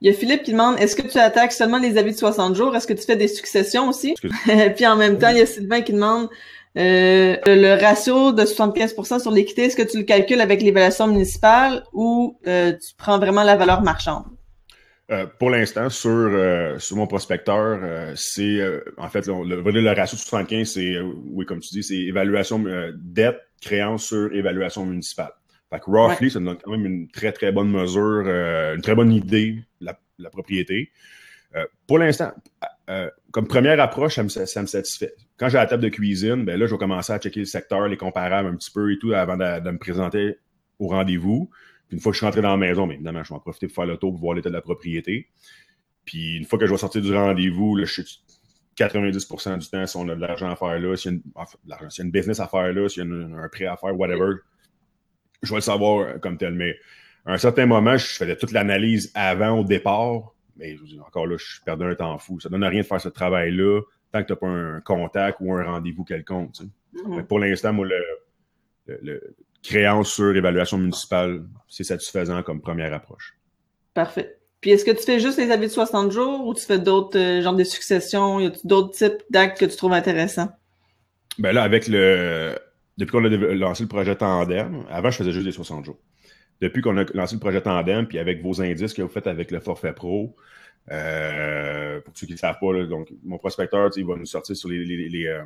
Il 0.00 0.08
y 0.08 0.10
a 0.10 0.12
Philippe 0.12 0.42
qui 0.42 0.52
demande 0.52 0.78
est-ce 0.78 0.94
que 0.94 1.06
tu 1.06 1.18
attaques 1.18 1.52
seulement 1.52 1.78
les 1.78 1.96
avis 1.96 2.12
de 2.12 2.16
60 2.16 2.54
jours? 2.54 2.76
Est-ce 2.76 2.86
que 2.86 2.92
tu 2.92 3.04
fais 3.04 3.16
des 3.16 3.28
successions 3.28 3.88
aussi? 3.88 4.14
Puis 4.76 4.86
en 4.86 4.96
même 4.96 5.18
temps, 5.18 5.30
il 5.30 5.38
y 5.38 5.40
a 5.40 5.46
Sylvain 5.46 5.80
qui 5.80 5.92
demande 5.92 6.28
euh, 6.76 7.36
le 7.46 7.80
ratio 7.80 8.32
de 8.32 8.42
75% 8.42 9.20
sur 9.20 9.30
l'équité, 9.30 9.62
est-ce 9.62 9.76
que 9.76 9.82
tu 9.82 9.98
le 9.98 10.02
calcules 10.02 10.40
avec 10.40 10.60
l'évaluation 10.60 11.06
municipale 11.06 11.84
ou 11.92 12.38
euh, 12.48 12.72
tu 12.72 12.94
prends 12.96 13.18
vraiment 13.18 13.44
la 13.44 13.56
valeur 13.56 13.82
marchande? 13.82 14.24
Euh, 15.12 15.26
pour 15.38 15.50
l'instant, 15.50 15.88
sur, 15.88 16.32
sur 16.80 16.96
mon 16.96 17.06
prospecteur, 17.06 18.16
c'est 18.16 18.60
en 18.96 19.08
fait 19.08 19.26
le, 19.26 19.60
le, 19.60 19.88
ratio 19.88 20.16
de 20.16 20.20
75, 20.20 20.66
c'est 20.68 20.98
oui, 21.26 21.46
comme 21.46 21.60
tu 21.60 21.68
dis, 21.74 21.82
c'est 21.84 21.94
évaluation 21.94 22.64
dette, 22.96 23.38
créance 23.60 24.06
sur 24.06 24.32
évaluation 24.32 24.84
municipale. 24.84 25.32
Fait 25.70 25.78
que 25.78 25.90
roughly, 25.90 26.30
ça 26.30 26.40
donne 26.40 26.56
quand 26.62 26.70
même 26.72 26.86
une 26.86 27.08
très, 27.08 27.32
très 27.32 27.52
bonne 27.52 27.70
mesure, 27.70 28.26
une 28.74 28.82
très 28.82 28.94
bonne 28.94 29.12
idée 29.12 29.58
la, 29.80 29.96
la 30.18 30.30
propriété. 30.30 30.90
pour 31.86 31.98
l'instant, 31.98 32.32
comme 33.30 33.46
première 33.46 33.80
approche, 33.80 34.16
ça 34.16 34.22
me, 34.22 34.28
satisfait. 34.28 35.14
Quand 35.38 35.48
j'ai 35.48 35.58
la 35.58 35.66
table 35.66 35.82
de 35.82 35.88
cuisine, 35.88 36.44
ben 36.44 36.58
là, 36.58 36.66
je 36.66 36.72
vais 36.72 36.78
commencer 36.78 37.12
à 37.12 37.18
checker 37.18 37.40
le 37.40 37.46
secteur, 37.46 37.88
les 37.88 37.96
comparables 37.96 38.48
un 38.48 38.56
petit 38.56 38.70
peu 38.70 38.92
et 38.92 38.98
tout 38.98 39.12
avant 39.12 39.36
de, 39.36 39.70
me 39.70 39.78
présenter 39.78 40.36
au 40.78 40.88
rendez-vous 40.88 41.50
une 41.90 42.00
fois 42.00 42.10
que 42.10 42.14
je 42.14 42.18
suis 42.18 42.26
rentré 42.26 42.42
dans 42.42 42.50
la 42.50 42.56
maison, 42.56 42.86
mais 42.86 42.94
évidemment, 42.94 43.22
je 43.22 43.28
vais 43.28 43.36
en 43.36 43.40
profiter 43.40 43.68
pour 43.68 43.76
faire 43.76 43.86
le 43.86 43.96
tour 43.96 44.10
pour 44.10 44.20
voir 44.20 44.34
l'état 44.34 44.48
de 44.48 44.54
la 44.54 44.62
propriété. 44.62 45.28
Puis 46.04 46.36
une 46.36 46.44
fois 46.44 46.58
que 46.58 46.66
je 46.66 46.72
vais 46.72 46.78
sortir 46.78 47.00
du 47.02 47.14
rendez-vous, 47.14 47.78
je 47.78 47.84
suis 47.84 48.24
90% 48.76 49.58
du 49.58 49.68
temps, 49.68 49.86
si 49.86 49.96
on 49.96 50.08
a 50.08 50.14
de 50.14 50.20
l'argent 50.20 50.50
à 50.50 50.56
faire 50.56 50.78
là, 50.78 50.96
s'il 50.96 51.12
y, 51.12 51.72
a 51.72 52.02
une, 52.02 52.10
business 52.10 52.40
à 52.40 52.48
faire 52.48 52.72
là, 52.72 52.88
s'il 52.88 53.04
y 53.04 53.06
a 53.06 53.14
un 53.14 53.48
prêt 53.48 53.66
à 53.66 53.76
faire, 53.76 53.96
whatever, 53.98 54.34
je 55.42 55.50
vais 55.50 55.56
le 55.56 55.60
savoir 55.60 56.20
comme 56.20 56.36
tel. 56.36 56.54
Mais 56.54 56.76
à 57.24 57.34
un 57.34 57.38
certain 57.38 57.66
moment, 57.66 57.96
je 57.96 58.06
faisais 58.06 58.36
toute 58.36 58.52
l'analyse 58.52 59.12
avant 59.14 59.60
au 59.60 59.64
départ, 59.64 60.33
mais 60.56 60.76
encore 61.06 61.26
là, 61.26 61.36
je 61.38 61.60
perdais 61.64 61.84
un 61.84 61.94
temps 61.94 62.18
fou. 62.18 62.40
Ça 62.40 62.48
ne 62.48 62.54
donne 62.54 62.64
rien 62.64 62.80
de 62.80 62.86
faire 62.86 63.00
ce 63.00 63.08
travail-là 63.08 63.80
tant 64.12 64.22
que 64.22 64.26
tu 64.28 64.32
n'as 64.32 64.36
pas 64.36 64.46
un 64.46 64.80
contact 64.80 65.38
ou 65.40 65.52
un 65.52 65.64
rendez-vous 65.64 66.04
quelconque. 66.04 66.54
Pour 67.28 67.40
l'instant, 67.40 67.72
moi, 67.72 67.86
le, 68.86 69.34
créance 69.62 70.12
sur 70.12 70.36
évaluation 70.36 70.78
municipale, 70.78 71.44
c'est 71.68 71.84
satisfaisant 71.84 72.42
comme 72.42 72.60
première 72.60 72.92
approche. 72.92 73.34
Parfait. 73.94 74.38
Puis 74.60 74.70
est-ce 74.70 74.84
que 74.84 74.92
tu 74.92 75.02
fais 75.02 75.20
juste 75.20 75.38
les 75.38 75.50
avis 75.50 75.66
de 75.66 75.72
60 75.72 76.10
jours 76.10 76.46
ou 76.46 76.54
tu 76.54 76.64
fais 76.64 76.78
d'autres 76.78 77.18
euh, 77.18 77.42
genres 77.42 77.56
de 77.56 77.64
successions? 77.64 78.40
Y 78.40 78.46
a 78.46 78.52
d'autres 78.64 78.92
types 78.92 79.22
d'actes 79.30 79.58
que 79.58 79.66
tu 79.66 79.76
trouves 79.76 79.92
intéressants? 79.92 80.48
Ben 81.38 81.52
là, 81.52 81.62
avec 81.62 81.88
le. 81.88 82.54
Depuis 82.96 83.10
qu'on 83.10 83.24
a 83.24 83.28
lancé 83.28 83.82
le 83.82 83.88
projet 83.88 84.14
Tandem, 84.14 84.84
avant, 84.88 85.10
je 85.10 85.16
faisais 85.16 85.32
juste 85.32 85.44
des 85.44 85.52
60 85.52 85.84
jours. 85.84 85.98
Depuis 86.60 86.82
qu'on 86.82 86.96
a 86.96 87.04
lancé 87.14 87.34
le 87.34 87.40
projet 87.40 87.60
Tandem, 87.60 88.06
puis 88.06 88.18
avec 88.18 88.42
vos 88.42 88.62
indices 88.62 88.94
que 88.94 89.02
vous 89.02 89.08
faites 89.08 89.26
avec 89.26 89.50
le 89.50 89.60
forfait 89.60 89.92
pro, 89.92 90.34
euh, 90.90 92.00
pour 92.00 92.16
ceux 92.16 92.26
qui 92.26 92.34
ne 92.34 92.38
savent 92.38 92.58
pas, 92.60 92.84
donc 92.84 93.12
mon 93.24 93.38
prospecteur, 93.38 93.90
il 93.96 94.06
va 94.06 94.16
nous 94.16 94.26
sortir 94.26 94.56
sur 94.56 94.68
les, 94.68 94.84
les, 94.84 95.26
euh, 95.26 95.44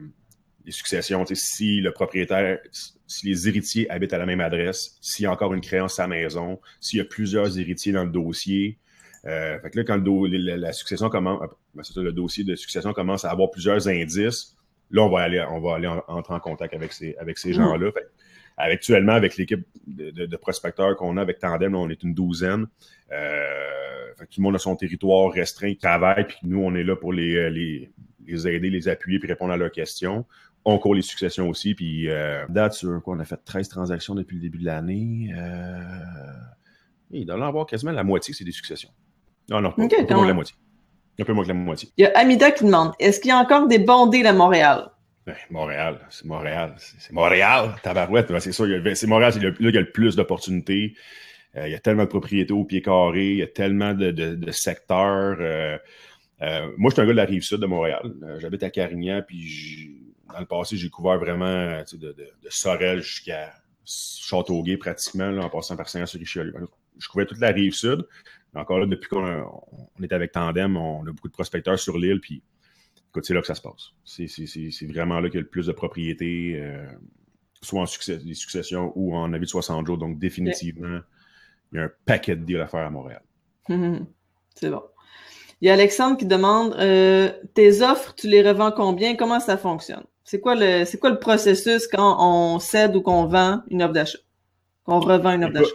les 0.68 0.72
successions, 0.72 1.24
si 1.32 1.80
le 1.80 1.92
propriétaire, 1.92 2.58
si 3.06 3.26
les 3.26 3.48
héritiers 3.48 3.90
habitent 3.90 4.12
à 4.12 4.18
la 4.18 4.26
même 4.26 4.40
adresse, 4.40 4.98
s'il 5.00 5.24
y 5.24 5.26
a 5.26 5.32
encore 5.32 5.54
une 5.54 5.60
créance 5.60 5.98
à 5.98 6.02
la 6.02 6.08
maison, 6.08 6.60
s'il 6.80 6.98
y 6.98 7.00
a 7.00 7.04
plusieurs 7.04 7.58
héritiers 7.58 7.92
dans 7.92 8.04
le 8.04 8.10
dossier. 8.10 8.78
Euh, 9.24 9.58
fait 9.60 9.70
que 9.70 9.78
là, 9.78 9.84
quand 9.84 9.96
le 9.96 10.56
la, 10.56 10.72
succession 10.72 11.08
commence, 11.08 11.40
ben, 11.74 11.82
le 11.96 12.12
dossier 12.12 12.44
de 12.44 12.54
succession 12.54 12.92
commence 12.92 13.24
à 13.24 13.30
avoir 13.30 13.50
plusieurs 13.50 13.88
indices, 13.88 14.56
là, 14.90 15.02
on 15.02 15.10
va 15.10 15.20
aller, 15.20 15.44
on 15.50 15.60
va 15.60 15.76
aller 15.76 15.88
entrer 16.08 16.34
en 16.34 16.40
contact 16.40 16.74
avec 16.74 16.92
ces, 16.92 17.16
avec 17.16 17.38
ces 17.38 17.50
mmh. 17.50 17.54
gens-là. 17.54 17.90
Actuellement, 18.60 19.12
avec 19.12 19.36
l'équipe 19.36 19.66
de, 19.86 20.36
prospecteurs 20.36 20.96
qu'on 20.96 21.16
a 21.16 21.22
avec 21.22 21.38
Tandem, 21.38 21.74
on 21.74 21.88
est 21.88 22.02
une 22.02 22.12
douzaine. 22.12 22.66
Euh, 23.12 24.14
fait 24.18 24.26
tout 24.26 24.40
le 24.40 24.42
monde 24.42 24.56
a 24.56 24.58
son 24.58 24.74
territoire 24.74 25.30
restreint, 25.30 25.68
il 25.68 25.78
travaille, 25.78 26.26
puis 26.26 26.38
nous, 26.42 26.60
on 26.60 26.74
est 26.74 26.82
là 26.82 26.96
pour 26.96 27.12
les, 27.12 27.50
les, 27.50 27.90
les 28.26 28.48
aider, 28.48 28.68
les 28.68 28.88
appuyer, 28.88 29.20
puis 29.20 29.28
répondre 29.28 29.52
à 29.52 29.56
leurs 29.56 29.70
questions 29.70 30.26
on 30.64 30.78
court 30.78 30.94
les 30.94 31.02
successions 31.02 31.48
aussi. 31.48 31.74
Puis, 31.74 32.08
euh, 32.08 32.44
date 32.48 32.74
sur 32.74 33.02
quoi? 33.02 33.16
On 33.16 33.20
a 33.20 33.24
fait 33.24 33.40
13 33.42 33.68
transactions 33.68 34.14
depuis 34.14 34.36
le 34.36 34.42
début 34.42 34.58
de 34.58 34.66
l'année. 34.66 35.32
Euh... 35.36 35.82
Il 37.10 37.24
doit 37.24 37.36
en 37.36 37.42
avoir 37.42 37.66
quasiment 37.66 37.92
la 37.92 38.04
moitié, 38.04 38.34
c'est 38.34 38.44
des 38.44 38.52
successions. 38.52 38.90
Non, 39.48 39.62
non, 39.62 39.70
un 39.70 39.88
peu 39.88 40.14
moins 40.14 40.24
que 40.24 40.28
la 40.28 40.34
moitié. 40.34 40.56
Un 41.18 41.24
peu 41.24 41.32
moins 41.32 41.44
que 41.44 41.48
la 41.48 41.54
moitié. 41.54 41.88
Il 41.96 42.04
y 42.04 42.06
a 42.06 42.12
Amida 42.18 42.50
qui 42.50 42.64
demande 42.64 42.92
est-ce 42.98 43.18
qu'il 43.18 43.30
y 43.30 43.32
a 43.32 43.38
encore 43.38 43.66
des 43.66 43.78
bondés 43.78 44.24
à 44.24 44.32
Montréal? 44.34 44.90
Montréal, 45.50 45.98
c'est 46.10 46.24
Montréal. 46.24 46.74
C'est 46.78 47.12
Montréal, 47.12 47.74
tabarouette. 47.82 48.26
C'est 48.40 48.52
ça, 48.52 48.64
c'est 48.94 49.06
Montréal, 49.06 49.32
c'est 49.32 49.40
là 49.40 49.52
qu'il 49.52 49.74
y 49.74 49.78
a 49.78 49.80
le 49.80 49.90
plus 49.90 50.16
d'opportunités. 50.16 50.94
Euh, 51.56 51.66
il 51.66 51.72
y 51.72 51.74
a 51.74 51.78
tellement 51.78 52.04
de 52.04 52.08
propriétés 52.08 52.52
au 52.52 52.64
pied 52.64 52.82
carré, 52.82 53.30
il 53.30 53.36
y 53.38 53.42
a 53.42 53.46
tellement 53.46 53.94
de, 53.94 54.50
secteurs. 54.50 55.36
Euh, 55.40 55.78
euh, 56.42 56.72
moi, 56.76 56.90
je 56.90 56.94
suis 56.94 57.02
un 57.02 57.06
gars 57.06 57.12
de 57.12 57.16
la 57.16 57.24
rive 57.24 57.42
sud 57.42 57.60
de 57.60 57.66
Montréal. 57.66 58.12
J'habite 58.38 58.62
à 58.62 58.70
Carignan, 58.70 59.22
puis 59.26 60.14
dans 60.32 60.40
le 60.40 60.46
passé, 60.46 60.76
j'ai 60.76 60.90
couvert 60.90 61.18
vraiment 61.18 61.82
de, 61.92 62.14
Sorel 62.48 63.00
jusqu'à 63.00 63.54
Châteauguay 63.84 64.76
pratiquement, 64.76 65.36
en 65.38 65.48
passant 65.48 65.76
par 65.76 65.88
Saint-Richelieu. 65.88 66.54
Je 66.98 67.08
couvrais 67.08 67.26
toute 67.26 67.40
la 67.40 67.48
rive 67.48 67.72
sud. 67.72 68.06
Encore 68.54 68.78
là, 68.78 68.86
depuis 68.86 69.08
qu'on 69.08 69.24
on 69.24 70.02
est 70.02 70.12
avec 70.12 70.32
Tandem, 70.32 70.76
on 70.76 71.02
a 71.02 71.12
beaucoup 71.12 71.28
de 71.28 71.32
prospecteurs 71.32 71.78
sur 71.78 71.98
l'île, 71.98 72.20
puis 72.20 72.42
écoute, 73.18 73.26
c'est 73.26 73.34
là 73.34 73.40
que 73.40 73.46
ça 73.46 73.54
se 73.54 73.62
passe. 73.62 73.92
C'est 74.04 74.86
vraiment 74.86 75.20
là 75.20 75.28
qu'il 75.28 75.36
y 75.36 75.38
a 75.38 75.42
le 75.42 75.48
plus 75.48 75.66
de 75.66 75.72
propriétés, 75.72 76.54
euh, 76.56 76.86
soit 77.60 77.82
en 77.82 77.86
succès, 77.86 78.18
des 78.18 78.34
successions 78.34 78.92
ou 78.94 79.16
en 79.16 79.32
avis 79.32 79.44
de 79.44 79.50
60 79.50 79.86
jours. 79.86 79.98
Donc, 79.98 80.18
définitivement, 80.18 81.00
il 81.72 81.76
y 81.76 81.80
a 81.80 81.84
un 81.84 81.90
paquet 82.04 82.36
de 82.36 82.44
deals 82.44 82.60
à 82.60 82.68
faire 82.68 82.86
à 82.86 82.90
Montréal. 82.90 83.22
c'est 84.54 84.70
bon. 84.70 84.82
Il 85.60 85.66
y 85.66 85.70
a 85.70 85.74
Alexandre 85.74 86.16
qui 86.16 86.26
demande 86.26 86.74
euh, 86.78 87.32
tes 87.54 87.82
offres, 87.82 88.14
tu 88.14 88.28
les 88.28 88.48
revends 88.48 88.70
combien? 88.70 89.16
Comment 89.16 89.40
ça 89.40 89.56
fonctionne? 89.56 90.04
C'est 90.22 90.40
quoi 90.40 90.54
le 90.54 90.84
c'est 90.84 90.98
quoi 90.98 91.10
le 91.10 91.18
processus 91.18 91.88
quand 91.88 92.16
on 92.20 92.60
cède 92.60 92.94
ou 92.94 93.02
qu'on 93.02 93.26
vend 93.26 93.62
une 93.68 93.82
offre 93.82 93.92
d'achat? 93.92 94.18
Qu'on 94.84 95.00
revend 95.00 95.32
une 95.32 95.44
offre 95.44 95.54
d'achat? 95.54 95.74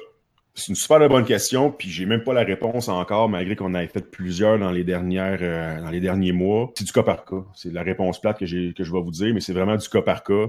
C'est 0.56 0.68
une 0.68 0.76
super 0.76 1.10
bonne 1.10 1.26
question, 1.26 1.72
puis 1.72 1.89
j'ai 1.89 2.06
même 2.06 2.24
pas 2.24 2.34
la 2.34 2.44
réponse 2.44 2.88
encore, 2.88 3.28
malgré 3.28 3.56
qu'on 3.56 3.74
ait 3.74 3.88
fait 3.88 4.08
plusieurs 4.12 4.60
dans 4.60 4.72
les 4.72 4.84
dernières 4.84 5.39
euh, 5.42 5.82
dans 5.82 5.89
les 5.89 6.00
derniers 6.00 6.32
mois. 6.32 6.72
C'est 6.78 6.84
du 6.84 6.92
cas 6.92 7.02
par 7.02 7.26
cas. 7.26 7.44
C'est 7.56 7.74
la 7.74 7.82
réponse 7.82 8.22
plate 8.22 8.38
que 8.38 8.46
j'ai 8.46 8.72
que 8.74 8.84
je 8.84 8.92
vais 8.92 9.02
vous 9.02 9.10
dire, 9.10 9.34
mais 9.34 9.39
c'est 9.39 9.54
vraiment 9.54 9.76
du 9.76 9.89
cas 9.89 10.04
par 10.04 10.24
cas. 10.24 10.46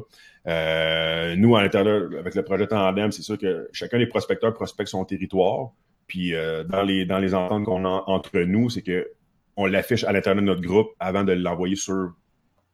Euh, 0.46 1.36
nous, 1.36 1.56
à 1.56 1.62
l'intérieur, 1.62 2.10
avec 2.18 2.34
le 2.34 2.44
projet 2.44 2.66
Tandem, 2.66 3.12
c'est 3.12 3.22
sûr 3.22 3.38
que 3.38 3.66
chacun 3.72 3.96
des 3.96 4.06
prospecteurs 4.06 4.52
prospecte 4.52 4.90
son 4.90 5.06
territoire. 5.06 5.70
Puis 6.06 6.34
euh, 6.34 6.64
dans 6.64 6.82
les 6.82 7.06
dans 7.06 7.18
les 7.18 7.34
ententes 7.34 7.64
qu'on 7.64 7.86
a 7.86 8.04
entre 8.06 8.40
nous, 8.40 8.68
c'est 8.68 8.82
que 8.82 9.10
on 9.56 9.64
l'affiche 9.64 10.04
à 10.04 10.12
l'intérieur 10.12 10.42
de 10.42 10.46
notre 10.46 10.60
groupe 10.60 10.90
avant 11.00 11.24
de 11.24 11.32
l'envoyer 11.32 11.76
sur 11.76 12.12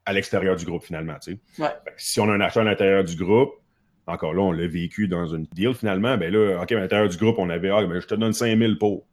à 0.05 0.13
l'extérieur 0.13 0.57
du 0.57 0.65
groupe 0.65 0.83
finalement. 0.83 1.15
Tu 1.23 1.39
sais. 1.57 1.65
Si 1.97 2.19
on 2.19 2.29
a 2.29 2.33
un 2.33 2.41
achat 2.41 2.63
à 2.63 2.65
l'intérieur 2.65 3.05
du 3.05 3.15
groupe, 3.15 3.53
encore 4.07 4.35
là, 4.35 4.43
on 4.43 4.53
l'a 4.53 4.67
vécu 4.67 5.09
dans 5.09 5.27
une 5.27 5.47
deal 5.53 5.75
finalement, 5.75 6.17
ben 6.17 6.33
là, 6.33 6.61
OK, 6.63 6.73
à 6.73 6.81
l'intérieur 6.81 7.09
du 7.09 7.17
groupe, 7.17 7.37
on 7.39 7.51
avait, 7.51 7.71
ah, 7.71 7.85
ben, 7.85 8.01
je 8.01 8.07
te 8.07 8.15
donne 8.15 8.33
5000 8.33 8.79
pour. 8.79 9.07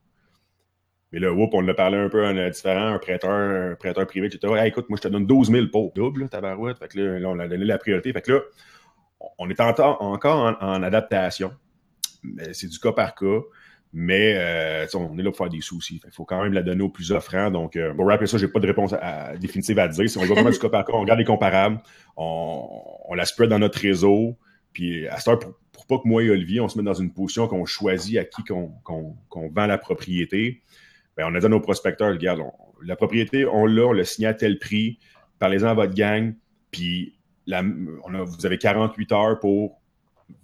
Mais 1.12 1.20
là, 1.20 1.32
whoop, 1.32 1.54
on 1.54 1.66
a 1.68 1.74
parlé 1.74 1.98
un 1.98 2.10
peu 2.10 2.26
en 2.26 2.34
différent, 2.50 2.94
un 2.94 3.00
prêteur, 3.00 3.32
un 3.32 3.76
prêteur 3.76 4.06
privé, 4.08 4.28
etc. 4.28 4.54
Écoute, 4.66 4.90
moi, 4.90 4.98
je 4.98 5.04
te 5.04 5.08
donne 5.08 5.26
12 5.26 5.52
000 5.52 5.68
pour 5.72 5.94
double, 5.94 6.28
tabarouette. 6.28 6.78
Fait 6.80 6.90
que 6.90 7.00
là, 7.00 7.30
on 7.30 7.40
a 7.40 7.48
donné 7.48 7.64
la 7.64 7.78
priorité. 7.78 8.12
Fait 8.12 8.22
que 8.22 8.34
là, 8.34 8.42
on 9.38 9.50
est 9.50 9.60
encore 9.62 10.02
en, 10.02 10.84
adaptation. 10.84 11.54
C'est 12.52 12.68
du 12.68 12.78
cas 12.80 12.92
par 12.92 13.16
cas. 13.16 13.40
Mais 13.94 14.36
euh, 14.36 14.86
on 14.96 15.18
est 15.18 15.24
là 15.24 15.32
pour 15.32 15.38
faire 15.38 15.50
des 15.50 15.62
soucis. 15.62 16.02
Il 16.06 16.12
faut 16.12 16.26
quand 16.26 16.44
même 16.44 16.52
la 16.52 16.62
donner 16.62 16.84
aux 16.84 16.90
plus 16.90 17.14
offrants. 17.14 17.50
Donc, 17.50 17.78
euh, 17.78 17.94
pour 17.94 18.06
rappeler 18.06 18.28
ça, 18.28 18.38
j'ai 18.38 18.50
pas 18.50 18.60
de 18.60 18.68
réponse 18.68 18.94
définitive 19.40 19.80
à 19.80 19.88
dire. 19.88 20.10
Si 20.10 20.18
on 20.18 20.26
va 20.26 20.28
vraiment 20.28 20.50
du 20.50 20.60
cas 20.60 20.68
par 20.68 20.84
cas, 20.84 20.92
on 20.94 21.00
regarde 21.00 21.20
les 21.20 21.26
comparables, 21.26 21.80
on, 22.18 22.68
on 23.08 23.14
la 23.14 23.24
spread 23.24 23.50
dans 23.50 23.60
notre 23.60 23.80
réseau. 23.80 24.38
Puis 24.78 25.08
à 25.08 25.18
cette 25.18 25.30
heure, 25.30 25.40
pour, 25.72 25.88
pas 25.88 25.98
que 25.98 26.08
moi 26.08 26.22
et 26.22 26.30
Olivier, 26.30 26.62
on 26.62 26.70
se 26.70 26.78
mette 26.78 26.86
dans 26.86 26.94
une 26.94 27.12
position 27.12 27.48
qu'on 27.48 27.66
choisit 27.66 28.20
à 28.20 28.26
qui 28.26 28.44
qu'on 28.44 29.16
vend 29.34 29.66
la 29.66 29.80
propriété, 29.80 30.62
ben, 31.16 31.26
on 31.28 31.34
a 31.34 31.40
dit 31.40 31.48
à 31.48 31.50
nos 31.50 31.60
prospecteurs, 31.60 32.10
regarde, 32.10 32.44
la 32.86 32.96
propriété, 32.96 33.48
on 33.48 33.66
l'a, 33.66 33.88
on 33.88 33.92
l'a 33.92 34.06
signé 34.06 34.28
à 34.28 34.36
tel 34.36 34.60
prix, 34.60 35.00
parlez-en 35.40 35.70
à 35.70 35.74
votre 35.74 35.96
gang, 35.96 36.36
puis 36.70 37.18
vous 37.48 38.46
avez 38.46 38.60
48 38.60 39.12
heures 39.14 39.40
pour 39.40 39.82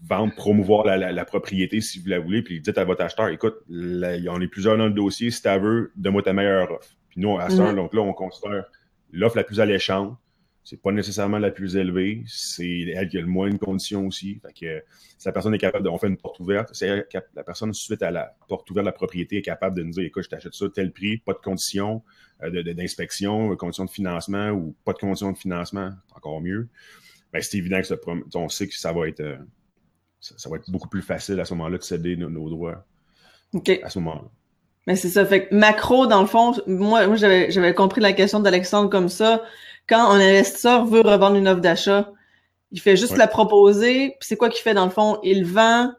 vendre, 0.01 0.33
promouvoir 0.33 0.83
la, 0.85 1.25
propriété 1.25 1.79
si 1.79 1.99
vous 1.99 2.07
la 2.07 2.19
voulez, 2.19 2.41
puis 2.41 2.59
dites 2.59 2.79
à 2.79 2.85
votre 2.85 3.03
acheteur, 3.03 3.27
écoute, 3.27 3.57
on 3.69 4.41
est 4.41 4.47
plusieurs 4.47 4.79
dans 4.79 4.87
le 4.87 4.93
dossier, 4.93 5.29
si 5.29 5.43
tu 5.43 5.59
veux, 5.59 5.91
donne-moi 5.95 6.23
ta 6.23 6.33
meilleure 6.33 6.71
offre. 6.71 6.89
Puis 7.09 7.21
nous, 7.21 7.37
à 7.37 7.51
ça, 7.51 7.71
donc 7.71 7.93
là, 7.93 8.01
on 8.01 8.13
considère 8.13 8.63
l'offre 9.11 9.37
la 9.37 9.43
plus 9.43 9.59
alléchante, 9.59 10.17
c'est 10.63 10.81
pas 10.81 10.91
nécessairement 10.91 11.39
la 11.39 11.51
plus 11.51 11.75
élevée, 11.75 12.23
c'est 12.25 12.81
elle 12.95 13.09
qui 13.09 13.17
a 13.17 13.21
le 13.21 13.27
moins 13.27 13.49
de 13.49 13.57
conditions 13.57 14.07
aussi. 14.07 14.39
Fait 14.39 14.53
que 14.53 14.83
si 15.17 15.27
la 15.27 15.33
personne 15.33 15.53
est 15.53 15.57
capable 15.57 15.83
de, 15.83 15.89
on 15.89 15.97
fait 15.97 16.07
une 16.07 16.17
porte 16.17 16.39
ouverte, 16.39 16.69
c'est 16.71 17.05
la 17.35 17.43
personne 17.43 17.73
suite 17.73 18.01
à 18.01 18.11
la 18.11 18.33
porte 18.47 18.69
ouverte 18.71 18.85
de 18.85 18.89
la 18.89 18.93
propriété 18.93 19.37
est 19.37 19.41
capable 19.41 19.77
de 19.77 19.83
nous 19.83 19.91
dire, 19.91 20.05
écoute, 20.05 20.23
je 20.23 20.29
t'achète 20.29 20.53
ça 20.53 20.65
tel 20.73 20.93
prix, 20.93 21.17
pas 21.17 21.33
de 21.33 21.39
conditions 21.39 22.01
euh, 22.43 22.73
d'inspection, 22.73 23.49
de, 23.49 23.55
conditions 23.55 23.85
de 23.85 23.89
financement 23.89 24.51
ou 24.51 24.73
pas 24.85 24.93
de 24.93 24.99
conditions 24.99 25.33
de 25.33 25.37
financement, 25.37 25.91
encore 26.15 26.39
mieux. 26.39 26.69
Ben, 27.33 27.41
c'est 27.41 27.57
évident 27.57 27.81
que 27.81 27.87
ça, 27.87 27.95
on 28.35 28.47
sait 28.47 28.67
que 28.67 28.75
ça 28.75 28.93
va 28.93 29.09
être 29.09 29.19
euh, 29.19 29.37
ça, 30.21 30.49
va 30.49 30.55
être 30.55 30.69
beaucoup 30.69 30.87
plus 30.87 31.01
facile 31.01 31.39
à 31.41 31.45
ce 31.45 31.53
moment-là 31.55 31.77
de 31.77 31.83
céder 31.83 32.15
nos, 32.15 32.49
droits. 32.49 32.85
À 33.83 33.89
ce 33.89 33.99
moment-là. 33.99 34.29
Mais 34.87 34.95
c'est 34.95 35.09
ça. 35.09 35.25
Fait 35.25 35.47
que 35.47 35.55
macro, 35.55 36.07
dans 36.07 36.21
le 36.21 36.27
fond, 36.27 36.53
moi, 36.67 37.07
moi 37.07 37.15
j'avais 37.17 37.73
compris 37.73 38.01
la 38.01 38.13
question 38.13 38.39
d'Alexandre 38.39 38.89
comme 38.89 39.09
ça 39.09 39.43
quand 39.87 40.09
un 40.09 40.19
investisseur 40.19 40.85
veut 40.85 41.01
revendre 41.01 41.35
une 41.35 41.47
offre 41.47 41.61
d'achat, 41.61 42.11
il 42.71 42.81
fait 42.81 42.97
juste 42.97 43.17
la 43.17 43.27
proposer, 43.27 44.15
puis 44.19 44.27
c'est 44.27 44.35
quoi 44.35 44.49
qu'il 44.49 44.61
fait 44.61 44.73
dans 44.73 44.85
le 44.85 44.91
fond? 44.91 45.19
Il 45.23 45.45
vend, 45.45 45.91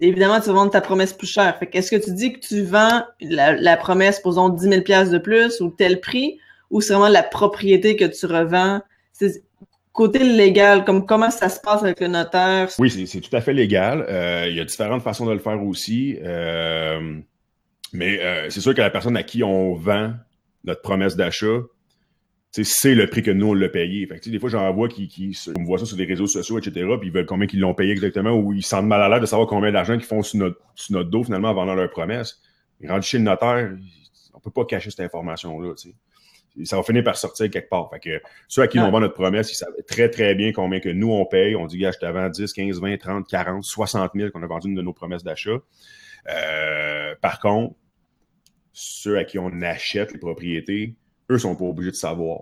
évidemment, 0.00 0.40
tu 0.40 0.46
vas 0.48 0.54
vendre 0.54 0.72
ta 0.72 0.80
promesse 0.80 1.12
plus 1.12 1.28
chère. 1.28 1.56
Fait 1.58 1.68
qu'est-ce 1.68 1.90
que 1.90 2.04
tu 2.04 2.12
dis 2.12 2.32
que 2.32 2.40
tu 2.40 2.62
vends 2.62 3.04
la, 3.20 3.76
promesse, 3.76 4.18
posons 4.18 4.48
10 4.48 4.68
000 4.68 4.80
de 4.80 5.18
plus 5.18 5.60
ou 5.60 5.70
tel 5.70 6.00
prix, 6.00 6.38
ou 6.70 6.80
c'est 6.80 6.94
vraiment 6.94 7.08
la 7.08 7.22
propriété 7.22 7.96
que 7.96 8.04
tu 8.04 8.26
revends? 8.26 8.80
côté 9.94 10.18
légal, 10.18 10.84
comme 10.84 11.06
comment 11.06 11.30
ça 11.30 11.48
se 11.48 11.60
passe 11.60 11.82
avec 11.82 12.00
le 12.00 12.08
notaire? 12.08 12.68
Oui, 12.78 12.90
c'est 13.06 13.20
tout 13.20 13.34
à 13.34 13.40
fait 13.40 13.54
légal. 13.54 14.04
Euh, 14.08 14.46
il 14.50 14.56
y 14.56 14.60
a 14.60 14.64
différentes 14.64 15.02
façons 15.02 15.24
de 15.24 15.32
le 15.32 15.38
faire 15.38 15.62
aussi. 15.64 16.18
Euh, 16.22 17.20
mais 17.92 18.20
euh, 18.20 18.50
c'est 18.50 18.60
sûr 18.60 18.74
que 18.74 18.80
la 18.80 18.90
personne 18.90 19.16
à 19.16 19.22
qui 19.22 19.42
on 19.42 19.74
vend 19.74 20.12
notre 20.64 20.82
promesse 20.82 21.14
d'achat, 21.16 21.60
c'est 22.62 22.94
le 22.94 23.08
prix 23.08 23.22
que 23.22 23.32
nous, 23.32 23.48
on 23.48 23.54
l'a 23.54 23.68
payé. 23.68 24.06
Fait 24.06 24.30
des 24.30 24.38
fois, 24.38 24.48
j'en 24.48 24.72
vois 24.72 24.88
qui, 24.88 25.08
qui 25.08 25.36
on 25.58 25.64
voit 25.64 25.78
ça 25.78 25.86
sur 25.86 25.96
les 25.96 26.04
réseaux 26.04 26.28
sociaux, 26.28 26.58
etc., 26.58 26.86
puis 27.00 27.08
ils 27.08 27.12
veulent 27.12 27.26
combien 27.26 27.48
qu'ils 27.48 27.58
l'ont 27.58 27.74
payé 27.74 27.90
exactement, 27.90 28.32
ou 28.32 28.52
ils 28.52 28.64
sentent 28.64 28.86
mal 28.86 29.02
à 29.02 29.08
l'aise 29.08 29.20
de 29.20 29.26
savoir 29.26 29.48
combien 29.48 29.72
d'argent 29.72 29.94
qu'ils 29.94 30.06
font 30.06 30.22
sur 30.22 30.38
notre, 30.38 30.60
sur 30.76 30.94
notre 30.94 31.10
dos, 31.10 31.24
finalement, 31.24 31.48
en 31.48 31.54
vendant 31.54 31.74
leur 31.74 31.90
promesse. 31.90 32.40
Ils 32.80 32.88
rentrent 32.88 33.06
chez 33.06 33.18
le 33.18 33.24
notaire, 33.24 33.76
on 34.34 34.40
peut 34.40 34.50
pas 34.50 34.64
cacher 34.64 34.90
cette 34.90 35.00
information-là, 35.00 35.74
Ça 36.64 36.76
va 36.76 36.82
finir 36.82 37.02
par 37.02 37.16
sortir 37.16 37.50
quelque 37.50 37.68
part. 37.68 37.90
Fait 37.90 37.98
que 37.98 38.22
ceux 38.46 38.62
à 38.62 38.68
qui 38.68 38.78
on 38.78 38.90
vend 38.90 39.00
notre 39.00 39.14
promesse, 39.14 39.50
ils 39.50 39.56
savent 39.56 39.74
très, 39.88 40.08
très 40.08 40.36
bien 40.36 40.52
combien 40.52 40.78
que 40.78 40.90
nous, 40.90 41.10
on 41.10 41.24
paye. 41.24 41.56
On 41.56 41.66
dit, 41.66 41.78
gars, 41.78 41.90
je 41.90 41.98
te 41.98 42.06
vends 42.06 42.28
10, 42.28 42.52
15, 42.52 42.80
20, 42.80 42.98
30, 42.98 43.26
40, 43.26 43.64
60 43.64 44.12
000 44.14 44.30
qu'on 44.30 44.42
a 44.42 44.46
vendu 44.46 44.68
une 44.68 44.74
de 44.74 44.82
nos 44.82 44.92
promesses 44.92 45.24
d'achat. 45.24 45.58
Euh, 46.28 47.14
par 47.20 47.40
contre, 47.40 47.74
ceux 48.72 49.18
à 49.18 49.24
qui 49.24 49.38
on 49.38 49.60
achète 49.60 50.12
les 50.12 50.18
propriétés, 50.18 50.94
eux 51.30 51.38
sont 51.38 51.56
pas 51.56 51.64
obligés 51.64 51.90
de 51.90 51.96
savoir 51.96 52.40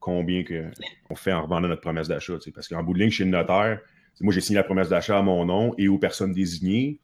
combien 0.00 0.44
que, 0.44 0.70
on 1.10 1.14
fait 1.14 1.32
en 1.32 1.42
revendant 1.42 1.68
notre 1.68 1.80
promesse 1.80 2.08
d'achat. 2.08 2.34
Parce 2.54 2.68
qu'en 2.68 2.82
bout 2.82 2.94
de 2.94 2.98
ligne, 2.98 3.10
chez 3.10 3.24
le 3.24 3.30
notaire, 3.30 3.80
moi, 4.20 4.32
j'ai 4.32 4.40
signé 4.40 4.56
la 4.56 4.64
promesse 4.64 4.88
d'achat 4.88 5.18
à 5.18 5.22
mon 5.22 5.44
nom 5.44 5.74
et 5.78 5.88
aux 5.88 5.98
personnes 5.98 6.32
désignées. 6.32 7.00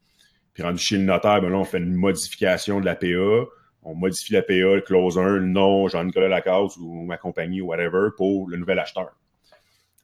Puis 0.53 0.63
rendu 0.63 0.77
chez 0.81 0.97
le 0.97 1.03
notaire, 1.03 1.41
ben 1.41 1.49
là, 1.49 1.57
on 1.57 1.63
fait 1.63 1.79
une 1.79 1.93
modification 1.93 2.79
de 2.79 2.85
la 2.85 2.95
PA. 2.95 3.49
On 3.83 3.95
modifie 3.95 4.33
la 4.33 4.43
PA, 4.43 4.53
le 4.53 4.81
close 4.81 5.17
1, 5.17 5.23
le 5.23 5.39
nom, 5.41 5.87
Jean-Nicolas 5.87 6.27
Lacasse 6.27 6.77
ou 6.77 7.03
ma 7.03 7.17
compagnie, 7.17 7.61
whatever, 7.61 8.09
pour 8.15 8.47
le 8.47 8.57
nouvel 8.57 8.79
acheteur. 8.79 9.17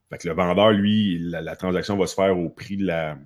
Fait 0.10 0.18
que 0.18 0.28
le 0.28 0.34
vendeur, 0.34 0.72
lui, 0.72 1.20
la, 1.20 1.56
transaction 1.56 1.98
va 1.98 2.08
se 2.08 2.16
faire 2.16 2.38
au 2.38 2.50
prix 2.50 2.78
de 2.78 2.86
la 2.86 3.18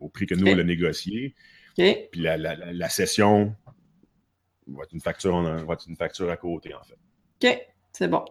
au 0.00 0.08
prix 0.08 0.26
que 0.26 0.34
nous, 0.36 0.46
on 0.46 0.54
l'a 0.54 0.62
négocié. 0.62 1.34
Puis 1.76 2.20
la, 2.20 2.36
la, 2.36 2.54
la, 2.54 2.88
session 2.88 3.56
va 4.68 4.84
une 4.92 5.00
facture, 5.00 5.40
va 5.42 5.74
être 5.74 5.86
une 5.88 5.96
facture 5.96 6.30
à 6.30 6.36
côté, 6.36 6.74
en 6.74 6.82
fait. 6.82 7.48
OK, 7.48 7.68
c'est 7.92 8.08
bon. 8.08 8.24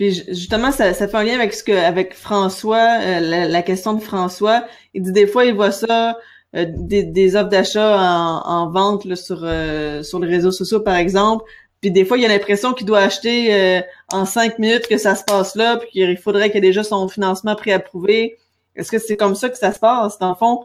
Puis 0.00 0.24
justement, 0.28 0.72
ça, 0.72 0.94
ça, 0.94 1.08
fait 1.08 1.16
un 1.16 1.24
lien 1.24 1.34
avec 1.34 1.52
ce 1.52 1.62
que 1.62 1.72
avec 1.72 2.14
François, 2.14 3.00
euh, 3.02 3.48
la, 3.48 3.62
question 3.62 3.92
de 3.92 4.00
François. 4.00 4.64
Il 4.94 5.02
dit 5.02 5.12
des 5.12 5.26
fois, 5.26 5.44
il 5.44 5.54
voit 5.54 5.72
ça, 5.72 6.16
euh, 6.56 6.64
des, 6.68 7.02
des, 7.02 7.36
offres 7.36 7.50
d'achat 7.50 7.98
en, 7.98 8.40
en, 8.46 8.70
vente 8.70 9.04
là, 9.04 9.14
sur, 9.14 9.40
euh, 9.42 10.02
sur 10.02 10.18
les 10.20 10.28
réseaux 10.28 10.52
sociaux, 10.52 10.80
par 10.80 10.96
exemple. 10.96 11.44
Puis 11.82 11.90
des 11.90 12.06
fois, 12.06 12.16
il 12.16 12.24
a 12.24 12.28
l'impression 12.28 12.72
qu'il 12.72 12.86
doit 12.86 13.00
acheter 13.00 13.82
en 14.10 14.24
cinq 14.24 14.58
minutes 14.58 14.86
que 14.86 14.96
ça 14.96 15.14
se 15.14 15.24
passe 15.24 15.54
là, 15.54 15.76
puis 15.76 15.90
qu'il 15.90 16.16
faudrait 16.16 16.48
qu'il 16.48 16.58
ait 16.58 16.68
déjà 16.68 16.82
son 16.82 17.06
financement 17.08 17.54
préapprouvé. 17.54 18.38
Est-ce 18.76 18.90
que 18.90 18.98
c'est 18.98 19.18
comme 19.18 19.34
ça 19.34 19.50
que 19.50 19.58
ça 19.58 19.70
se 19.70 19.78
passe? 19.78 20.18
Dans 20.18 20.30
le 20.30 20.34
fond, 20.34 20.64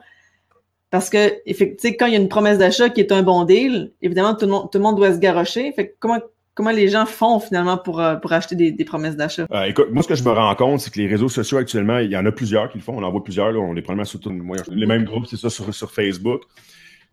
parce 0.95 1.09
que, 1.09 1.41
effectivement, 1.45 1.97
quand 1.99 2.05
il 2.05 2.13
y 2.13 2.15
a 2.15 2.19
une 2.19 2.29
promesse 2.29 2.57
d'achat 2.57 2.89
qui 2.89 3.01
est 3.01 3.11
un 3.11 3.21
bon 3.21 3.43
deal, 3.43 3.91
évidemment, 4.01 4.33
tout 4.33 4.45
le 4.45 4.79
monde, 4.79 4.95
doit 4.95 5.13
se 5.13 5.19
garocher. 5.19 5.73
Fait 5.73 5.93
comment, 5.99 6.21
comment 6.53 6.71
les 6.71 6.87
gens 6.87 7.05
font 7.05 7.41
finalement 7.41 7.77
pour, 7.77 7.99
euh, 7.99 8.15
acheter 8.29 8.55
des, 8.55 8.85
promesses 8.85 9.17
d'achat? 9.17 9.45
Euh, 9.51 9.63
écoute, 9.63 9.87
moi, 9.91 10.03
ce 10.03 10.07
que 10.07 10.15
je 10.15 10.23
me 10.23 10.29
rends 10.29 10.55
compte, 10.55 10.79
c'est 10.79 10.93
que 10.93 10.99
les 10.99 11.07
réseaux 11.07 11.27
sociaux 11.27 11.57
actuellement, 11.57 11.97
il 11.97 12.09
y 12.09 12.15
en 12.15 12.25
a 12.25 12.31
plusieurs 12.31 12.69
qui 12.69 12.77
le 12.77 12.83
font. 12.85 12.97
On 12.97 13.03
en 13.03 13.11
voit 13.11 13.25
plusieurs. 13.25 13.47
On 13.61 13.75
est 13.75 13.81
probablement 13.81 14.05
sur 14.05 14.21
tout, 14.21 14.31
les 14.69 14.85
mêmes 14.85 15.03
groupes, 15.03 15.25
c'est 15.25 15.35
ça, 15.35 15.49
sur, 15.49 15.91
Facebook. 15.91 16.43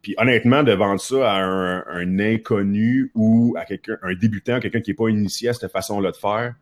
Puis 0.01 0.15
honnêtement, 0.17 0.63
de 0.63 0.71
vendre 0.71 1.01
ça 1.01 1.33
à 1.33 1.43
un, 1.43 2.21
inconnu 2.21 3.11
ou 3.17 3.57
à 3.59 3.65
quelqu'un, 3.65 3.97
un 4.03 4.15
débutant, 4.15 4.61
quelqu'un 4.61 4.81
qui 4.81 4.93
n'est 4.93 4.97
pas 4.97 5.09
initié 5.09 5.49
à 5.49 5.55
cette 5.55 5.73
façon-là 5.73 6.13
de 6.13 6.17
faire, 6.17 6.55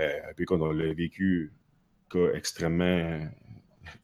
euh, 0.00 0.08
puis 0.34 0.44
on 0.50 0.72
l'a 0.72 0.92
vécu, 0.92 1.52
cas 2.10 2.32
extrêmement 2.34 3.20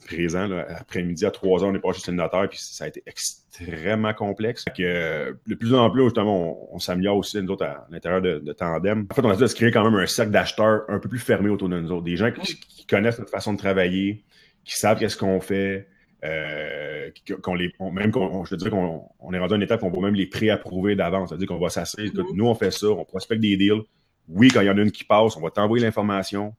présent. 0.07 0.51
Après-midi, 0.69 1.25
à 1.27 1.31
3 1.31 1.63
heures, 1.63 1.71
on 1.71 1.75
est 1.75 1.81
pas 1.81 1.93
chez 1.93 2.11
le 2.11 2.17
notaire, 2.17 2.49
puis 2.49 2.59
ça 2.61 2.85
a 2.85 2.89
été 2.89 3.03
extrêmement 3.07 4.15
complexe. 4.15 4.65
Que, 4.77 4.83
euh, 4.83 5.33
de 5.47 5.55
plus 5.55 5.75
en 5.75 5.91
plus, 5.91 6.05
justement, 6.05 6.75
on, 6.75 6.79
s'améliore 6.79 7.17
aussi, 7.17 7.41
nous 7.43 7.51
autres, 7.51 7.65
à, 7.65 7.87
l'intérieur 7.91 8.23
de, 8.23 8.53
Tandem. 8.53 9.07
En 9.11 9.15
fait, 9.15 9.25
on 9.25 9.31
a 9.31 9.37
dû 9.37 9.47
se 9.47 9.55
créer 9.55 9.71
quand 9.71 9.85
même 9.85 9.95
un 9.95 10.07
cercle 10.07 10.33
d'acheteurs 10.33 10.83
un 10.89 10.99
peu 10.99 11.09
plus 11.09 11.19
fermé 11.19 11.49
autour 11.49 11.69
de 11.69 11.79
nous 11.79 11.93
autres. 11.93 12.05
Des 12.05 12.17
gens 12.17 12.31
qui, 12.31 12.87
connaissent 12.87 13.19
notre 13.19 13.31
façon 13.31 13.55
de 13.55 13.59
travailler, 13.59 14.25
qui 14.65 14.77
savent 14.77 14.99
qu'est-ce 14.99 15.17
qu'on 15.17 15.41
fait, 15.41 15.89
euh, 16.23 17.11
qu'on 17.43 17.55
les, 17.55 17.73
même 17.93 18.11
qu'on, 18.11 18.45
je 18.45 18.51
te 18.51 18.55
dirais 18.57 18.71
qu'on 18.71 19.05
on 19.19 19.33
est 19.33 19.39
rendu 19.39 19.55
à 19.55 19.57
une 19.57 19.63
étape 19.63 19.81
qu'on 19.81 19.91
va 19.91 20.01
même 20.01 20.15
les 20.15 20.27
pré-approuver 20.27 20.95
d'avance. 20.95 21.31
C'est-à-dire 21.31 21.49
qu'on 21.49 21.59
va 21.59 21.71
s'asseoir, 21.71 22.07
mm-hmm. 22.07 22.35
nous, 22.35 22.47
on 22.47 22.55
fait 22.55 22.71
ça, 22.71 22.89
on 22.89 23.05
prospecte 23.05 23.41
des 23.41 23.57
deals. 23.57 23.83
Oui, 24.29 24.49
quand 24.49 24.61
il 24.61 24.67
y 24.67 24.71
en 24.71 24.77
a 24.77 24.83
une 24.83 24.91
qui 24.91 25.05
passe, 25.05 25.37
on 25.37 25.41
va 25.41 25.51
t'envoyer 25.51 25.85
l'information 25.85 26.55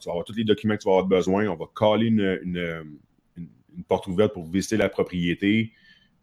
tu 0.00 0.06
vas 0.06 0.12
avoir 0.12 0.24
tous 0.24 0.36
les 0.36 0.44
documents 0.44 0.76
que 0.76 0.82
tu 0.82 0.88
vas 0.88 0.96
avoir 0.96 1.06
besoin. 1.06 1.46
On 1.46 1.56
va 1.56 1.66
caler 1.74 2.06
une, 2.06 2.98
porte 3.88 4.06
ouverte 4.06 4.34
pour 4.34 4.44
visiter 4.44 4.76
la 4.76 4.88
propriété. 4.88 5.72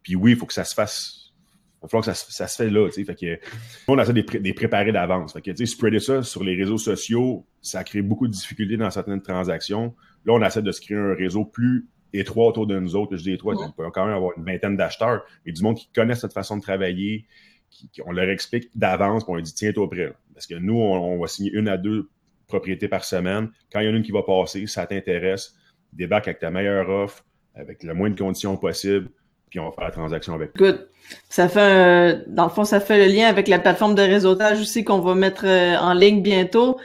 Puis 0.03 0.15
oui, 0.15 0.31
il 0.31 0.37
faut 0.37 0.45
que 0.45 0.53
ça 0.53 0.63
se 0.63 0.73
fasse. 0.73 1.33
Il 1.77 1.81
va 1.83 1.87
falloir 1.89 2.05
que 2.05 2.13
ça, 2.13 2.47
se 2.47 2.55
fait 2.55 2.69
là. 2.69 2.89
Fait 2.89 3.15
que, 3.15 3.39
on 3.87 3.97
essaie 3.99 4.13
de 4.13 4.23
les 4.39 4.53
préparer 4.53 4.91
d'avance. 4.91 5.33
Fait 5.33 5.41
que, 5.41 5.65
spreader 5.65 5.99
ça 5.99 6.23
sur 6.23 6.43
les 6.43 6.55
réseaux 6.55 6.77
sociaux, 6.77 7.45
ça 7.61 7.83
crée 7.83 8.01
beaucoup 8.01 8.27
de 8.27 8.33
difficultés 8.33 8.77
dans 8.77 8.89
certaines 8.91 9.21
transactions. 9.21 9.95
Là, 10.25 10.33
on 10.33 10.43
essaie 10.43 10.61
de 10.61 10.71
se 10.71 10.81
créer 10.81 10.97
un 10.97 11.13
réseau 11.13 11.45
plus 11.45 11.87
étroit 12.13 12.47
autour 12.47 12.67
de 12.67 12.79
nous 12.79 12.95
autres. 12.95 13.15
Je 13.17 13.23
dis 13.23 13.31
étroit, 13.31 13.55
on 13.57 13.71
peut 13.71 13.89
quand 13.91 14.05
même 14.05 14.15
avoir 14.15 14.37
une 14.37 14.45
vingtaine 14.45 14.75
d'acheteurs, 14.75 15.23
mais 15.45 15.51
du 15.51 15.61
monde 15.61 15.77
qui 15.77 15.89
connaissent 15.93 16.21
cette 16.21 16.33
façon 16.33 16.57
de 16.57 16.61
travailler, 16.61 17.25
qui, 17.69 17.89
on 18.05 18.11
leur 18.11 18.29
explique 18.29 18.69
d'avance, 18.75 19.23
puis 19.23 19.31
on 19.31 19.35
leur 19.35 19.43
dit 19.43 19.53
tiens-toi 19.53 19.89
prêt. 19.89 20.13
Parce 20.33 20.47
que 20.47 20.55
nous, 20.55 20.75
on, 20.75 21.19
va 21.19 21.27
signer 21.27 21.51
une 21.53 21.67
à 21.67 21.77
deux 21.77 22.09
propriétés 22.47 22.87
par 22.87 23.03
semaine. 23.03 23.49
Quand 23.71 23.79
il 23.79 23.87
y 23.87 23.89
en 23.89 23.93
a 23.93 23.97
une 23.97 24.03
qui 24.03 24.11
va 24.11 24.23
passer, 24.23 24.67
ça 24.67 24.85
t'intéresse, 24.85 25.55
débarque 25.93 26.27
avec 26.27 26.39
ta 26.39 26.49
meilleure 26.49 26.89
offre, 26.89 27.23
avec 27.55 27.83
le 27.83 27.93
moins 27.93 28.09
de 28.09 28.17
conditions 28.17 28.57
possible, 28.57 29.09
puis 29.49 29.59
on 29.59 29.65
va 29.65 29.71
faire 29.71 29.83
la 29.85 29.91
transaction 29.91 30.33
avec. 30.33 30.55
Good. 30.55 30.89
Ça 31.29 31.47
fait, 31.47 32.23
dans 32.27 32.43
le 32.43 32.49
fond, 32.49 32.65
ça 32.65 32.79
fait 32.79 32.97
le 32.97 33.13
lien 33.13 33.27
avec 33.27 33.47
la 33.47 33.59
plateforme 33.59 33.95
de 33.95 34.01
réseautage 34.01 34.59
aussi 34.59 34.83
qu'on 34.83 34.99
va 34.99 35.15
mettre 35.15 35.45
euh, 35.45 35.77
en 35.77 35.93
ligne 35.93 36.21
bientôt. 36.21 36.77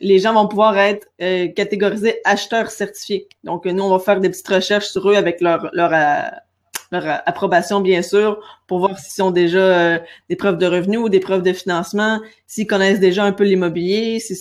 Les 0.00 0.18
gens 0.18 0.34
vont 0.34 0.48
pouvoir 0.48 0.78
être 0.78 1.08
euh, 1.20 1.48
catégorisés 1.48 2.20
acheteurs 2.24 2.70
certifiés. 2.70 3.28
Donc, 3.44 3.66
nous, 3.66 3.82
on 3.82 3.90
va 3.90 3.98
faire 3.98 4.20
des 4.20 4.30
petites 4.30 4.48
recherches 4.48 4.88
sur 4.88 5.10
eux 5.10 5.14
avec 5.14 5.40
leur, 5.40 5.70
leur, 5.72 5.92
euh, 6.92 7.00
leur 7.00 7.22
approbation, 7.26 7.80
bien 7.80 8.02
sûr, 8.02 8.40
pour 8.66 8.80
voir 8.80 8.98
s'ils 8.98 9.22
ont 9.22 9.30
déjà 9.30 9.58
euh, 9.58 9.98
des 10.28 10.36
preuves 10.36 10.58
de 10.58 10.66
revenus 10.66 11.00
ou 11.00 11.08
des 11.08 11.20
preuves 11.20 11.42
de 11.42 11.52
financement, 11.52 12.20
s'ils 12.46 12.66
connaissent 12.66 13.00
déjà 13.00 13.24
un 13.24 13.32
peu 13.32 13.44
l'immobilier, 13.44 14.18
s'ils 14.20 14.36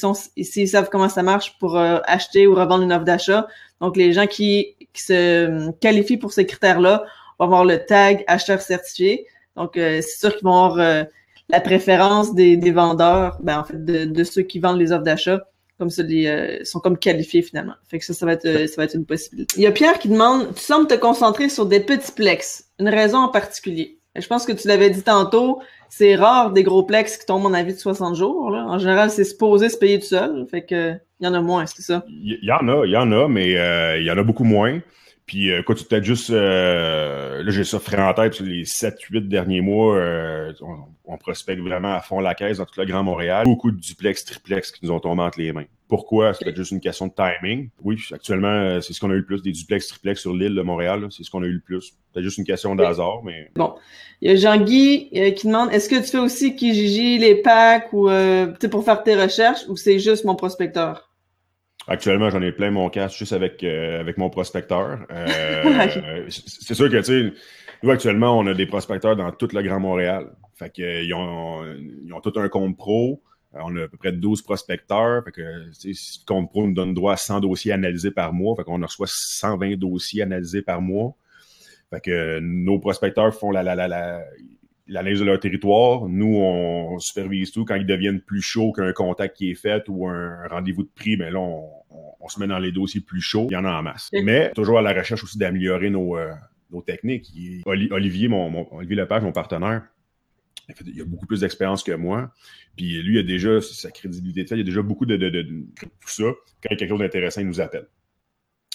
s'ils 0.45 0.67
savent 0.67 0.89
comment 0.89 1.09
ça 1.09 1.23
marche 1.23 1.57
pour 1.59 1.77
euh, 1.77 1.99
acheter 2.05 2.47
ou 2.47 2.55
revendre 2.55 2.83
une 2.83 2.93
offre 2.93 3.05
d'achat. 3.05 3.47
Donc, 3.81 3.97
les 3.97 4.13
gens 4.13 4.27
qui, 4.27 4.75
qui 4.93 5.01
se 5.01 5.71
qualifient 5.79 6.17
pour 6.17 6.33
ces 6.33 6.45
critères-là 6.45 7.03
vont 7.39 7.45
avoir 7.45 7.65
le 7.65 7.85
tag 7.85 8.23
acheteur 8.27 8.61
certifié. 8.61 9.25
Donc, 9.55 9.71
c'est 9.75 10.01
sûr 10.01 10.35
qu'ils 10.35 10.45
vont 10.45 10.65
avoir 10.65 11.05
la 11.49 11.61
préférence 11.61 12.33
des, 12.35 12.57
des 12.57 12.71
vendeurs, 12.71 13.37
ben, 13.41 13.59
en 13.59 13.63
fait, 13.63 13.83
de, 13.83 14.05
de 14.05 14.23
ceux 14.23 14.41
qui 14.41 14.59
vendent 14.59 14.79
les 14.79 14.91
offres 14.91 15.03
d'achat 15.03 15.41
comme 15.79 15.89
ça, 15.89 16.03
les, 16.03 16.27
euh, 16.27 16.63
sont 16.63 16.79
comme 16.79 16.97
qualifiés 16.97 17.41
finalement. 17.41 17.73
Fait 17.87 17.97
que 17.97 18.05
ça, 18.05 18.13
ça 18.13 18.25
va 18.25 18.33
être, 18.33 18.45
euh, 18.45 18.67
ça 18.67 18.75
va 18.77 18.83
être 18.83 18.95
une 18.95 19.05
possibilité. 19.05 19.55
Il 19.57 19.63
y 19.63 19.67
a 19.67 19.71
Pierre 19.71 19.97
qui 19.97 20.09
demande, 20.09 20.53
tu 20.53 20.61
sembles 20.61 20.87
te 20.87 20.93
concentrer 20.93 21.49
sur 21.49 21.65
des 21.65 21.79
petits 21.79 22.11
plex. 22.11 22.65
Une 22.79 22.89
raison 22.89 23.19
en 23.19 23.29
particulier. 23.29 23.97
je 24.15 24.27
pense 24.27 24.45
que 24.45 24.51
tu 24.51 24.67
l'avais 24.67 24.89
dit 24.89 25.01
tantôt, 25.03 25.61
c'est 25.89 26.15
rare 26.15 26.51
des 26.51 26.63
gros 26.63 26.83
plex 26.83 27.17
qui 27.17 27.25
tombent 27.25 27.45
en 27.45 27.53
avis 27.53 27.73
de 27.73 27.79
60 27.79 28.15
jours. 28.15 28.51
Là. 28.51 28.65
En 28.67 28.77
général, 28.77 29.09
c'est 29.09 29.23
supposé 29.23 29.69
se 29.69 29.77
payer 29.77 29.99
tout 29.99 30.07
seul. 30.07 30.45
Fait 30.51 30.65
que 30.65 30.93
il 31.19 31.25
y 31.25 31.27
en 31.27 31.33
a 31.33 31.41
moins, 31.41 31.65
c'est 31.65 31.81
ça? 31.81 32.05
Il 32.07 32.39
y 32.41 32.51
en 32.51 32.67
a, 32.67 32.85
il 32.85 32.91
y 32.91 32.97
en 32.97 33.11
a, 33.11 33.27
mais 33.27 33.57
euh, 33.57 33.97
il 33.99 34.05
y 34.05 34.11
en 34.11 34.17
a 34.17 34.23
beaucoup 34.23 34.45
moins. 34.45 34.79
Puis, 35.29 35.51
euh, 35.51 35.61
tu 35.61 35.85
peut-être 35.85 36.03
juste, 36.03 36.31
là, 36.31 37.43
j'ai 37.45 37.63
ça 37.63 37.79
frais 37.79 38.01
en 38.01 38.15
tête, 38.15 38.39
les 38.39 38.63
7-8 38.63 39.27
derniers 39.27 39.61
mois, 39.61 39.95
on 41.05 41.17
prospecte 41.17 41.61
vraiment 41.61 41.93
à 41.93 42.01
fond 42.01 42.19
la 42.19 42.33
caisse 42.33 42.57
dans 42.57 42.65
tout 42.65 42.79
le 42.79 42.85
Grand 42.87 43.03
Montréal. 43.03 43.45
Beaucoup 43.45 43.69
de 43.69 43.77
duplex, 43.77 44.25
triplex 44.25 44.71
qui 44.71 44.83
nous 44.83 44.91
ont 44.91 44.99
tombé 44.99 45.21
entre 45.21 45.39
les 45.39 45.53
mains. 45.53 45.65
Pourquoi? 45.87 46.35
C'est 46.35 46.55
juste 46.55 46.71
une 46.71 46.79
question 46.79 47.07
de 47.07 47.13
timing. 47.13 47.69
Oui, 47.83 47.97
actuellement, 48.11 48.47
euh, 48.47 48.81
c'est 48.81 48.93
ce 48.93 48.99
qu'on 48.99 49.09
a 49.09 49.13
eu 49.13 49.19
le 49.19 49.25
plus, 49.25 49.41
des 49.41 49.51
duplex, 49.51 49.87
triplex 49.87 50.21
sur 50.21 50.33
l'île 50.35 50.53
de 50.53 50.61
Montréal. 50.61 51.07
C'est 51.09 51.23
ce 51.23 51.31
qu'on 51.31 51.41
a 51.41 51.47
eu 51.47 51.53
le 51.53 51.59
plus. 51.61 51.93
C'est 52.13 52.21
juste 52.21 52.37
une 52.37 52.45
question 52.45 52.75
d'hasard, 52.75 53.21
mais... 53.23 53.49
Bon. 53.55 53.73
Il 54.21 54.29
y 54.29 54.33
a 54.33 54.35
Jean-Guy 54.35 55.09
euh, 55.15 55.31
qui 55.31 55.47
demande, 55.47 55.71
est-ce 55.71 55.89
que 55.89 55.95
tu 55.95 56.03
fais 56.03 56.19
aussi 56.19 56.55
Kijiji, 56.55 57.17
les 57.17 57.35
packs 57.35 57.91
ou 57.91 58.07
euh, 58.07 58.53
pour 58.69 58.83
faire 58.83 59.01
tes 59.01 59.15
recherches 59.15 59.61
ou 59.67 59.75
c'est 59.75 59.97
juste 59.97 60.25
mon 60.25 60.35
prospecteur? 60.35 61.08
Actuellement, 61.89 62.29
j'en 62.29 62.41
ai 62.41 62.51
plein 62.51 62.71
mon 62.71 62.89
casque 62.89 63.17
juste 63.17 63.33
avec, 63.33 63.63
avec 63.63 64.17
mon 64.17 64.29
prospecteur. 64.29 64.99
c'est 66.29 66.75
sûr 66.75 66.89
que, 66.89 66.97
tu 66.97 67.03
sais, 67.03 67.33
nous, 67.81 67.91
actuellement, 67.91 68.37
on 68.37 68.45
a 68.47 68.53
des 68.53 68.65
prospecteurs 68.65 69.15
dans 69.15 69.31
tout 69.31 69.47
le 69.53 69.61
Grand 69.61 69.79
Montréal. 69.79 70.31
Fait 70.55 70.69
que, 70.69 71.03
ils, 71.03 71.13
ont, 71.13 71.63
ils 72.05 72.13
ont 72.13 72.21
tout 72.21 72.33
un 72.39 72.49
compte 72.49 72.77
pro. 72.77 73.21
On 73.53 73.75
a 73.77 73.83
à 73.83 73.87
peu 73.87 73.97
près 73.97 74.11
12 74.11 74.41
prospecteurs. 74.41 75.23
Fait 75.23 75.31
que, 75.31 75.41
le 75.41 76.25
compte 76.25 76.49
pro 76.49 76.67
nous 76.67 76.73
donne 76.73 76.93
droit 76.93 77.13
à 77.13 77.17
100 77.17 77.39
dossiers 77.39 77.71
analysés 77.71 78.11
par 78.11 78.33
mois. 78.33 78.55
Fait 78.55 78.63
qu'on 78.63 78.81
reçoit 78.81 79.07
120 79.09 79.77
dossiers 79.77 80.21
analysés 80.21 80.61
par 80.61 80.81
mois. 80.81 81.15
Fait 81.89 82.01
que 82.01 82.39
nos 82.39 82.79
prospecteurs 82.79 83.33
font 83.33 83.51
la, 83.51 83.63
la, 83.63 83.75
la, 83.75 83.87
la 83.87 84.23
l'analyse 84.89 85.19
de 85.19 85.25
leur 85.25 85.39
territoire. 85.39 86.07
Nous, 86.09 86.35
on, 86.35 86.99
supervise 86.99 87.51
tout. 87.51 87.63
Quand 87.63 87.75
ils 87.75 87.85
deviennent 87.85 88.19
plus 88.19 88.41
chauds 88.41 88.71
qu'un 88.71 88.91
contact 88.91 89.37
qui 89.37 89.51
est 89.51 89.55
fait 89.55 89.83
ou 89.87 90.07
un 90.07 90.47
rendez-vous 90.47 90.83
de 90.83 90.89
prix, 90.93 91.15
ben 91.15 91.31
là, 91.31 91.39
on, 91.39 92.27
se 92.27 92.39
met 92.39 92.47
dans 92.47 92.59
les 92.59 92.71
dossiers 92.71 93.01
plus 93.01 93.21
chauds. 93.21 93.47
Il 93.49 93.53
y 93.53 93.57
en 93.57 93.65
a 93.65 93.71
en 93.71 93.81
masse. 93.81 94.09
Mais 94.11 94.51
toujours 94.51 94.79
à 94.79 94.81
la 94.81 94.93
recherche 94.93 95.23
aussi 95.23 95.37
d'améliorer 95.37 95.89
nos, 95.89 96.17
euh, 96.17 96.31
nos 96.71 96.81
techniques. 96.81 97.31
Olivier, 97.65 98.27
mon, 98.27 98.49
mon, 98.49 98.67
Olivier 98.71 98.97
Lepage, 98.97 99.23
mon 99.23 99.31
partenaire, 99.31 99.83
il 100.85 101.01
a 101.01 101.05
beaucoup 101.05 101.25
plus 101.25 101.41
d'expérience 101.41 101.83
que 101.83 101.93
moi. 101.93 102.31
Puis 102.75 103.01
lui, 103.01 103.15
il 103.15 103.19
a 103.19 103.23
déjà 103.23 103.61
sa 103.61 103.91
crédibilité. 103.91 104.45
Il 104.55 104.59
y 104.59 104.61
a 104.61 104.63
déjà 104.63 104.81
beaucoup 104.81 105.05
de, 105.05 105.17
de, 105.17 105.29
de, 105.29 105.43
tout 105.43 106.09
ça. 106.09 106.23
Quand 106.23 106.69
il 106.69 106.71
y 106.71 106.73
a 106.73 106.77
quelque 106.77 106.89
chose 106.89 106.99
d'intéressant, 106.99 107.41
il 107.41 107.47
nous 107.47 107.61
appelle. 107.61 107.87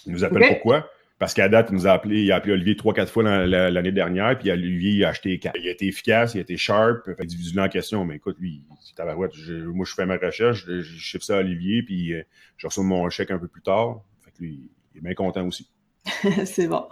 Il 0.06 0.12
nous 0.12 0.24
appelle 0.24 0.48
pourquoi? 0.48 0.88
Parce 1.18 1.32
qu'à 1.32 1.48
date, 1.48 1.68
il 1.70 1.74
nous 1.74 1.86
a 1.86 1.92
appelé, 1.92 2.22
il 2.22 2.32
a 2.32 2.36
appelé 2.36 2.54
Olivier 2.54 2.76
trois, 2.76 2.92
quatre 2.92 3.10
fois 3.10 3.22
l'année 3.22 3.92
dernière, 3.92 4.36
puis 4.36 4.50
Olivier 4.50 4.90
il 4.90 5.04
a 5.04 5.10
acheté 5.10 5.38
quatre. 5.38 5.56
Il 5.58 5.68
a 5.68 5.70
été 5.70 5.86
efficace, 5.86 6.34
il 6.34 6.38
a 6.38 6.40
été 6.40 6.56
sharp, 6.56 7.06
il 7.06 7.22
a 7.22 7.24
dit 7.24 7.58
en 7.58 7.68
question, 7.68 8.04
mais 8.04 8.16
écoute, 8.16 8.36
lui, 8.40 8.62
c'est 8.80 8.96
tabarouette. 8.96 9.32
moi, 9.66 9.86
je 9.88 9.94
fais 9.94 10.06
ma 10.06 10.16
recherche, 10.16 10.64
je, 10.66 10.80
je 10.80 10.98
chiffre 10.98 11.24
ça 11.24 11.36
à 11.36 11.40
Olivier, 11.40 11.82
puis 11.82 12.14
euh, 12.14 12.22
je 12.56 12.66
reçois 12.66 12.82
mon 12.82 13.08
chèque 13.10 13.30
un 13.30 13.38
peu 13.38 13.48
plus 13.48 13.62
tard. 13.62 14.00
Fait 14.24 14.32
que 14.32 14.38
lui, 14.40 14.70
il 14.92 14.98
est 14.98 15.02
bien 15.02 15.14
content 15.14 15.46
aussi. 15.46 15.68
c'est 16.44 16.66
bon. 16.66 16.84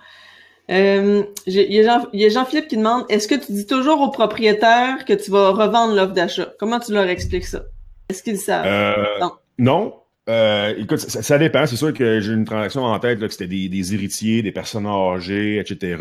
Euh, 0.71 1.25
il 1.47 1.73
y 1.73 2.25
a 2.25 2.29
Jean-Philippe 2.29 2.69
qui 2.69 2.77
demande 2.77 3.05
est-ce 3.09 3.27
que 3.27 3.35
tu 3.35 3.53
dis 3.53 3.67
toujours 3.67 4.01
aux 4.01 4.11
propriétaires 4.11 5.05
que 5.05 5.13
tu 5.13 5.31
vas 5.33 5.51
revendre 5.51 5.95
l'offre 5.95 6.13
d'achat? 6.13 6.53
Comment 6.59 6.79
tu 6.79 6.93
leur 6.93 7.09
expliques 7.09 7.47
ça? 7.47 7.65
Est-ce 8.09 8.23
qu'ils 8.23 8.39
savent? 8.39 8.67
Euh, 8.67 9.19
Non. 9.21 9.33
Non. 9.59 9.95
Euh, 10.29 10.75
écoute, 10.79 10.99
ça, 10.99 11.39
dépend. 11.39 11.67
C'est 11.67 11.77
sûr 11.77 11.93
que 11.93 12.21
j'ai 12.21 12.33
une 12.33 12.45
transaction 12.45 12.85
en 12.85 12.99
tête, 12.99 13.19
là, 13.21 13.27
que 13.27 13.33
c'était 13.33 13.49
des, 13.49 13.69
des, 13.69 13.95
héritiers, 13.95 14.43
des 14.43 14.53
personnes 14.53 14.87
âgées, 14.87 15.59
etc. 15.59 15.97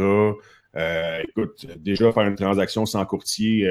écoute, 1.24 1.66
déjà 1.78 2.12
faire 2.12 2.24
une 2.24 2.36
transaction 2.36 2.86
sans 2.86 3.06
courtier, 3.06 3.68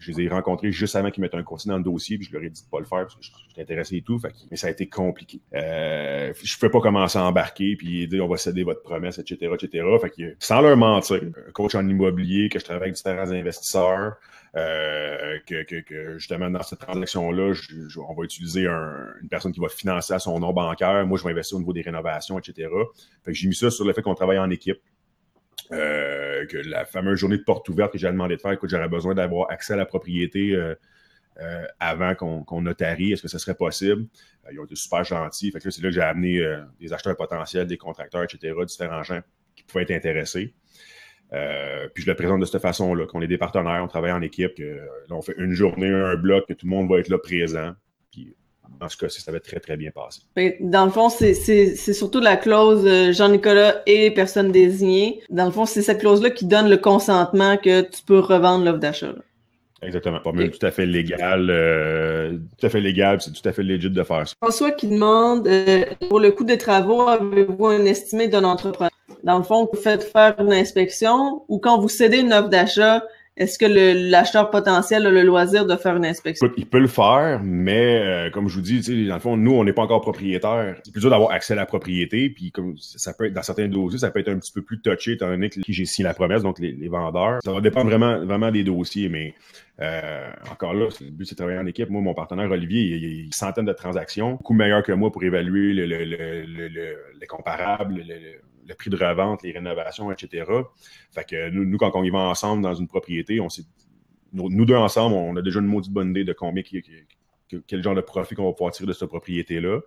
je 0.00 0.10
les 0.10 0.22
ai 0.22 0.28
rencontrés 0.28 0.72
juste 0.72 0.96
avant 0.96 1.10
qu'ils 1.10 1.20
mettent 1.20 1.34
un 1.34 1.42
courtier 1.42 1.68
dans 1.68 1.76
le 1.76 1.84
dossier, 1.84 2.16
puis 2.16 2.26
je 2.26 2.32
leur 2.32 2.42
ai 2.42 2.48
dit 2.48 2.62
de 2.62 2.68
pas 2.68 2.80
le 2.80 2.86
faire 2.86 3.02
parce 3.02 3.14
que 3.14 3.20
j'étais 3.48 3.62
intéressé 3.62 3.96
et 3.96 4.02
tout. 4.02 4.18
Fait 4.18 4.32
mais 4.50 4.56
ça 4.56 4.68
a 4.68 4.70
été 4.70 4.88
compliqué. 4.88 5.40
Euh, 5.54 6.32
je 6.42 6.56
ne 6.56 6.60
peux 6.60 6.70
pas 6.70 6.80
commencer 6.80 7.18
à 7.18 7.24
embarquer 7.24 7.76
puis 7.76 8.08
dire 8.08 8.24
on 8.24 8.28
va 8.28 8.38
céder 8.38 8.64
votre 8.64 8.82
promesse, 8.82 9.18
etc., 9.18 9.52
etc. 9.54 9.84
Fait 10.00 10.10
que, 10.10 10.36
sans 10.38 10.62
leur 10.62 10.76
mentir, 10.76 11.20
un 11.22 11.52
coach 11.52 11.74
en 11.74 11.86
immobilier, 11.86 12.48
que 12.48 12.58
je 12.58 12.64
travaille 12.64 12.84
avec 12.84 12.94
différents 12.94 13.30
investisseurs, 13.30 14.16
euh, 14.56 15.38
que, 15.46 15.62
que, 15.64 15.80
que, 15.80 16.18
justement 16.18 16.50
dans 16.50 16.62
cette 16.62 16.80
transaction-là, 16.80 17.52
on 18.08 18.14
va 18.14 18.24
utiliser 18.24 18.66
une 18.66 19.28
personne 19.28 19.52
qui 19.52 19.60
va 19.60 19.68
financer 19.68 20.14
à 20.14 20.18
son 20.18 20.40
nom 20.40 20.52
bancaire. 20.52 21.06
Moi, 21.06 21.18
je 21.18 21.24
vais 21.24 21.30
investir 21.30 21.56
au 21.58 21.60
niveau 21.60 21.72
des 21.72 21.82
rénovations, 21.82 22.38
etc. 22.38 22.68
Fait 23.24 23.32
que 23.32 23.36
j'ai 23.36 23.48
mis 23.48 23.54
ça 23.54 23.70
sur 23.70 23.84
le 23.84 23.92
fait 23.92 24.02
qu'on 24.02 24.14
travaille 24.14 24.38
en 24.38 24.50
équipe. 24.50 24.80
Euh, 25.72 26.46
que 26.46 26.56
la 26.56 26.84
fameuse 26.84 27.18
journée 27.18 27.38
de 27.38 27.44
porte 27.44 27.68
ouverte 27.68 27.92
que 27.92 27.98
j'ai 27.98 28.08
demandé 28.08 28.36
de 28.36 28.40
faire, 28.40 28.52
écoute, 28.52 28.70
j'aurais 28.70 28.88
besoin 28.88 29.14
d'avoir 29.14 29.50
accès 29.50 29.74
à 29.74 29.76
la 29.76 29.86
propriété 29.86 30.52
euh, 30.52 30.74
euh, 31.40 31.64
avant 31.78 32.14
qu'on 32.14 32.60
notarie. 32.60 33.12
Est-ce 33.12 33.22
que 33.22 33.28
ce 33.28 33.38
serait 33.38 33.54
possible? 33.54 34.06
ils 34.50 34.58
ont 34.58 34.64
été 34.64 34.74
super 34.74 35.04
gentils. 35.04 35.52
Fait 35.52 35.60
c'est 35.60 35.80
là 35.80 35.90
que 35.90 35.94
j'ai 35.94 36.00
amené 36.00 36.42
des 36.80 36.92
acheteurs 36.92 37.16
potentiels, 37.16 37.68
des 37.68 37.76
contracteurs, 37.76 38.24
etc., 38.24 38.52
différents 38.66 39.04
gens 39.04 39.20
qui 39.54 39.62
pouvaient 39.62 39.84
être 39.84 39.92
intéressés. 39.92 40.54
puis 41.30 42.02
je 42.02 42.10
le 42.10 42.14
présente 42.16 42.40
de 42.40 42.46
cette 42.46 42.60
façon-là, 42.60 43.06
qu'on 43.06 43.22
est 43.22 43.28
des 43.28 43.38
partenaires, 43.38 43.84
on 43.84 43.86
travaille 43.86 44.10
en 44.10 44.22
équipe, 44.22 44.56
que, 44.56 44.80
là, 45.08 45.14
on 45.14 45.22
fait 45.22 45.36
une 45.38 45.52
journée, 45.52 45.88
un 45.88 46.16
bloc, 46.16 46.48
que 46.48 46.54
tout 46.54 46.66
le 46.66 46.70
monde 46.70 46.90
va 46.90 46.98
être 46.98 47.08
là 47.08 47.18
présent. 47.18 47.74
Dans 48.78 48.88
ce 48.88 48.96
cas-ci, 48.96 49.20
ça 49.20 49.32
va 49.32 49.40
très, 49.40 49.60
très 49.60 49.76
bien 49.76 49.90
passer. 49.90 50.22
Dans 50.60 50.84
le 50.84 50.90
fond, 50.90 51.08
c'est 51.08 51.34
surtout 51.92 52.20
la 52.20 52.36
clause 52.36 52.84
euh, 52.86 53.12
Jean-Nicolas 53.12 53.82
et 53.86 54.10
personne 54.10 54.52
désignée. 54.52 55.20
Dans 55.28 55.46
le 55.46 55.50
fond, 55.50 55.66
c'est 55.66 55.82
cette 55.82 56.00
clause-là 56.00 56.30
qui 56.30 56.46
donne 56.46 56.68
le 56.68 56.76
consentement 56.76 57.56
que 57.56 57.82
tu 57.82 58.02
peux 58.06 58.20
revendre 58.20 58.64
l'offre 58.64 58.78
d'achat. 58.78 59.14
Exactement. 59.82 60.20
Pas 60.20 60.32
même 60.32 60.50
tout 60.50 60.64
à 60.64 60.70
fait 60.70 60.86
légal. 60.86 61.48
Euh, 61.50 62.36
tout 62.58 62.66
à 62.66 62.68
fait 62.68 62.80
légal, 62.80 63.20
c'est 63.20 63.32
tout 63.32 63.46
à 63.48 63.52
fait 63.52 63.62
légitime 63.62 63.94
de 63.94 64.02
faire 64.02 64.28
ça. 64.28 64.34
François 64.40 64.72
qui 64.72 64.88
demande 64.88 65.46
euh, 65.48 65.84
pour 66.08 66.20
le 66.20 66.30
coût 66.32 66.44
des 66.44 66.58
travaux, 66.58 67.08
avez-vous 67.08 67.66
un 67.66 67.84
estimé 67.86 68.28
d'un 68.28 68.44
entrepreneur? 68.44 68.90
Dans 69.24 69.38
le 69.38 69.44
fond, 69.44 69.68
vous 69.70 69.78
faites 69.78 70.04
faire 70.04 70.34
une 70.38 70.52
inspection 70.52 71.44
ou 71.48 71.58
quand 71.58 71.78
vous 71.78 71.88
cédez 71.88 72.18
une 72.18 72.32
offre 72.32 72.48
d'achat, 72.48 73.02
est-ce 73.40 73.58
que 73.58 73.64
l'acheteur 74.10 74.50
potentiel 74.50 75.06
a 75.06 75.10
le 75.10 75.22
loisir 75.22 75.64
de 75.64 75.74
faire 75.74 75.96
une 75.96 76.04
inspection? 76.04 76.46
Il 76.58 76.66
peut 76.66 76.78
le 76.78 76.86
faire, 76.86 77.40
mais 77.42 77.96
euh, 77.96 78.30
comme 78.30 78.48
je 78.48 78.56
vous 78.56 78.60
dis, 78.60 79.06
dans 79.06 79.14
le 79.14 79.20
fond, 79.20 79.34
nous, 79.38 79.52
on 79.52 79.64
n'est 79.64 79.72
pas 79.72 79.80
encore 79.80 80.02
propriétaire. 80.02 80.76
C'est 80.84 80.92
plus 80.92 81.00
dur 81.00 81.08
d'avoir 81.08 81.30
accès 81.30 81.54
à 81.54 81.56
la 81.56 81.64
propriété, 81.64 82.28
puis 82.28 82.52
comme 82.52 82.76
ça 82.76 83.14
peut 83.14 83.24
être 83.24 83.32
dans 83.32 83.42
certains 83.42 83.66
dossiers, 83.66 84.00
ça 84.00 84.10
peut 84.10 84.20
être 84.20 84.28
un 84.28 84.38
petit 84.38 84.52
peu 84.52 84.60
plus 84.60 84.82
touché, 84.82 85.12
étant 85.12 85.28
donné 85.28 85.48
que 85.48 85.58
j'ai 85.66 85.86
signé 85.86 86.06
la 86.06 86.12
promesse, 86.12 86.42
donc 86.42 86.58
les, 86.58 86.88
vendeurs. 86.88 87.38
Ça 87.42 87.50
va 87.50 87.62
dépendre 87.62 87.88
vraiment, 87.88 88.22
vraiment 88.26 88.50
des 88.50 88.62
dossiers, 88.62 89.08
mais 89.08 89.32
euh, 89.80 90.30
encore 90.52 90.74
là, 90.74 90.88
le 91.00 91.10
but 91.10 91.24
c'est 91.24 91.32
de 91.32 91.38
travailler 91.38 91.58
en 91.58 91.66
équipe. 91.66 91.88
Moi, 91.88 92.02
mon 92.02 92.12
partenaire 92.12 92.50
Olivier, 92.50 92.82
il, 92.82 93.02
y 93.02 93.20
a 93.20 93.24
une 93.24 93.32
centaine 93.32 93.64
de 93.64 93.72
transactions, 93.72 94.32
beaucoup 94.32 94.52
meilleur 94.52 94.82
que 94.82 94.92
moi 94.92 95.10
pour 95.10 95.24
évaluer 95.24 95.72
le, 95.72 95.86
les 97.18 97.26
comparables, 97.26 98.04
le 98.06 98.40
prix 98.74 98.90
de 98.90 98.96
revente, 98.96 99.42
les 99.42 99.52
rénovations, 99.52 100.10
etc. 100.12 100.44
Fait 101.12 101.24
que 101.24 101.50
nous, 101.50 101.78
quand 101.78 101.92
on 101.94 102.02
y 102.02 102.10
va 102.10 102.18
ensemble 102.18 102.62
dans 102.62 102.74
une 102.74 102.88
propriété, 102.88 103.40
on 103.40 103.48
sait, 103.48 103.62
nous, 104.32 104.64
deux 104.64 104.76
ensemble, 104.76 105.14
on 105.14 105.36
a 105.36 105.42
déjà 105.42 105.60
une 105.60 105.66
maudite 105.66 105.92
bonne 105.92 106.10
idée 106.10 106.24
de 106.24 106.32
combien, 106.32 106.62
quel 107.66 107.82
genre 107.82 107.94
de 107.94 108.00
profit 108.00 108.34
qu'on 108.34 108.46
va 108.46 108.52
pouvoir 108.52 108.72
tirer 108.72 108.86
de 108.86 108.92
cette 108.92 109.08
propriété-là. 109.08 109.80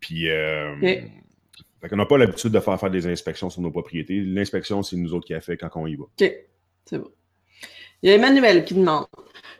Puis, 0.00 0.28
euh, 0.28 0.74
fait 0.80 1.88
qu'on 1.88 1.96
n'a 1.96 2.06
pas 2.06 2.18
l'habitude 2.18 2.50
de 2.50 2.60
faire 2.60 2.78
faire 2.80 2.90
des 2.90 3.06
inspections 3.06 3.50
sur 3.50 3.62
nos 3.62 3.70
propriétés. 3.70 4.20
L'inspection, 4.20 4.82
c'est 4.82 4.96
nous 4.96 5.14
autres 5.14 5.26
qui 5.26 5.34
a 5.34 5.40
fait 5.40 5.56
quand 5.56 5.70
on 5.74 5.86
y 5.86 5.96
va. 5.96 6.04
OK, 6.04 6.32
c'est 6.84 6.98
bon. 6.98 7.10
Il 8.02 8.10
y 8.10 8.12
a 8.12 8.16
Emmanuel 8.16 8.64
qui 8.64 8.74
demande 8.74 9.06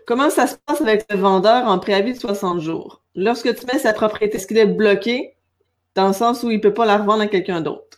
Comment 0.07 0.29
ça 0.29 0.47
se 0.47 0.57
passe 0.67 0.83
avec 0.83 1.07
le 1.11 1.17
vendeur 1.17 1.67
en 1.67 1.79
préavis 1.79 2.13
de 2.13 2.19
60 2.19 2.61
jours? 2.61 3.03
Lorsque 3.15 3.55
tu 3.55 3.67
mets 3.67 3.79
sa 3.79 3.95
propriété, 3.95 4.37
est-ce 4.37 4.47
qu'il 4.47 4.59
est 4.59 4.67
bloqué 4.67 5.35
dans 5.95 6.09
le 6.09 6.13
sens 6.13 6.43
où 6.43 6.51
il 6.51 6.57
ne 6.57 6.63
peut 6.63 6.75
pas 6.75 6.85
la 6.85 6.99
revendre 6.99 7.23
à 7.23 7.27
quelqu'un 7.27 7.63
d'autre? 7.63 7.94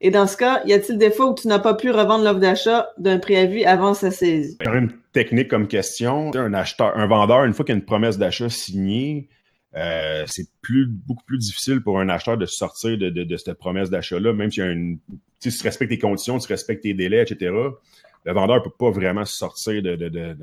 Et 0.00 0.10
dans 0.10 0.26
ce 0.26 0.36
cas, 0.36 0.62
y 0.66 0.72
a-t-il 0.72 0.98
des 0.98 1.10
fois 1.10 1.30
où 1.30 1.34
tu 1.34 1.48
n'as 1.48 1.58
pas 1.58 1.74
pu 1.74 1.90
revendre 1.90 2.22
l'offre 2.22 2.40
d'achat 2.40 2.90
d'un 2.98 3.18
préavis 3.18 3.64
avant 3.64 3.94
sa 3.94 4.10
saisie? 4.10 4.58
une 4.60 4.92
technique 5.12 5.48
comme 5.48 5.68
question. 5.68 6.34
Un 6.34 6.52
acheteur, 6.52 6.96
un 6.96 7.06
vendeur, 7.06 7.44
une 7.44 7.54
fois 7.54 7.64
qu'il 7.64 7.74
y 7.74 7.76
a 7.76 7.78
une 7.78 7.84
promesse 7.84 8.18
d'achat 8.18 8.50
signée, 8.50 9.28
euh, 9.74 10.24
c'est 10.26 10.48
plus 10.60 10.86
beaucoup 10.86 11.24
plus 11.24 11.38
difficile 11.38 11.82
pour 11.82 11.98
un 11.98 12.08
acheteur 12.08 12.36
de 12.36 12.46
sortir 12.46 12.98
de, 12.98 13.08
de, 13.08 13.24
de 13.24 13.36
cette 13.36 13.58
promesse 13.58 13.90
d'achat-là, 13.90 14.32
même 14.32 14.50
une. 14.56 14.98
Tu 15.40 15.50
respectes 15.62 15.90
tes 15.90 15.98
conditions, 15.98 16.38
tu 16.38 16.48
respectes 16.48 16.82
tes 16.82 16.94
délais, 16.94 17.22
etc. 17.22 17.52
Le 18.24 18.32
vendeur 18.32 18.62
peut 18.62 18.70
pas 18.78 18.90
vraiment 18.90 19.24
sortir 19.24 19.82
de. 19.82 20.36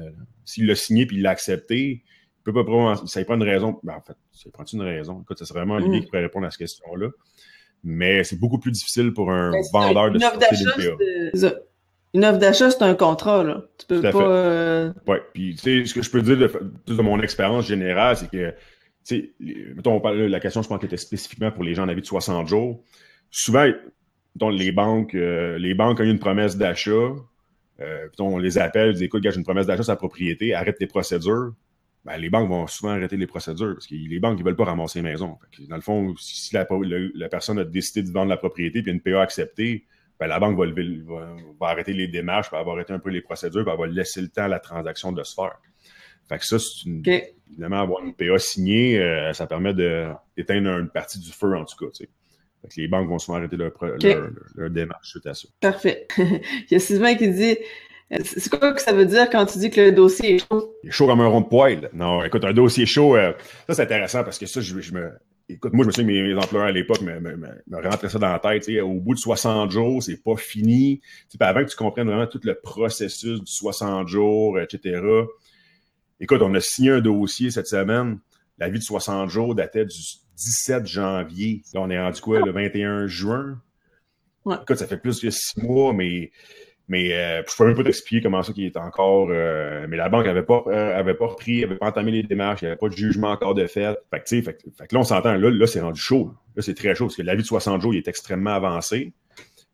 S'il 0.45 0.65
l'a 0.65 0.75
signé 0.75 1.05
puis 1.05 1.17
il 1.17 1.23
l'a 1.23 1.31
accepté, 1.31 2.03
il 2.39 2.43
peut 2.43 2.53
pas. 2.53 2.95
Ça 3.05 3.23
prend 3.25 3.35
une 3.35 3.43
raison. 3.43 3.79
Ben, 3.83 3.95
en 3.95 4.01
fait, 4.01 4.17
ça 4.31 4.49
prend 4.51 4.65
une 4.65 4.81
raison? 4.81 5.21
Écoute, 5.21 5.39
ça 5.39 5.45
serait 5.45 5.59
vraiment 5.59 5.77
l'idée 5.77 5.97
mm. 5.97 6.01
qui 6.01 6.07
pourrait 6.07 6.21
répondre 6.21 6.45
à 6.45 6.51
cette 6.51 6.59
question-là. 6.59 7.09
Mais 7.83 8.23
c'est 8.23 8.39
beaucoup 8.39 8.59
plus 8.59 8.71
difficile 8.71 9.13
pour 9.13 9.31
un 9.31 9.51
ben, 9.51 9.61
vendeur 9.73 10.11
de 10.11 10.19
sortir. 10.19 10.97
Une 12.15 12.25
offre 12.25 12.37
d'achat, 12.37 12.69
c'est 12.69 12.83
un 12.83 12.93
contrat, 12.93 13.43
là. 13.43 13.63
Tu 13.79 13.87
peux 13.87 14.01
pas. 14.01 14.21
Euh... 14.21 14.93
Oui, 15.07 15.17
puis 15.33 15.55
tu 15.55 15.81
sais, 15.81 15.85
ce 15.85 15.95
que 15.95 16.03
je 16.03 16.11
peux 16.11 16.21
dire 16.21 16.37
de, 16.37 16.93
de 16.93 17.01
mon 17.01 17.19
expérience 17.19 17.65
générale, 17.65 18.15
c'est 18.15 18.29
que 18.29 18.53
sais, 19.03 19.33
mettons, 19.39 19.95
on 19.95 19.99
parle, 19.99 20.17
la 20.17 20.39
question, 20.39 20.61
je 20.61 20.67
pense 20.67 20.79
qu'elle 20.79 20.87
était 20.87 20.97
spécifiquement 20.97 21.51
pour 21.51 21.63
les 21.63 21.73
gens 21.75 21.83
en 21.83 21.89
avis 21.89 22.01
de 22.01 22.05
60 22.05 22.47
jours. 22.47 22.83
Souvent, 23.29 23.65
mettons, 24.35 24.49
les 24.49 24.71
banques, 24.71 25.15
euh, 25.15 25.57
les 25.57 25.73
banques 25.73 25.99
ont 25.99 26.03
une 26.03 26.19
promesse 26.19 26.57
d'achat. 26.57 27.11
Euh, 27.79 28.07
on 28.19 28.37
les 28.37 28.57
appelle, 28.57 28.89
ils 28.89 28.93
disent 28.93 29.03
écoute, 29.03 29.23
j'ai 29.23 29.35
une 29.35 29.43
promesse 29.43 29.67
d'achat 29.67 29.83
sur 29.83 29.91
la 29.91 29.97
propriété, 29.97 30.53
arrête 30.53 30.77
tes 30.77 30.87
procédures. 30.87 31.53
Ben, 32.05 32.17
les 32.17 32.29
banques 32.29 32.49
vont 32.49 32.67
souvent 32.67 32.91
arrêter 32.91 33.15
les 33.15 33.27
procédures 33.27 33.75
parce 33.75 33.87
que 33.87 33.95
les 33.95 34.19
banques 34.19 34.37
ne 34.37 34.43
veulent 34.43 34.57
pas 34.57 34.65
ramasser 34.65 34.99
les 34.99 35.09
maisons. 35.09 35.37
dans 35.69 35.75
le 35.75 35.81
fond, 35.81 36.13
si 36.17 36.53
la, 36.53 36.67
la, 37.15 37.29
personne 37.29 37.59
a 37.59 37.63
décidé 37.63 38.03
de 38.03 38.11
vendre 38.11 38.29
la 38.29 38.37
propriété 38.37 38.81
puis 38.81 38.91
une 38.91 38.99
PA 38.99 39.21
acceptée, 39.21 39.85
ben, 40.19 40.27
la 40.27 40.39
banque 40.39 40.57
va, 40.57 40.65
va, 40.65 41.35
va, 41.59 41.67
arrêter 41.67 41.93
les 41.93 42.09
démarches, 42.09 42.51
va 42.51 42.59
arrêter 42.59 42.91
un 42.91 42.99
peu 42.99 43.09
les 43.09 43.21
procédures, 43.21 43.67
elle 43.69 43.77
va 43.77 43.87
laisser 43.87 44.21
le 44.21 44.27
temps 44.27 44.43
à 44.43 44.47
la 44.49 44.59
transaction 44.59 45.13
de 45.13 45.23
se 45.23 45.33
faire. 45.33 45.59
Fait 46.27 46.37
que 46.37 46.45
ça, 46.45 46.59
c'est 46.59 46.85
une, 46.85 47.03
évidemment, 47.49 47.81
avoir 47.81 48.03
une 48.03 48.13
PA 48.13 48.37
signée, 48.37 48.99
euh, 48.99 49.33
ça 49.33 49.47
permet 49.47 49.73
d'éteindre 49.73 50.79
une 50.79 50.89
partie 50.89 51.19
du 51.19 51.31
feu, 51.31 51.55
en 51.55 51.65
tout 51.65 51.77
cas, 51.77 51.91
tu 51.91 52.03
sais. 52.03 52.09
Fait 52.61 52.67
que 52.69 52.81
les 52.81 52.87
banques 52.87 53.09
vont 53.09 53.19
souvent 53.19 53.37
arrêter 53.37 53.57
leur, 53.57 53.71
leur, 54.55 54.69
démarche 54.69 55.09
suite 55.09 55.25
à 55.25 55.33
ça. 55.33 55.49
Parfait. 55.59 56.07
Il 56.17 56.67
y 56.71 56.75
a 56.75 56.79
Sylvain 56.79 57.15
qui 57.15 57.29
dit 57.29 57.57
c'est 58.23 58.49
quoi 58.49 58.73
que 58.73 58.81
ça 58.81 58.93
veut 58.93 59.05
dire 59.05 59.29
quand 59.29 59.45
tu 59.45 59.59
dis 59.59 59.69
que 59.69 59.81
le 59.81 59.91
dossier 59.91 60.35
est 60.35 60.39
chaud? 60.39 60.75
Il 60.83 60.89
est 60.89 60.91
chaud 60.91 61.07
comme 61.07 61.21
un 61.21 61.27
rond 61.27 61.41
de 61.41 61.47
poêle. 61.47 61.89
Non, 61.93 62.23
écoute, 62.23 62.43
un 62.45 62.53
dossier 62.53 62.85
chaud, 62.85 63.15
euh, 63.15 63.33
ça 63.67 63.75
c'est 63.75 63.83
intéressant 63.83 64.23
parce 64.23 64.37
que 64.37 64.45
ça, 64.45 64.61
je, 64.61 64.93
me. 64.93 65.11
Écoute, 65.49 65.73
moi, 65.73 65.83
je 65.83 65.87
me 65.87 65.91
souviens 65.91 66.07
que 66.07 66.33
mes, 66.33 66.35
employeurs 66.35 66.67
à 66.67 66.71
l'époque 66.71 67.01
me, 67.01 67.19
me, 67.19 67.35
me, 67.35 67.89
rentraient 67.89 68.09
ça 68.09 68.19
dans 68.19 68.31
la 68.31 68.39
tête. 68.39 68.69
Au 68.81 68.99
bout 68.99 69.13
de 69.13 69.19
60 69.19 69.71
jours, 69.71 70.01
c'est 70.01 70.21
pas 70.21 70.35
fini. 70.35 71.01
T'sais, 71.29 71.43
avant 71.43 71.63
que 71.63 71.69
tu 71.69 71.75
comprennes 71.75 72.07
vraiment 72.07 72.27
tout 72.27 72.41
le 72.43 72.55
processus 72.55 73.39
du 73.39 73.51
60 73.51 74.07
jours, 74.07 74.59
etc., 74.59 75.01
Écoute, 76.23 76.41
on 76.41 76.53
a 76.53 76.61
signé 76.61 76.91
un 76.91 77.01
dossier 77.01 77.51
cette 77.51 77.67
semaine. 77.67 78.17
La 78.57 78.69
vie 78.69 78.79
de 78.79 78.83
60 78.83 79.29
jours 79.29 79.55
datait 79.55 79.83
du 79.83 79.97
17 80.37 80.85
janvier. 80.85 81.63
Là, 81.73 81.81
on 81.81 81.89
est 81.89 81.99
rendu 81.99 82.21
quoi, 82.21 82.39
le 82.39 82.51
21 82.51 83.07
juin? 83.07 83.61
Ouais. 84.45 84.55
Écoute, 84.61 84.77
ça 84.77 84.87
fait 84.87 84.97
plus 84.97 85.19
que 85.19 85.29
six 85.29 85.61
mois, 85.61 85.91
mais 85.91 86.31
mais 86.87 87.13
euh, 87.13 87.41
je 87.47 87.55
peux 87.55 87.65
même 87.65 87.75
pas 87.75 87.83
t'expliquer 87.83 88.21
comment 88.21 88.43
ça 88.43 88.51
qui 88.53 88.65
est 88.65 88.77
encore. 88.77 89.29
Euh, 89.31 89.85
mais 89.89 89.97
la 89.97 90.09
banque 90.09 90.27
avait 90.27 90.43
pas 90.43 90.63
euh, 90.67 90.97
avait 90.97 91.13
pas 91.13 91.27
repris, 91.27 91.63
avait 91.63 91.77
pas 91.77 91.87
entamé 91.87 92.11
les 92.11 92.23
démarches, 92.23 92.61
il 92.61 92.65
n'y 92.65 92.71
avait 92.71 92.79
pas 92.79 92.89
de 92.89 92.95
jugement 92.95 93.31
encore 93.31 93.53
de 93.53 93.65
fait. 93.67 93.97
Fait 94.11 94.19
que, 94.19 94.29
fait, 94.29 94.43
fait 94.43 94.87
que 94.87 94.95
là, 94.95 94.99
on 94.99 95.03
s'entend. 95.03 95.33
Là, 95.33 95.49
là 95.49 95.67
c'est 95.67 95.81
rendu 95.81 95.99
chaud. 95.99 96.31
Là, 96.55 96.61
c'est 96.61 96.73
très 96.73 96.93
chaud 96.95 97.05
parce 97.05 97.15
que 97.15 97.21
la 97.21 97.35
vie 97.35 97.41
de 97.41 97.47
60 97.47 97.81
jours, 97.81 97.93
il 97.93 97.97
est 97.97 98.07
extrêmement 98.07 98.53
avancé. 98.53 99.13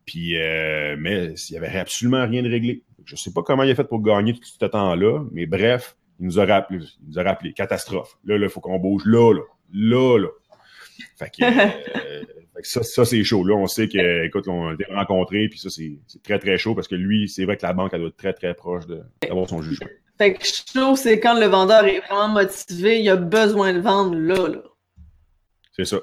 Puis, 0.06 0.36
euh, 0.36 0.96
mais 0.98 1.34
il 1.34 1.52
n'y 1.52 1.58
avait 1.58 1.78
absolument 1.78 2.26
rien 2.26 2.42
de 2.42 2.48
réglé. 2.48 2.82
Je 3.04 3.16
sais 3.16 3.32
pas 3.32 3.42
comment 3.42 3.62
il 3.62 3.70
a 3.70 3.74
fait 3.74 3.84
pour 3.84 4.02
gagner 4.02 4.34
tout 4.34 4.40
ce 4.42 4.64
temps-là, 4.64 5.24
mais 5.32 5.46
bref, 5.46 5.96
il 6.18 6.26
nous 6.26 6.40
a 6.40 6.46
rappelé, 6.46 6.80
il 7.02 7.08
nous 7.08 7.18
a 7.18 7.22
rappelé, 7.22 7.52
catastrophe. 7.52 8.18
Là, 8.24 8.36
il 8.36 8.48
faut 8.48 8.60
qu'on 8.60 8.78
bouge 8.78 9.04
là, 9.06 9.32
là, 9.32 9.42
là, 9.72 10.18
là. 10.18 10.28
Fait 11.16 11.30
que, 11.30 11.44
euh, 11.44 12.24
ça, 12.62 12.82
ça 12.82 13.04
c'est 13.04 13.22
chaud. 13.24 13.44
Là, 13.44 13.54
on 13.54 13.66
sait 13.66 13.88
que, 13.88 14.24
écoute, 14.24 14.48
on 14.48 14.68
a 14.68 14.74
été 14.74 14.84
rencontrés, 14.92 15.48
puis 15.48 15.58
ça, 15.58 15.70
c'est 15.70 15.98
très, 16.22 16.38
très 16.38 16.58
chaud 16.58 16.74
parce 16.74 16.88
que 16.88 16.94
lui, 16.94 17.28
c'est 17.28 17.44
vrai 17.44 17.56
que 17.56 17.64
la 17.64 17.72
banque, 17.72 17.90
elle 17.92 18.00
doit 18.00 18.08
être 18.08 18.16
très, 18.16 18.32
très 18.32 18.54
proche 18.54 18.84
d'avoir 19.22 19.48
son 19.48 19.62
jugement. 19.62 19.88
Fait 20.18 20.34
que 20.34 20.44
chaud, 20.44 20.96
c'est 20.96 21.18
quand 21.20 21.38
le 21.38 21.46
vendeur 21.46 21.84
est 21.84 22.00
vraiment 22.00 22.28
motivé, 22.28 23.00
il 23.00 23.08
a 23.08 23.16
besoin 23.16 23.72
de 23.72 23.80
vendre 23.80 24.14
là, 24.16 24.48
là. 24.48 24.62
C'est 25.76 25.84
ça. 25.86 25.98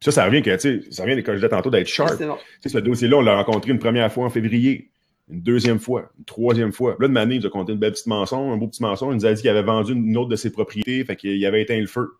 ça, 0.00 0.10
ça 0.10 0.24
revient 0.24 0.42
que, 0.42 0.56
ça 0.56 1.02
revient, 1.04 1.22
comme 1.22 1.34
je 1.34 1.40
disais 1.40 1.48
tantôt, 1.48 1.70
d'être 1.70 1.88
sharp. 1.88 2.22
Bon. 2.22 2.38
Ce 2.64 2.78
dossier-là, 2.78 3.18
on 3.18 3.20
l'a 3.20 3.36
rencontré 3.36 3.72
une 3.72 3.78
première 3.78 4.10
fois 4.10 4.24
en 4.24 4.30
février 4.30 4.90
une 5.28 5.42
deuxième 5.42 5.78
fois, 5.78 6.10
une 6.18 6.24
troisième 6.24 6.72
fois. 6.72 6.96
Là, 7.00 7.08
de 7.08 7.12
manière, 7.12 7.36
il 7.36 7.40
nous 7.40 7.46
a 7.46 7.50
compté 7.50 7.72
une 7.72 7.78
belle 7.78 7.92
petite 7.92 8.06
mensonge, 8.06 8.52
un 8.52 8.56
beau 8.56 8.68
petit 8.68 8.82
mensonge. 8.82 9.14
Il 9.14 9.16
nous 9.16 9.26
a 9.26 9.32
dit 9.32 9.40
qu'il 9.40 9.50
avait 9.50 9.62
vendu 9.62 9.92
une 9.92 10.16
autre 10.16 10.28
de 10.28 10.36
ses 10.36 10.50
propriétés, 10.50 11.04
fait 11.04 11.16
qu'il 11.16 11.44
avait 11.44 11.62
éteint 11.62 11.80
le 11.80 11.86
feu. 11.86 12.12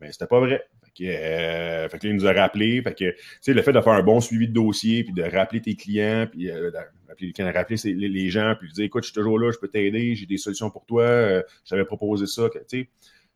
Mais 0.00 0.12
c'était 0.12 0.26
pas 0.26 0.40
vrai. 0.40 0.62
Que, 1.00 1.06
euh, 1.06 1.88
fait 1.88 1.98
que 1.98 2.06
là, 2.06 2.12
il 2.12 2.16
nous 2.16 2.26
a 2.26 2.32
rappelé. 2.32 2.82
Fait 2.82 2.92
que, 2.92 3.10
tu 3.10 3.16
sais, 3.40 3.54
le 3.54 3.62
fait 3.62 3.72
de 3.72 3.80
faire 3.80 3.94
un 3.94 4.02
bon 4.02 4.20
suivi 4.20 4.48
de 4.48 4.52
dossier, 4.52 5.02
puis 5.02 5.12
de 5.12 5.22
rappeler 5.22 5.62
tes 5.62 5.74
clients, 5.74 6.26
puis 6.30 6.50
euh, 6.50 6.70
rappeler, 7.08 7.32
de 7.32 7.52
rappeler 7.52 7.76
les, 7.84 8.08
les, 8.08 8.28
gens, 8.28 8.54
puis 8.58 8.68
de 8.68 8.74
dire, 8.74 8.84
écoute, 8.84 9.04
je 9.04 9.08
suis 9.08 9.14
toujours 9.14 9.38
là, 9.38 9.50
je 9.50 9.58
peux 9.58 9.68
t'aider, 9.68 10.14
j'ai 10.14 10.26
des 10.26 10.36
solutions 10.36 10.70
pour 10.70 10.84
toi, 10.84 11.02
euh, 11.02 11.42
je 11.64 11.70
t'avais 11.70 11.84
proposé 11.84 12.26
ça, 12.26 12.48
tu 12.50 12.58
sais. 12.66 12.88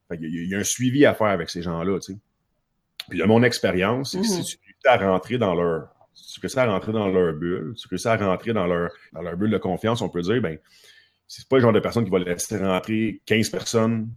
Fait 0.08 0.18
qu'il 0.18 0.48
y, 0.48 0.54
a 0.54 0.58
un 0.58 0.64
suivi 0.64 1.06
à 1.06 1.14
faire 1.14 1.28
avec 1.28 1.48
ces 1.48 1.62
gens-là, 1.62 1.98
tu 2.00 2.12
sais. 2.12 2.18
Puis 3.08 3.18
de 3.18 3.24
mon 3.24 3.42
expérience, 3.42 4.12
c'est 4.12 4.18
que 4.18 4.26
si 4.26 4.40
mm-hmm. 4.40 4.58
tu 4.82 4.88
à 4.88 4.98
rentrer 4.98 5.38
dans 5.38 5.54
leur 5.54 5.88
tu 6.14 6.40
réussis 6.40 6.58
à 6.58 6.66
rentrer 6.66 6.92
dans 6.92 7.08
leur 7.08 7.32
bulle, 7.34 7.74
tu 7.76 7.88
réussis 7.88 8.08
à 8.08 8.16
rentrer 8.16 8.52
dans 8.52 8.66
leur, 8.66 8.90
dans 9.12 9.22
leur 9.22 9.36
bulle 9.36 9.50
de 9.50 9.58
confiance, 9.58 10.02
on 10.02 10.08
peut 10.08 10.22
dire, 10.22 10.40
ben, 10.40 10.58
c'est 11.26 11.48
pas 11.48 11.56
le 11.56 11.62
genre 11.62 11.72
de 11.72 11.80
personne 11.80 12.04
qui 12.04 12.10
va 12.10 12.18
laisser 12.18 12.56
rentrer 12.58 13.20
15 13.26 13.50
personnes, 13.50 14.08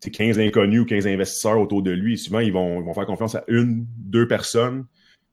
15 0.00 0.38
inconnus 0.38 0.80
ou 0.80 0.84
15 0.84 1.06
investisseurs 1.06 1.58
autour 1.58 1.82
de 1.82 1.90
lui. 1.90 2.18
Souvent, 2.18 2.40
ils 2.40 2.52
vont, 2.52 2.80
ils 2.80 2.84
vont 2.84 2.94
faire 2.94 3.06
confiance 3.06 3.34
à 3.34 3.44
une, 3.48 3.86
deux 3.96 4.28
personnes. 4.28 4.86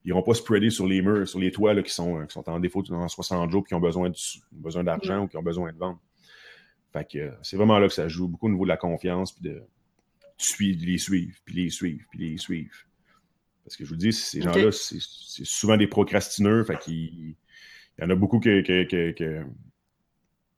Ils 0.04 0.14
vont 0.14 0.24
pas 0.24 0.34
spreader 0.34 0.70
sur 0.70 0.88
les 0.88 1.02
murs, 1.02 1.28
sur 1.28 1.40
les 1.40 1.52
toits 1.52 1.74
là, 1.74 1.84
qui, 1.84 1.94
sont, 1.94 2.26
qui 2.26 2.34
sont 2.34 2.50
en 2.50 2.60
défaut 2.60 2.82
dans 2.84 3.08
60 3.08 3.52
jours, 3.52 3.66
qui 3.66 3.76
ont 3.76 3.80
besoin 3.80 4.12
besoin 4.52 4.84
d'argent 4.84 5.24
ou 5.24 5.28
qui 5.28 5.38
ont 5.38 5.44
besoin 5.44 5.72
de 5.72 5.78
vendre. 5.78 6.00
Fait 6.92 7.08
que 7.10 7.32
c'est 7.42 7.56
vraiment 7.56 7.80
là 7.80 7.88
que 7.88 7.94
ça 7.94 8.08
joue 8.08 8.28
beaucoup 8.28 8.48
au 8.48 8.52
niveau 8.52 8.64
de 8.66 8.70
la 8.70 8.78
confiance, 8.78 9.32
puis 9.32 9.44
de, 9.44 9.56
de 9.56 10.86
les 10.86 10.98
suivre, 10.98 11.38
puis 11.46 11.56
les 11.56 11.70
suivre, 11.70 12.04
puis 12.10 12.32
les 12.32 12.38
suivre. 12.38 12.76
Parce 13.64 13.78
que 13.78 13.86
je 13.86 13.90
vous 13.90 13.96
dis, 13.96 14.12
ces 14.12 14.42
gens-là, 14.42 14.72
c'est 14.72 15.46
souvent 15.46 15.78
des 15.78 15.88
procrastineurs. 15.88 16.66
Fait 16.66 16.78
qu'il 16.80 17.36
il 17.98 18.02
y 18.02 18.04
en 18.04 18.10
a 18.10 18.16
beaucoup 18.16 18.40
que, 18.40 18.62
que, 18.62 18.84
que, 18.84 19.12
que 19.12 19.46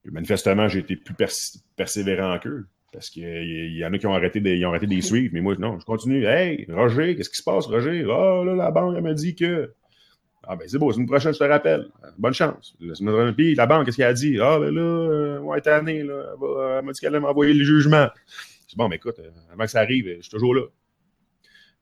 manifestement, 0.06 0.68
j'ai 0.68 0.80
été 0.80 0.96
plus 0.96 1.16
persévérant 1.76 2.40
qu'eux. 2.40 2.68
Parce 2.94 3.10
qu'il 3.10 3.76
y, 3.76 3.84
en 3.84 3.92
a 3.92 3.98
qui 3.98 4.06
ont 4.06 4.14
arrêté 4.14 4.40
de, 4.40 4.50
ils 4.52 4.64
ont 4.66 4.70
arrêté 4.70 4.86
de 4.86 4.94
les 4.94 5.02
suivre. 5.12 5.32
Mais 5.34 5.42
moi, 5.42 5.56
non, 5.58 5.80
je 5.80 5.86
continue. 5.86 6.26
Hey, 6.26 6.68
Roger, 6.70 7.16
qu'est-ce 7.16 7.30
qui 7.30 7.38
se 7.38 7.44
passe, 7.44 7.66
Roger? 7.66 8.06
Ah, 8.08 8.40
oh, 8.40 8.46
là, 8.46 8.56
la 8.56 8.72
banque, 8.72 8.94
elle 8.96 9.04
m'a 9.04 9.14
dit 9.14 9.36
que. 9.36 9.74
Ah, 10.46 10.56
ben, 10.56 10.68
c'est 10.68 10.78
beau, 10.78 10.92
c'est 10.92 11.00
une 11.00 11.08
prochaine, 11.08 11.34
je 11.34 11.40
te 11.40 11.44
rappelle. 11.44 11.90
Bonne 12.18 12.34
chance. 12.34 12.76
Puis, 13.36 13.56
la 13.56 13.66
banque, 13.66 13.86
qu'est-ce 13.86 13.98
qu'elle 13.98 14.08
a 14.08 14.14
dit? 14.14 14.38
Ah, 14.40 14.60
ben 14.60 14.74
là, 14.74 14.82
euh, 14.82 15.40
ouais, 15.40 15.68
année, 15.68 16.04
là. 16.04 16.36
Elle 16.80 16.86
m'a 16.86 16.92
dit 16.92 17.00
qu'elle 17.00 17.16
allait 17.16 17.22
m'envoyer 17.22 17.54
le 17.54 17.64
jugement. 17.64 18.08
C'est 18.68 18.78
bon, 18.78 18.90
mais 18.90 18.98
écoute, 18.98 19.20
euh, 19.20 19.30
avant 19.52 19.64
que 19.64 19.72
ça 19.72 19.80
arrive, 19.80 20.06
je 20.18 20.22
suis 20.22 20.30
toujours 20.30 20.54
là. 20.54 20.64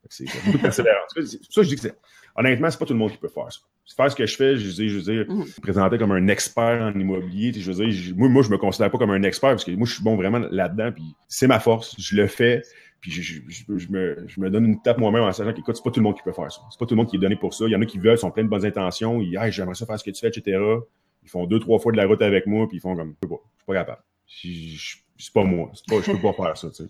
C'est 0.09 0.26
beaucoup 0.45 0.57
de 0.57 0.62
persévérance. 0.62 1.12
C'est 1.26 1.38
pour 1.38 1.53
ça 1.53 1.62
que 1.62 1.68
je 1.68 1.76
dis 1.76 1.82
que 1.82 1.88
honnêtement, 2.36 2.70
c'est 2.70 2.80
pas 2.80 2.86
tout 2.86 2.94
le 2.94 3.00
monde 3.00 3.12
qui 3.12 3.18
peut 3.18 3.28
faire 3.28 3.52
ça. 3.52 3.60
Faire 3.96 4.10
ce 4.10 4.16
que 4.16 4.26
je 4.26 4.36
fais, 4.36 4.56
je 4.58 4.68
veux 4.68 4.74
dire, 4.74 4.90
je 4.90 4.96
veux 4.98 5.02
dire, 5.02 5.26
mm 5.28 5.46
présenter 5.62 5.98
comme 5.98 6.12
un 6.12 6.28
expert 6.28 6.82
en 6.82 6.98
immobilier, 6.98 7.52
je 7.54 7.72
veux 7.72 7.86
dire, 7.86 8.16
moi, 8.16 8.30
moi, 8.30 8.42
je 8.44 8.50
me 8.50 8.58
considère 8.58 8.90
pas 8.90 8.98
comme 8.98 9.12
un 9.12 9.24
expert 9.24 9.50
parce 9.50 9.66
que 9.66 9.72
moi, 9.72 9.86
je 9.86 9.94
suis 9.94 10.04
bon 10.04 10.16
vraiment 10.16 10.40
là-dedans, 10.40 10.92
puis 10.92 11.04
c'est 11.28 11.48
ma 11.48 11.60
force, 11.60 11.96
je 12.00 12.16
le 12.16 12.28
fais, 12.28 12.62
puis 13.02 13.12
je, 13.12 13.22
je, 13.22 13.78
je, 13.78 13.92
me, 13.92 14.24
je 14.28 14.40
me 14.40 14.50
donne 14.50 14.66
une 14.66 14.82
tape 14.82 15.00
moi-même 15.00 15.24
en 15.24 15.32
sachant 15.32 15.54
qu'écoute, 15.54 15.76
c'est 15.76 15.84
pas 15.84 15.92
tout 15.92 16.00
le 16.00 16.04
monde 16.04 16.16
qui 16.16 16.24
peut 16.24 16.32
faire 16.32 16.52
ça. 16.52 16.62
C'est 16.70 16.80
pas 16.80 16.86
tout 16.86 16.94
le 16.94 16.98
monde 16.98 17.10
qui 17.10 17.16
est 17.16 17.20
donné 17.20 17.36
pour 17.36 17.54
ça. 17.54 17.66
Il 17.66 17.72
y 17.72 17.76
en 17.76 17.82
a 17.82 17.86
qui 17.86 17.98
veulent, 17.98 18.18
sont 18.18 18.32
pleins 18.32 18.44
de 18.44 18.50
bonnes 18.50 18.66
intentions, 18.66 19.20
ils 19.22 19.36
hey, 19.36 19.52
j'aimerais 19.52 19.76
ça 19.76 19.86
faire 19.86 20.00
ce 20.00 20.04
que 20.04 20.12
tu 20.12 20.20
fais, 20.20 20.28
etc. 20.28 20.60
Ils 21.24 21.30
font 21.30 21.46
deux, 21.46 21.60
trois 21.60 21.80
fois 21.80 21.92
de 21.92 21.98
la 21.98 22.06
route 22.06 22.22
avec 22.22 22.46
moi, 22.46 22.68
puis 22.68 22.78
ils 22.78 22.82
font 22.82 22.96
comme, 22.96 23.16
je 23.22 23.28
peux 23.28 23.36
pas, 23.36 23.42
je 23.44 23.60
suis 23.60 23.66
pas 23.66 23.74
capable. 23.74 24.02
C'est 25.18 25.34
pas 25.34 25.44
moi, 25.44 25.72
pas, 25.88 26.02
je 26.02 26.12
peux 26.12 26.22
pas 26.22 26.34
faire 26.34 26.58
ça, 26.58 26.70
tu 26.70 26.84
sais. 26.84 26.90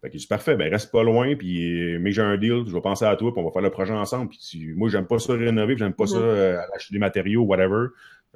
Fait 0.00 0.10
que 0.10 0.18
c'est 0.18 0.28
parfait, 0.28 0.54
ben 0.54 0.70
reste 0.70 0.92
pas 0.92 1.02
loin, 1.02 1.34
puis 1.34 1.94
euh, 1.94 1.98
mais 2.00 2.12
j'ai 2.12 2.22
un 2.22 2.36
deal, 2.36 2.62
je 2.66 2.72
vais 2.72 2.80
penser 2.80 3.04
à 3.04 3.16
toi, 3.16 3.32
puis 3.32 3.42
on 3.42 3.46
va 3.46 3.52
faire 3.52 3.62
le 3.62 3.70
projet 3.70 3.92
ensemble. 3.92 4.30
Puis 4.30 4.72
moi, 4.76 4.88
j'aime 4.88 5.06
pas 5.06 5.18
ça 5.18 5.32
rénover, 5.32 5.76
j'aime 5.76 5.92
pas 5.92 6.06
ça 6.06 6.18
mm-hmm. 6.18 6.22
euh, 6.22 6.60
acheter 6.74 6.92
des 6.94 7.00
matériaux, 7.00 7.42
whatever. 7.42 7.86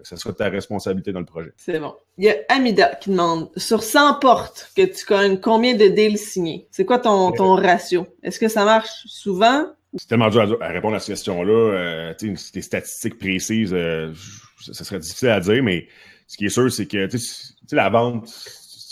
ça 0.02 0.16
sera 0.16 0.34
ta 0.34 0.48
responsabilité 0.48 1.12
dans 1.12 1.20
le 1.20 1.26
projet. 1.26 1.52
C'est 1.56 1.78
bon. 1.78 1.94
Il 2.18 2.24
y 2.24 2.30
a 2.30 2.36
Amida 2.48 2.96
qui 2.96 3.10
demande 3.10 3.50
sur 3.56 3.84
100 3.84 4.18
portes 4.18 4.72
que 4.76 4.82
tu 4.82 5.04
connais 5.06 5.38
combien 5.38 5.74
de 5.74 5.86
deals 5.86 6.18
signés? 6.18 6.66
C'est 6.72 6.84
quoi 6.84 6.98
ton, 6.98 7.30
ton 7.30 7.54
ratio? 7.54 8.06
Est-ce 8.24 8.40
que 8.40 8.48
ça 8.48 8.64
marche 8.64 9.04
souvent? 9.06 9.66
C'est 9.96 10.08
tellement 10.08 10.30
dur 10.30 10.58
à, 10.60 10.68
répondre 10.68 10.96
à 10.96 11.00
cette 11.00 11.14
question-là. 11.14 11.52
Euh, 11.52 12.14
tu 12.18 12.36
sais, 12.36 12.50
des 12.54 12.62
statistiques 12.62 13.18
précises, 13.18 13.74
euh, 13.74 14.12
ça 14.58 14.84
serait 14.84 14.98
difficile 14.98 15.28
à 15.28 15.38
dire, 15.38 15.62
mais 15.62 15.86
ce 16.26 16.36
qui 16.38 16.46
est 16.46 16.50
sûr, 16.50 16.72
c'est 16.72 16.86
que 16.86 17.06
tu 17.06 17.18
sais, 17.18 17.54
la 17.72 17.90
vente 17.90 18.28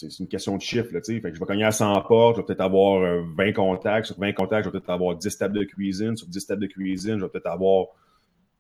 c'est 0.09 0.19
une 0.21 0.29
question 0.29 0.57
de 0.57 0.63
chiffre. 0.63 0.93
Là, 0.93 1.01
fait 1.03 1.21
que 1.21 1.35
je 1.35 1.41
vais 1.41 1.47
cogner 1.47 1.65
à 1.65 1.73
100 1.73 2.01
portes, 2.03 2.37
je 2.37 2.41
vais 2.41 2.47
peut-être 2.47 2.61
avoir 2.61 3.01
20 3.01 3.49
euh, 3.49 3.53
contacts. 3.53 4.07
Sur 4.07 4.19
20 4.19 4.33
contacts, 4.33 4.65
je 4.65 4.71
vais 4.71 4.79
peut-être 4.79 4.91
avoir 4.91 5.17
10 5.17 5.37
tables 5.37 5.59
de 5.59 5.65
cuisine. 5.65 6.17
Sur 6.17 6.29
10 6.29 6.47
tables 6.47 6.63
de 6.63 6.67
cuisine, 6.67 7.19
je 7.19 7.25
vais 7.25 7.31
peut-être 7.31 7.47
avoir 7.47 7.87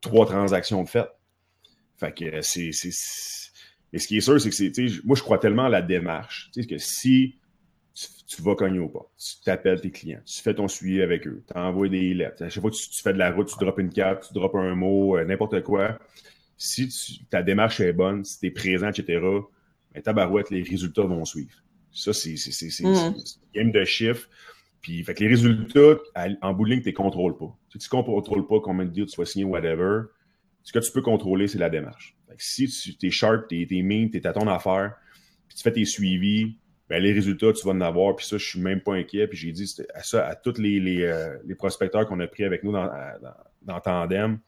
3 0.02 0.26
transactions 0.26 0.82
de 0.82 0.88
fait. 0.88 1.08
Que 2.00 2.24
euh, 2.24 2.42
c'est. 2.42 2.70
Mais 3.92 3.98
ce 3.98 4.06
qui 4.06 4.16
est 4.16 4.20
sûr, 4.20 4.40
c'est 4.40 4.50
que 4.50 4.54
c'est. 4.54 4.72
Moi, 5.04 5.16
je 5.16 5.22
crois 5.22 5.38
tellement 5.38 5.64
à 5.64 5.68
la 5.68 5.82
démarche. 5.82 6.50
Que 6.68 6.78
si 6.78 7.40
tu, 8.26 8.42
vas 8.42 8.54
cogner 8.54 8.78
au 8.78 8.88
pas. 8.88 9.10
Tu 9.18 9.40
t'appelles 9.44 9.80
tes 9.80 9.90
clients, 9.90 10.20
tu 10.24 10.40
fais 10.40 10.54
ton 10.54 10.68
suivi 10.68 11.02
avec 11.02 11.26
eux, 11.26 11.42
tu 11.46 11.58
envoies 11.58 11.88
des 11.88 12.14
lettres. 12.14 12.44
À 12.44 12.48
chaque 12.48 12.62
fois 12.62 12.70
que 12.70 12.76
tu, 12.76 13.02
fais 13.02 13.12
de 13.12 13.18
la 13.18 13.32
route, 13.32 13.48
tu 13.48 13.58
drops 13.58 13.78
une 13.78 13.92
carte, 13.92 14.28
tu 14.28 14.34
drops 14.34 14.54
un 14.54 14.74
mot, 14.74 15.16
euh, 15.16 15.24
n'importe 15.24 15.62
quoi. 15.62 15.98
Si 16.56 17.26
ta 17.30 17.42
démarche 17.42 17.80
est 17.80 17.92
bonne, 17.92 18.24
si 18.24 18.38
tu 18.38 18.46
es 18.46 18.50
présent, 18.50 18.88
etc., 18.88 19.20
ben, 19.92 20.02
ta 20.02 20.12
barouette, 20.12 20.50
les 20.50 20.62
résultats 20.62 21.02
vont 21.02 21.24
suivre. 21.24 21.56
Ça, 21.92 22.12
c'est 22.12 22.34
mm. 22.34 22.84
une 22.84 23.14
game 23.54 23.72
de 23.72 23.84
chiffres. 23.84 24.28
Puis, 24.80 25.04
fait 25.04 25.14
que 25.14 25.22
les 25.22 25.28
résultats, 25.28 25.98
en 26.40 26.52
bout 26.54 26.64
de 26.64 26.70
ligne, 26.70 26.82
tu 26.82 26.88
ne 26.88 26.94
contrôles 26.94 27.36
pas. 27.36 27.54
Si 27.70 27.78
tu 27.78 27.94
ne 27.94 28.02
contrôles 28.02 28.46
pas 28.46 28.60
combien 28.60 28.86
de 28.86 28.90
deals 28.90 29.06
tu 29.06 29.16
vas 29.16 29.26
signer, 29.26 29.44
whatever, 29.44 30.04
ce 30.62 30.72
que 30.72 30.78
tu 30.78 30.90
peux 30.92 31.02
contrôler, 31.02 31.48
c'est 31.48 31.58
la 31.58 31.68
démarche. 31.68 32.16
Fait 32.28 32.36
que 32.36 32.42
si 32.42 32.96
tu 32.96 33.06
es 33.06 33.10
sharp, 33.10 33.48
tu 33.48 33.60
es, 33.60 33.66
es 33.70 33.82
mean, 33.82 34.08
tu 34.10 34.18
es 34.18 34.26
à 34.26 34.32
ton 34.32 34.46
affaire, 34.46 34.94
puis 35.48 35.56
tu 35.56 35.62
fais 35.62 35.72
tes 35.72 35.84
suivis, 35.84 36.56
ben, 36.90 37.00
les 37.00 37.12
résultats, 37.12 37.52
tu 37.52 37.64
vas 37.64 37.72
en 37.72 37.80
avoir. 37.80 38.16
Puis 38.16 38.26
ça, 38.26 38.36
je 38.36 38.44
suis 38.44 38.60
même 38.60 38.80
pas 38.80 38.94
inquiet. 38.94 39.28
Puis 39.28 39.38
j'ai 39.38 39.52
dit 39.52 39.72
à 39.94 40.02
ça 40.02 40.26
à 40.26 40.34
tous 40.34 40.58
les, 40.58 40.80
les, 40.80 41.02
euh, 41.02 41.36
les 41.46 41.54
prospecteurs 41.54 42.06
qu'on 42.06 42.18
a 42.18 42.26
pris 42.26 42.44
avec 42.44 42.64
nous 42.64 42.72
dans, 42.72 42.86
dans, 42.86 43.34
dans 43.62 43.80
Tandem. 43.80 44.40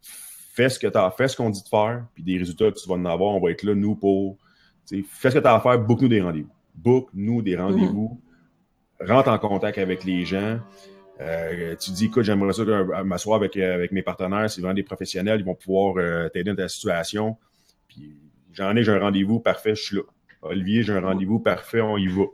Fais 0.00 0.68
ce 0.68 0.78
que 0.78 0.88
tu 0.88 0.98
as 0.98 1.10
fais 1.12 1.28
ce 1.28 1.36
qu'on 1.36 1.50
dit 1.50 1.62
de 1.62 1.68
faire, 1.68 2.06
puis 2.14 2.24
des 2.24 2.38
résultats, 2.38 2.72
tu 2.72 2.88
vas 2.88 2.96
en 2.96 3.04
avoir. 3.04 3.34
On 3.34 3.40
va 3.40 3.50
être 3.50 3.62
là, 3.62 3.74
nous, 3.74 3.94
pour. 3.94 4.36
Fais 4.88 5.30
ce 5.30 5.34
que 5.34 5.40
tu 5.40 5.46
as 5.46 5.54
à 5.54 5.60
faire, 5.60 5.78
book-nous 5.78 6.08
des 6.08 6.20
rendez-vous. 6.20 6.50
Book-nous 6.74 7.42
des 7.42 7.56
rendez-vous. 7.56 8.20
Mm-hmm. 9.00 9.12
Rentre 9.12 9.28
en 9.28 9.38
contact 9.38 9.78
avec 9.78 10.04
les 10.04 10.24
gens. 10.24 10.58
Euh, 11.20 11.74
tu 11.76 11.90
dis, 11.92 12.06
écoute, 12.06 12.24
j'aimerais 12.24 12.52
ça 12.52 12.64
m'asseoir 13.04 13.36
avec, 13.36 13.56
avec 13.56 13.92
mes 13.92 14.02
partenaires, 14.02 14.50
c'est 14.50 14.60
vraiment 14.60 14.74
des 14.74 14.82
professionnels, 14.82 15.40
ils 15.40 15.46
vont 15.46 15.54
pouvoir 15.54 15.96
euh, 15.96 16.28
t'aider 16.28 16.50
dans 16.50 16.56
ta 16.56 16.68
situation. 16.68 17.36
Puis 17.88 18.16
j'en 18.52 18.76
ai, 18.76 18.82
j'ai 18.82 18.92
un 18.92 18.98
rendez-vous, 18.98 19.40
parfait, 19.40 19.74
je 19.74 19.82
suis 19.82 19.96
là. 19.96 20.02
Olivier, 20.42 20.82
j'ai 20.82 20.92
un 20.92 21.00
rendez-vous, 21.00 21.38
parfait, 21.38 21.80
on 21.80 21.96
y 21.96 22.06
va. 22.06 22.24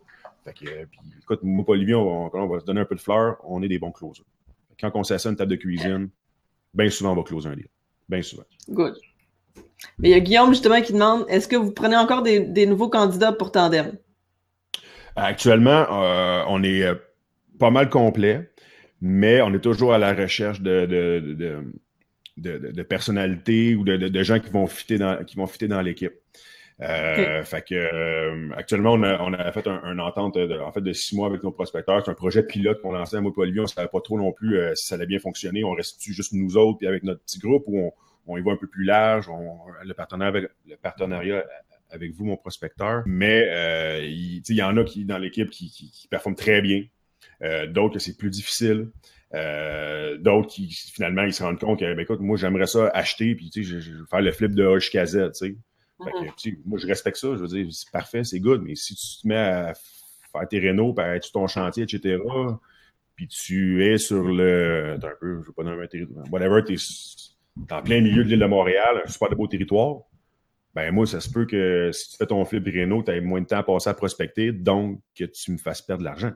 Fait 0.45 0.53
que, 0.53 0.69
euh, 0.69 0.87
puis, 0.91 1.01
écoute, 1.21 1.41
moi, 1.43 1.65
Olivier, 1.69 1.95
on, 1.95 2.29
va 2.29 2.61
se 2.61 2.65
donner 2.65 2.81
un 2.81 2.85
peu 2.85 2.97
de 2.97 3.01
fleurs, 3.01 3.37
on 3.45 3.63
est 3.63 3.69
des 3.69 3.79
bons 3.79 3.93
closers. 3.93 4.25
Quand 4.81 4.91
on 4.95 5.05
s'assied 5.05 5.31
une 5.31 5.37
table 5.37 5.53
de 5.53 5.57
cuisine, 5.57 6.11
bien 6.75 6.91
souvent, 6.91 7.13
on 7.13 7.17
va 7.17 7.23
closer 7.23 7.49
un 7.49 7.55
deal. 7.55 7.69
Bien 8.09 8.23
souvent. 8.23 8.45
Good. 8.69 8.97
Mais 9.99 10.09
il 10.11 10.13
y 10.13 10.15
a 10.15 10.21
Guillaume, 10.21 10.51
justement, 10.51 10.81
qui 10.81 10.93
demande 10.93 11.25
est-ce 11.29 11.49
que 11.49 11.57
vous 11.57 11.73
prenez 11.73 11.97
encore 11.97 12.23
des, 12.23 12.67
nouveaux 12.67 12.89
candidats 12.89 13.33
pour 13.33 13.53
Tandem? 13.53 13.93
Actuellement, 15.17 15.87
euh, 15.91 16.43
on 16.49 16.63
est 16.63 16.83
euh, 16.85 16.95
pas 17.59 17.71
mal 17.71 17.91
complet, 17.91 18.51
mais 19.01 19.43
on 19.43 19.53
est 19.53 19.61
toujours 19.61 19.93
à 19.93 19.99
la 19.99 20.15
recherche 20.15 20.61
de, 20.61 20.87
de, 22.37 22.83
personnalités 22.83 23.75
ou 23.75 23.85
de, 23.85 24.23
gens 24.23 24.39
qui 24.41 24.51
vont 24.51 24.67
fitter 24.67 24.99
dans, 24.99 25.23
qui 25.25 25.37
vont 25.37 25.47
fitter 25.47 25.69
dans 25.69 25.81
l'équipe. 25.81 26.15
Euh, 26.81 27.45
fait 27.45 27.63
que 27.63 27.75
euh, 27.75 28.51
actuellement, 28.57 28.93
on 28.93 29.03
a, 29.03 29.21
on 29.23 29.33
a 29.35 29.53
fait 29.53 29.67
un, 29.69 29.99
entente 29.99 30.37
de, 30.37 30.59
en 30.59 30.73
fait 30.73 30.81
de 30.81 30.93
six 30.93 31.15
mois 31.15 31.29
avec 31.29 31.43
nos 31.43 31.53
prospecteurs. 31.53 32.03
C'est 32.05 32.11
un 32.11 32.15
projet 32.15 32.43
pilote 32.43 32.81
qu'on 32.81 32.93
lançait 32.93 33.17
à 33.17 33.21
Olivier. 33.21 33.61
On 33.61 33.65
ne 33.65 33.69
savait 33.69 33.89
pas 33.89 34.01
trop 34.01 34.19
non 34.19 34.33
plus 34.33 34.59
euh, 34.59 34.75
si 34.75 34.87
ça 34.87 34.97
allait 34.97 35.07
bien 35.07 35.19
fonctionner. 35.19 35.63
On 35.65 35.73
reste 35.73 36.03
juste 36.03 36.33
nous 36.33 36.57
autres 36.57 36.79
puis 36.79 36.89
avec 36.89 37.05
notre 37.05 37.21
petit 37.21 37.39
groupe 37.39 37.65
où 37.67 37.79
on, 37.79 37.93
on 38.27 38.37
y 38.37 38.43
va 38.43 38.53
un 38.53 38.57
peu 38.57 38.67
plus 38.67 38.85
large. 38.85 39.29
On, 39.29 39.59
le 39.85 39.95
partenariat 39.95 40.29
avec 40.29 40.51
le 40.67 40.77
partenariat 40.77 41.45
avec 41.91 42.13
vous, 42.13 42.25
mon 42.25 42.37
prospecteur. 42.37 43.03
Mais 43.07 44.05
il, 44.09 44.43
il 44.49 44.57
y 44.57 44.63
en 44.63 44.77
a 44.77 44.85
qui 44.85 45.05
dans 45.05 45.19
l'équipe 45.19 45.51
qui, 45.51 45.71
qui, 45.71 45.91
qui, 45.91 46.09
performent 46.09 46.37
très 46.37 46.63
bien. 46.63 46.85
D'autres 47.69 47.99
c'est 47.99 48.17
plus 48.17 48.31
difficile. 48.31 48.91
d'autres 49.33 50.49
qui 50.49 50.71
finalement 50.71 51.23
ils 51.23 51.35
se 51.35 51.43
rendent 51.43 51.61
compte 51.61 51.81
que 51.81 51.95
ben, 51.95 52.01
écoute, 52.01 52.21
moi 52.21 52.37
j'aimerais 52.37 52.67
ça 52.67 52.89
acheter 52.89 53.35
puis 53.35 53.51
tu 53.51 53.65
sais, 53.65 53.71
je, 53.71 53.79
je, 53.81 54.05
faire 54.09 54.21
le 54.21 54.33
flip 54.33 54.55
de 54.55 54.67
A 54.67 54.79
jusqu'à 54.79 55.07
Z, 55.07 55.33
tu 55.33 55.47
sais. 55.47 55.57
Mm-hmm. 56.05 56.59
moi, 56.65 56.79
je 56.79 56.87
respecte 56.87 57.17
ça. 57.17 57.29
Je 57.35 57.41
veux 57.41 57.49
dire, 57.49 57.67
c'est 57.71 57.91
parfait, 57.91 58.25
c'est 58.25 58.41
good. 58.41 58.63
Mais 58.63 58.75
si 58.75 58.95
tu 58.95 59.23
te 59.23 59.29
mets 59.29 59.37
à 59.37 59.75
faire 60.33 60.49
tes 60.49 60.59
rénaux, 60.59 60.95
à 60.99 61.17
être 61.17 61.25
sur 61.25 61.33
ton 61.33 61.47
chantier, 61.47 61.85
etc., 61.85 62.19
puis 63.15 63.29
tu 63.29 63.85
es 63.85 63.99
sur 63.99 64.25
le. 64.25 64.95
Attends 64.95 65.09
un 65.09 65.17
peu, 65.21 65.35
je 65.35 65.41
ne 65.41 65.45
veux 65.45 65.53
pas 65.53 65.63
nommer 65.65 65.85
un 65.85 65.87
territoire. 65.87 66.25
Whatever, 66.33 66.63
tu 66.65 66.75
es 66.75 66.77
en 67.71 67.83
plein 67.83 68.01
milieu 68.01 68.25
de 68.25 68.29
l'île 68.29 68.39
de 68.39 68.47
Montréal, 68.47 69.03
un 69.05 69.09
super 69.09 69.29
de 69.29 69.35
beau 69.35 69.47
territoire. 69.47 70.03
Ben 70.75 70.91
moi, 70.91 71.07
ça 71.07 71.21
se 71.21 71.31
peut 71.31 71.45
que 71.45 71.91
si 71.93 72.11
tu 72.11 72.17
fais 72.17 72.27
ton 72.27 72.45
flip 72.45 72.65
réno, 72.65 73.03
tu 73.03 73.11
aies 73.11 73.21
moins 73.21 73.43
de 73.43 73.47
temps 73.47 73.59
à 73.59 73.63
passer 73.63 73.91
à 73.91 73.95
prospecter, 73.95 74.53
donc 74.53 75.01
que 75.15 75.25
tu 75.25 75.53
me 75.53 75.59
fasses 75.59 75.83
perdre 75.83 76.01
de 76.01 76.05
l'argent. 76.07 76.33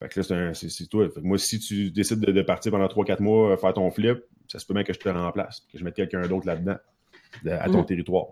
Fait 0.00 0.08
que 0.08 0.20
là, 0.32 0.54
c'est 0.54 0.88
toi. 0.88 1.08
moi, 1.22 1.38
si 1.38 1.60
tu 1.60 1.90
décides 1.90 2.20
de, 2.20 2.42
partir 2.42 2.72
pendant 2.72 2.86
3-4 2.86 3.22
mois 3.22 3.56
faire 3.56 3.74
ton 3.74 3.90
flip, 3.90 4.18
ça 4.48 4.58
se 4.58 4.66
peut 4.66 4.74
bien 4.74 4.84
que 4.84 4.92
je 4.92 4.98
te 4.98 5.08
remplace, 5.08 5.66
que 5.70 5.78
je 5.78 5.84
mette 5.84 5.94
quelqu'un 5.94 6.22
d'autre 6.22 6.46
là-dedans, 6.46 6.76
à 7.46 7.68
ton 7.68 7.82
mm-hmm. 7.82 7.86
territoire. 7.86 8.26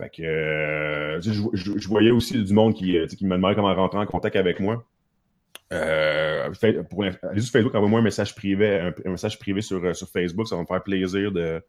Fait 0.00 0.10
que 0.10 0.22
euh, 0.22 1.20
je, 1.20 1.88
voyais 1.88 2.12
aussi 2.12 2.42
du 2.42 2.52
monde 2.54 2.74
qui, 2.74 2.96
euh, 2.96 3.06
qui 3.06 3.26
me 3.26 3.34
demandait 3.34 3.56
comment 3.56 3.74
rentrer 3.74 3.98
en 3.98 4.06
contact 4.06 4.36
avec 4.36 4.60
moi. 4.60 4.86
Euh, 5.72 6.50
pour 6.88 7.04
juste 7.34 7.52
Facebook, 7.52 7.74
envoie-moi 7.74 8.00
un 8.00 8.02
message 8.02 8.34
privé, 8.34 8.92
un, 9.04 9.10
message 9.10 9.38
privé 9.38 9.60
sur, 9.60 9.84
euh, 9.84 9.92
sur 9.92 10.08
Facebook, 10.08 10.48
ça 10.48 10.56
va 10.56 10.62
me 10.62 10.66
faire 10.66 10.82
plaisir 10.82 11.30
de, 11.30 11.62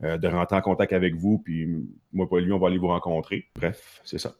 de 0.00 0.28
rentrer 0.28 0.56
en 0.56 0.60
contact 0.60 0.92
avec 0.92 1.14
vous. 1.14 1.38
Puis 1.38 1.68
moi, 2.12 2.28
pas 2.28 2.40
lui, 2.40 2.52
on 2.52 2.58
va 2.58 2.68
aller 2.68 2.78
vous 2.78 2.88
rencontrer. 2.88 3.46
Bref, 3.54 4.00
c'est 4.04 4.18
ça. 4.18 4.34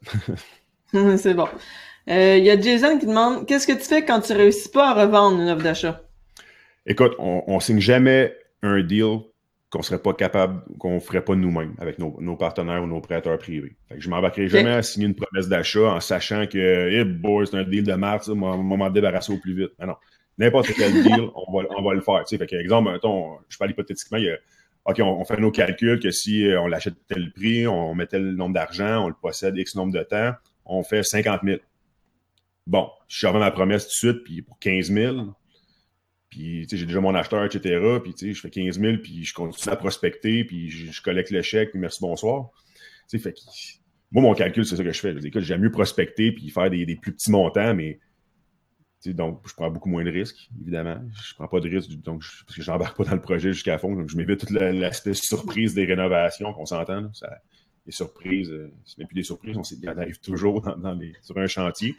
c'est 1.17 1.35
bon. 1.35 1.49
Il 2.09 2.45
y 2.45 2.51
a 2.51 2.61
Jason 2.61 2.99
qui 2.99 3.07
demande 3.07 3.47
Qu'est-ce 3.47 3.67
que 3.67 3.73
tu 3.73 3.81
fais 3.81 4.05
quand 4.05 4.21
tu 4.21 4.33
réussis 4.33 4.71
pas 4.71 4.91
à 4.91 4.95
revendre 4.95 5.41
une 5.41 5.49
offre 5.49 5.63
d'achat? 5.63 6.03
Écoute, 6.87 7.15
on, 7.19 7.43
on 7.47 7.59
signe 7.59 7.81
jamais 7.81 8.37
un 8.63 8.81
deal 8.83 9.19
qu'on 9.71 9.83
serait 9.83 10.01
pas 10.01 10.14
capable, 10.14 10.62
qu'on 10.79 11.01
ferait 11.01 11.25
pas 11.25 11.35
nous-mêmes 11.35 11.75
avec 11.79 11.99
nos, 11.99 12.37
partenaires 12.37 12.83
ou 12.83 12.87
nos 12.87 13.01
prêteurs 13.01 13.39
privés. 13.39 13.77
Fait 13.89 13.97
que 13.97 14.01
je 14.01 14.09
m'embarquerai 14.09 14.49
jamais 14.49 14.71
à 14.71 14.83
signer 14.83 15.07
une 15.07 15.14
promesse 15.14 15.49
d'achat 15.49 15.95
en 15.95 16.01
sachant 16.01 16.47
que, 16.47 16.59
hey 16.59 17.05
boy, 17.05 17.47
c'est 17.47 17.57
un 17.57 17.64
deal 17.64 17.85
de 17.85 17.95
mars, 17.95 18.29
on 18.29 18.41
va 18.41 18.57
m'en 18.57 18.91
débarrasser 18.91 19.33
au 19.33 19.39
plus 19.39 19.55
vite. 19.55 19.73
Mais 19.79 19.87
non. 19.87 19.97
N'importe 20.39 20.73
quel 20.77 20.93
deal, 21.03 21.31
on 21.35 21.53
va, 21.53 21.67
on 21.77 21.83
va 21.83 21.95
le 21.95 22.01
faire. 22.01 22.21
Tu 22.25 22.37
sais, 22.37 22.39
fait 22.39 22.47
que, 22.47 22.57
exemple, 22.57 22.93
mettons, 22.93 23.39
je 23.49 23.59
parle 23.59 23.71
hypothétiquement, 23.71 24.19
il 24.19 24.25
y 24.25 24.31
a, 24.31 24.37
OK, 24.87 25.01
on, 25.01 25.25
fait 25.25 25.39
nos 25.39 25.51
calculs 25.51 25.99
que 25.99 26.12
si 26.12 26.47
euh, 26.47 26.61
on 26.61 26.69
l'achète 26.69 26.95
tel 27.09 27.33
prix, 27.33 27.67
on 27.67 27.95
met 27.95 28.07
tel 28.07 28.23
nombre 28.37 28.55
d'argent, 28.55 29.05
on 29.05 29.09
le 29.09 29.14
possède 29.21 29.57
X 29.57 29.75
nombre 29.75 29.93
de 29.93 30.03
temps, 30.05 30.33
on 30.64 30.85
fait 30.85 31.03
50 31.03 31.41
000. 31.45 31.59
Bon, 32.69 32.89
je 33.09 33.27
revends 33.27 33.41
ma 33.41 33.51
promesse 33.51 33.85
tout 33.85 34.07
de 34.07 34.12
suite, 34.12 34.25
puis 34.25 34.43
pour 34.43 34.59
15 34.61 34.93
000, 34.93 35.17
puis, 36.31 36.66
j'ai 36.70 36.87
déjà 36.87 37.01
mon 37.01 37.14
acheteur, 37.14 37.45
etc. 37.45 38.01
Puis, 38.03 38.35
je 38.35 38.41
fais 38.41 38.51
15 38.51 38.81
000, 38.81 38.97
puis 39.03 39.24
je 39.24 39.35
continue 39.35 39.72
à 39.72 39.77
prospecter, 39.77 40.45
puis 40.45 40.68
je, 40.68 41.03
collecte 41.03 41.31
le 41.31 41.43
chèque, 41.43 41.70
puis 41.70 41.79
merci, 41.79 41.99
bonsoir. 42.01 42.51
Fait 43.11 43.33
que, 43.33 43.39
moi, 44.11 44.22
mon 44.22 44.35
calcul, 44.35 44.64
c'est 44.64 44.77
ça 44.77 44.85
que 44.85 44.93
je 44.93 45.01
fais. 45.01 45.14
J'aime 45.41 45.62
mieux 45.62 45.70
prospecter, 45.70 46.33
puis 46.33 46.51
faire 46.51 46.70
des, 46.70 46.97
plus 46.97 47.12
petits 47.12 47.31
montants, 47.31 47.74
mais, 47.74 48.01
donc, 49.07 49.41
je 49.47 49.55
prends 49.55 49.70
beaucoup 49.70 49.89
moins 49.89 50.05
de 50.05 50.11
risques, 50.11 50.51
évidemment. 50.61 51.01
Je 51.24 51.35
prends 51.35 51.47
pas 51.47 51.61
de 51.61 51.68
risques, 51.68 51.91
donc, 52.01 52.22
parce 52.45 52.57
que 52.57 52.62
je 52.62 52.70
n'embarque 52.70 52.97
pas 52.97 53.05
dans 53.05 53.14
le 53.14 53.20
projet 53.20 53.53
jusqu'à 53.53 53.79
fond. 53.79 53.95
Donc, 53.95 54.09
je 54.09 54.16
m'évite 54.16 54.41
toute 54.41 54.51
l'aspect 54.51 55.14
surprise 55.14 55.74
des 55.74 55.85
rénovations, 55.85 56.53
qu'on 56.53 56.66
s'entend, 56.66 57.09
les 57.87 57.93
surprises, 57.93 58.51
euh, 58.51 58.70
ce 58.84 59.01
n'est 59.01 59.07
plus 59.07 59.14
des 59.14 59.22
surprises, 59.22 59.57
on 59.57 59.62
sait, 59.62 59.76
il 59.80 59.89
arrive 59.89 60.18
toujours 60.18 60.61
dans, 60.76 60.93
les, 60.93 61.12
sur 61.22 61.39
un 61.39 61.47
chantier. 61.47 61.95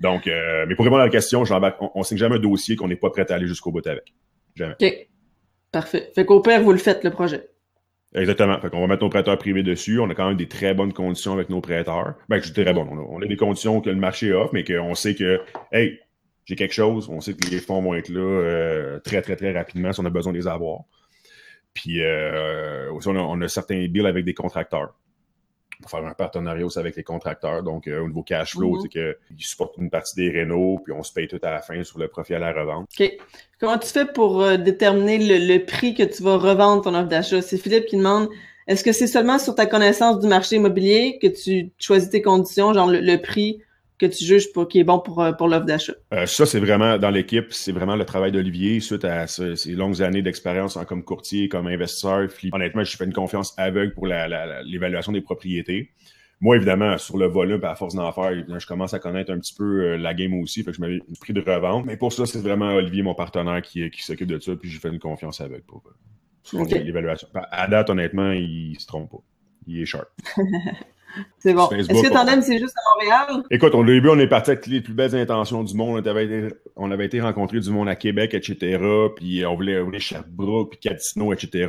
Donc, 0.00 0.26
euh, 0.26 0.66
mais 0.68 0.74
pour 0.74 0.84
répondre 0.84 1.02
à 1.02 1.06
la 1.06 1.10
question, 1.10 1.42
on, 1.48 1.90
on 1.94 2.02
signe 2.02 2.18
jamais 2.18 2.36
un 2.36 2.40
dossier 2.40 2.76
qu'on 2.76 2.88
n'est 2.88 2.96
pas 2.96 3.10
prêt 3.10 3.30
à 3.30 3.34
aller 3.34 3.46
jusqu'au 3.46 3.70
bout 3.70 3.86
avec. 3.86 4.12
Jamais. 4.56 4.74
OK. 4.80 5.08
Parfait. 5.70 6.10
Fait 6.14 6.24
qu'au 6.24 6.40
père, 6.40 6.62
vous 6.62 6.72
le 6.72 6.78
faites, 6.78 7.04
le 7.04 7.10
projet. 7.10 7.48
Exactement. 8.14 8.58
Fait 8.60 8.70
qu'on 8.70 8.80
va 8.80 8.86
mettre 8.86 9.02
nos 9.02 9.10
prêteurs 9.10 9.36
privés 9.36 9.62
dessus. 9.62 10.00
On 10.00 10.08
a 10.08 10.14
quand 10.14 10.26
même 10.26 10.36
des 10.36 10.48
très 10.48 10.74
bonnes 10.74 10.92
conditions 10.92 11.34
avec 11.34 11.50
nos 11.50 11.60
prêteurs. 11.60 12.14
Ben, 12.28 12.42
je 12.42 12.52
dirais 12.52 12.72
bon, 12.72 12.86
on 12.90 13.20
a, 13.20 13.26
des 13.26 13.36
conditions 13.36 13.80
que 13.80 13.90
le 13.90 13.96
marché 13.96 14.32
offre, 14.32 14.54
mais 14.54 14.64
qu'on 14.64 14.94
sait 14.94 15.14
que, 15.14 15.40
hey, 15.72 16.00
j'ai 16.46 16.56
quelque 16.56 16.72
chose, 16.72 17.10
on 17.10 17.20
sait 17.20 17.34
que 17.34 17.50
les 17.50 17.58
fonds 17.58 17.82
vont 17.82 17.94
être 17.94 18.08
là 18.08 18.20
euh, 18.20 18.98
très, 19.00 19.20
très, 19.20 19.36
très 19.36 19.52
rapidement 19.52 19.92
si 19.92 20.00
on 20.00 20.06
a 20.06 20.10
besoin 20.10 20.32
de 20.32 20.38
les 20.38 20.46
avoir. 20.46 20.80
Puis 21.78 22.02
euh, 22.02 22.90
aussi, 22.92 23.06
on 23.08 23.40
a, 23.40 23.48
certains 23.48 23.86
bills 23.86 24.06
avec 24.06 24.24
des 24.24 24.34
contracteurs 24.34 24.94
pour 25.80 25.92
faire 25.92 26.04
un 26.04 26.12
partenariat 26.12 26.66
aussi 26.66 26.80
avec 26.80 26.96
les 26.96 27.04
contracteurs. 27.04 27.62
Donc, 27.62 27.86
euh, 27.86 28.00
au 28.00 28.08
niveau 28.08 28.24
cash 28.24 28.54
flow, 28.56 28.70
mm 28.70 28.74
-hmm. 28.74 28.82
c'est 28.82 28.88
qu'ils 28.88 29.44
supportent 29.44 29.76
une 29.78 29.90
partie 29.90 30.16
des 30.16 30.28
rénaux, 30.28 30.80
puis 30.84 30.92
on 30.92 31.04
se 31.04 31.12
paye 31.12 31.28
tout 31.28 31.38
à 31.40 31.52
la 31.52 31.60
fin 31.60 31.80
sur 31.84 32.00
le 32.00 32.08
profit 32.08 32.34
à 32.34 32.40
la 32.40 32.52
revente. 32.52 32.88
OK. 32.98 33.12
Comment 33.60 33.78
tu 33.78 33.90
fais 33.96 34.06
pour 34.06 34.42
euh, 34.42 34.56
déterminer 34.56 35.18
le, 35.52 35.58
prix 35.64 35.94
que 35.94 36.02
tu 36.02 36.20
vas 36.24 36.36
revendre 36.36 36.82
ton 36.82 36.94
offre 36.96 37.08
d'achat? 37.08 37.40
C'est 37.42 37.58
Philippe 37.58 37.86
qui 37.86 37.96
demande 37.96 38.28
est-ce 38.66 38.82
que 38.82 38.92
c'est 38.92 39.06
seulement 39.06 39.38
sur 39.38 39.54
ta 39.54 39.66
connaissance 39.66 40.18
du 40.18 40.26
marché 40.26 40.56
immobilier 40.56 41.18
que 41.22 41.28
tu 41.28 41.70
choisis 41.78 42.10
tes 42.10 42.22
conditions, 42.22 42.74
genre 42.74 42.90
le 42.90 43.16
prix 43.30 43.62
que 43.98 44.06
tu 44.06 44.24
juges 44.24 44.52
pour, 44.52 44.68
qui 44.68 44.78
est 44.78 44.84
bon 44.84 44.98
pour, 45.00 45.22
euh, 45.22 45.32
pour 45.32 45.48
l'offre 45.48 45.66
d'achat? 45.66 45.94
Euh, 46.12 46.26
ça, 46.26 46.46
c'est 46.46 46.60
vraiment, 46.60 46.98
dans 46.98 47.10
l'équipe, 47.10 47.52
c'est 47.52 47.72
vraiment 47.72 47.96
le 47.96 48.04
travail 48.04 48.32
d'Olivier 48.32 48.80
suite 48.80 49.04
à 49.04 49.26
ses 49.26 49.72
longues 49.72 50.02
années 50.02 50.22
d'expérience 50.22 50.78
comme 50.86 51.02
courtier, 51.02 51.48
comme 51.48 51.66
investisseur. 51.66 52.28
Honnêtement, 52.52 52.84
je 52.84 52.96
fais 52.96 53.04
une 53.04 53.12
confiance 53.12 53.54
aveugle 53.58 53.92
pour 53.94 54.06
l'évaluation 54.06 55.12
des 55.12 55.20
propriétés. 55.20 55.90
Moi, 56.40 56.56
évidemment, 56.56 56.96
sur 56.98 57.18
le 57.18 57.26
volume, 57.26 57.64
à 57.64 57.74
force 57.74 57.96
d'en 57.96 58.12
faire, 58.12 58.32
je 58.32 58.66
commence 58.66 58.94
à 58.94 59.00
connaître 59.00 59.32
un 59.32 59.38
petit 59.40 59.54
peu 59.54 59.82
euh, 59.82 59.96
la 59.98 60.14
game 60.14 60.34
aussi, 60.34 60.62
fait 60.62 60.70
que 60.70 60.76
je 60.76 60.80
m'avais 60.80 61.00
pris 61.18 61.32
de 61.32 61.40
revente. 61.40 61.84
Mais 61.84 61.96
pour 61.96 62.12
ça, 62.12 62.26
c'est 62.26 62.40
vraiment 62.40 62.74
Olivier, 62.74 63.02
mon 63.02 63.14
partenaire, 63.14 63.60
qui, 63.60 63.90
qui 63.90 64.04
s'occupe 64.04 64.28
de 64.28 64.38
ça, 64.38 64.54
puis 64.54 64.70
j'ai 64.70 64.78
fait 64.78 64.88
une 64.88 65.00
confiance 65.00 65.40
aveugle 65.40 65.64
pour, 65.64 65.82
l'évaluation. 66.52 67.28
À 67.34 67.66
date, 67.66 67.90
honnêtement, 67.90 68.30
il 68.30 68.76
se 68.78 68.86
trompe 68.86 69.10
pas. 69.10 69.18
Il 69.66 69.82
est 69.82 69.84
sharp. 69.84 70.08
C'est 71.38 71.54
bon. 71.54 71.68
Est-ce 71.70 71.88
que 71.88 72.12
Tandem, 72.12 72.42
c'est 72.42 72.58
juste 72.58 72.74
à 72.76 72.94
Montréal? 72.94 73.44
Écoute, 73.50 73.74
au 73.74 73.84
début, 73.84 74.08
on 74.08 74.18
est 74.18 74.28
parti 74.28 74.50
avec 74.50 74.66
les 74.66 74.80
plus 74.80 74.94
belles 74.94 75.14
intentions 75.14 75.62
du 75.64 75.74
monde. 75.74 76.02
On 76.04 76.08
avait 76.08 76.24
été, 76.24 76.54
on 76.76 76.90
avait 76.90 77.06
été 77.06 77.20
rencontrer 77.20 77.60
du 77.60 77.70
monde 77.70 77.88
à 77.88 77.96
Québec, 77.96 78.34
etc. 78.34 78.78
Puis 79.16 79.44
on 79.46 79.54
voulait, 79.54 79.80
on 79.80 79.90
Sherbrooke, 79.98 80.70
puis 80.70 80.80
Catino, 80.80 81.32
etc. 81.32 81.68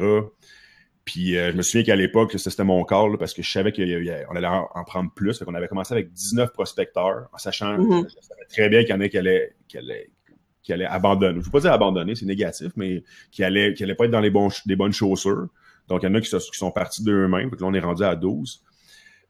Puis 1.06 1.38
euh, 1.38 1.52
je 1.52 1.58
me 1.58 1.62
souviens 1.64 1.84
qu'à 1.84 1.96
l'époque, 1.96 2.34
c'était 2.38 2.64
mon 2.64 2.84
call 2.84 3.18
parce 3.18 3.34
que 3.34 3.42
je 3.42 3.52
savais 3.52 3.72
qu'on 3.72 3.82
allait 3.82 4.48
en, 4.48 4.84
prendre 4.86 5.12
plus. 5.16 5.42
On 5.48 5.56
avait 5.56 5.68
commencé 5.68 5.94
avec 5.94 6.12
19 6.14 6.52
prospecteurs, 6.52 7.30
en 7.34 7.38
sachant 7.38 7.78
mm-hmm. 7.78 8.08
très 8.50 8.70
bien 8.70 8.82
qu'il 8.82 8.92
y 8.92 8.94
en 8.94 9.02
a 9.02 9.10
qui 9.10 9.18
allaient, 9.18 9.56
qui 9.68 9.78
allaient, 9.78 10.12
qui 10.62 10.74
allaient 10.74 10.86
abandonner. 10.86 11.34
Je 11.34 11.40
ne 11.40 11.44
veux 11.46 11.52
pas 11.52 11.62
dire 11.62 11.72
abandonner, 11.72 12.14
c'est 12.14 12.28
négatif, 12.28 12.72
mais 12.76 13.04
qui 13.32 13.44
allaient, 13.44 13.74
qui 13.74 13.84
allaient 13.84 13.96
pas 13.96 14.06
être 14.06 14.12
dans 14.12 14.20
les 14.20 14.30
bons, 14.30 14.50
bonnes 14.68 14.94
chaussures. 14.94 15.48
Donc, 15.88 16.04
il 16.04 16.06
y 16.06 16.10
en 16.10 16.14
a 16.14 16.22
qui, 16.22 16.30
sont 16.30 16.72
partis 16.72 17.04
d'eux-mêmes. 17.04 17.50
Donc 17.50 17.60
là, 17.60 17.68
on 17.68 17.74
est 17.74 17.80
rendu 17.80 18.04
à 18.04 18.16
12. 18.16 18.62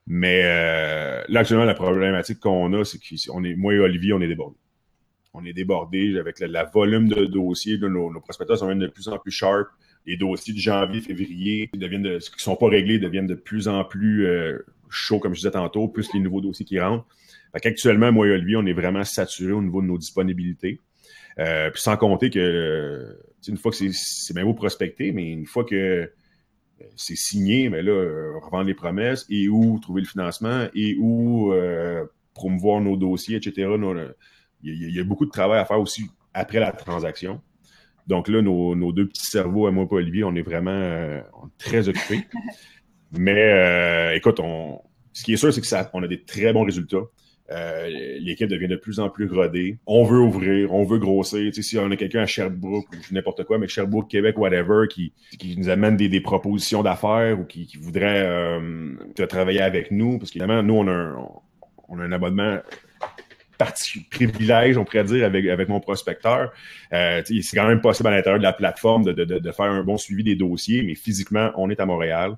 Mais 0.10 0.42
euh, 0.44 1.24
là, 1.30 1.42
actuellement, 1.42 1.66
la 1.66 1.76
problématique 1.76 2.40
qu'on 2.40 2.74
a, 2.74 2.84
c'est 2.84 3.00
qu'on 3.00 3.44
est, 3.44 3.56
moi 3.56 3.74
et 3.74 3.80
Olivier, 3.80 4.12
on 4.14 4.22
est 4.22 4.28
débordés. 4.28 4.58
On 5.34 5.46
est 5.46 5.54
débordés 5.54 6.18
avec 6.20 6.40
le, 6.40 6.48
volume 6.74 7.08
de 7.08 7.26
dossiers. 7.26 7.78
nos, 7.78 8.12
nos, 8.12 8.20
prospecteurs 8.20 8.58
sont 8.58 8.68
même 8.68 8.80
de 8.80 8.88
plus 8.88 9.08
en 9.08 9.18
plus 9.20 9.32
sharp 9.32 9.70
les 10.06 10.18
dossiers 10.18 10.54
de 10.54 10.60
janvier, 10.60 11.02
février, 11.02 11.70
deviennent 11.74 12.04
de, 12.04 12.18
qui 12.18 12.44
sont 12.44 12.56
pas 12.56 12.68
réglés, 12.68 13.00
deviennent 13.00 13.28
de 13.28 13.36
plus 13.36 13.68
en 13.68 13.84
plus 13.84 14.26
euh, 14.26 14.60
chauds, 14.90 15.20
comme 15.20 15.34
je 15.34 15.40
disais 15.40 15.52
tantôt, 15.52 15.88
plus 15.88 16.12
les 16.14 16.20
nouveaux 16.20 16.42
dossiers 16.42 16.66
qui 16.66 16.80
rentrent. 16.80 17.06
Fait 17.54 17.60
qu'actuellement, 17.60 18.12
moi 18.12 18.28
et 18.28 18.32
Olivier, 18.32 18.56
on 18.58 18.66
est 18.66 18.74
vraiment 18.74 19.04
saturé 19.04 19.52
au 19.52 19.62
niveau 19.62 19.82
de 19.82 19.88
nos 19.88 19.98
disponibilités. 19.98 20.80
Euh, 21.40 21.70
puis 21.70 21.82
sans 21.82 21.96
compter 21.96 22.30
que 22.30 23.18
une 23.48 23.58
fois 23.58 23.72
que 23.72 23.78
c'est 23.78 24.34
bien 24.34 24.44
beau 24.44 24.54
prospecter, 24.54 25.12
mais 25.12 25.32
une 25.32 25.46
fois 25.46 25.64
que 25.64 25.76
euh, 25.76 26.14
c'est 26.96 27.16
signé, 27.16 27.70
mais 27.70 27.82
là, 27.82 28.40
revendre 28.40 28.66
les 28.66 28.74
promesses 28.74 29.26
et 29.30 29.50
où 29.50 29.80
trouver 29.80 30.02
le 30.02 30.08
financement 30.08 30.68
et 30.74 30.96
où 31.00 31.54
promouvoir 32.34 32.82
nos 32.82 32.98
dossiers, 32.98 33.38
etc. 33.38 33.70
Il 34.62 34.96
y, 34.96 35.00
a 35.00 35.04
beaucoup 35.04 35.26
de 35.26 35.32
travail 35.32 35.60
à 35.60 35.66
faire 35.66 35.80
aussi 35.80 36.10
après 36.34 36.60
la 36.60 36.72
transaction. 36.72 37.42
Donc 38.08 38.28
là, 38.28 38.42
nos, 38.42 38.92
deux 38.92 39.08
petits 39.08 39.26
cerveaux, 39.26 39.68
à 39.68 39.72
moi 39.72 39.86
et 39.90 39.94
Olivier, 39.94 40.24
on 40.24 40.34
est 40.36 40.42
vraiment 40.42 40.72
euh, 40.72 41.22
très 41.58 41.88
occupés. 41.88 42.26
Mais 43.12 43.54
euh, 43.54 44.16
écoute, 44.16 44.40
on, 44.40 44.82
ce 45.14 45.24
qui 45.24 45.34
est 45.34 45.38
sûr, 45.38 45.54
c'est 45.54 45.92
qu'on 45.92 46.04
a 46.04 46.08
des 46.08 46.24
très 46.24 46.52
bons 46.54 46.64
résultats. 46.64 47.04
Euh, 47.52 47.88
l'équipe 48.20 48.48
devient 48.48 48.68
de 48.68 48.76
plus 48.76 49.00
en 49.00 49.10
plus 49.10 49.28
rodée. 49.28 49.80
On 49.88 50.04
veut 50.04 50.20
ouvrir, 50.20 50.74
on 50.74 50.84
veut 50.84 51.00
grossir. 51.00 51.40
Tu 51.52 51.54
sais, 51.54 51.62
si 51.62 51.78
on 51.78 51.90
a 51.90 51.96
quelqu'un 51.96 52.22
à 52.22 52.26
Sherbrooke 52.26 52.88
ou 52.92 53.14
n'importe 53.14 53.44
quoi, 53.46 53.58
mais 53.58 53.68
Sherbrooke, 53.68 54.10
Québec, 54.10 54.38
whatever, 54.38 54.88
qui, 54.90 55.14
qui 55.40 55.58
nous 55.58 55.70
amène 55.70 55.98
des, 55.98 56.22
propositions 56.22 56.84
d'affaires 56.84 57.40
ou 57.40 57.46
qui, 57.46 57.68
voudrait 57.80 58.60
travailler 59.28 59.62
avec 59.62 59.90
nous, 59.92 60.20
parce 60.20 60.32
qu'évidemment, 60.32 60.62
nous, 60.62 60.76
on 60.76 60.88
a 60.88 61.16
on 61.92 62.00
a 62.00 62.04
un 62.04 62.12
abonnement 62.12 62.60
privilège, 64.10 64.78
on 64.78 64.86
pourrait 64.86 65.04
dire, 65.04 65.26
avec, 65.26 65.46
avec 65.48 65.68
mon 65.70 65.80
prospecteur. 65.80 66.52
Euh, 66.94 67.22
c'est 67.26 67.58
quand 67.58 67.68
même 67.68 67.82
possible 67.82 68.08
à 68.10 68.12
l'intérieur 68.12 68.40
de 68.40 68.44
la 68.44 68.54
plateforme 68.54 69.04
de, 69.04 69.12
de, 69.12 69.40
de, 69.40 69.52
faire 69.52 69.66
un 69.66 69.84
bon 69.84 69.98
suivi 69.98 70.24
des 70.24 70.36
dossiers, 70.36 70.84
mais 70.84 70.96
physiquement, 70.96 71.52
on 71.56 71.70
est 71.70 71.80
à 71.80 71.86
Montréal. 71.86 72.36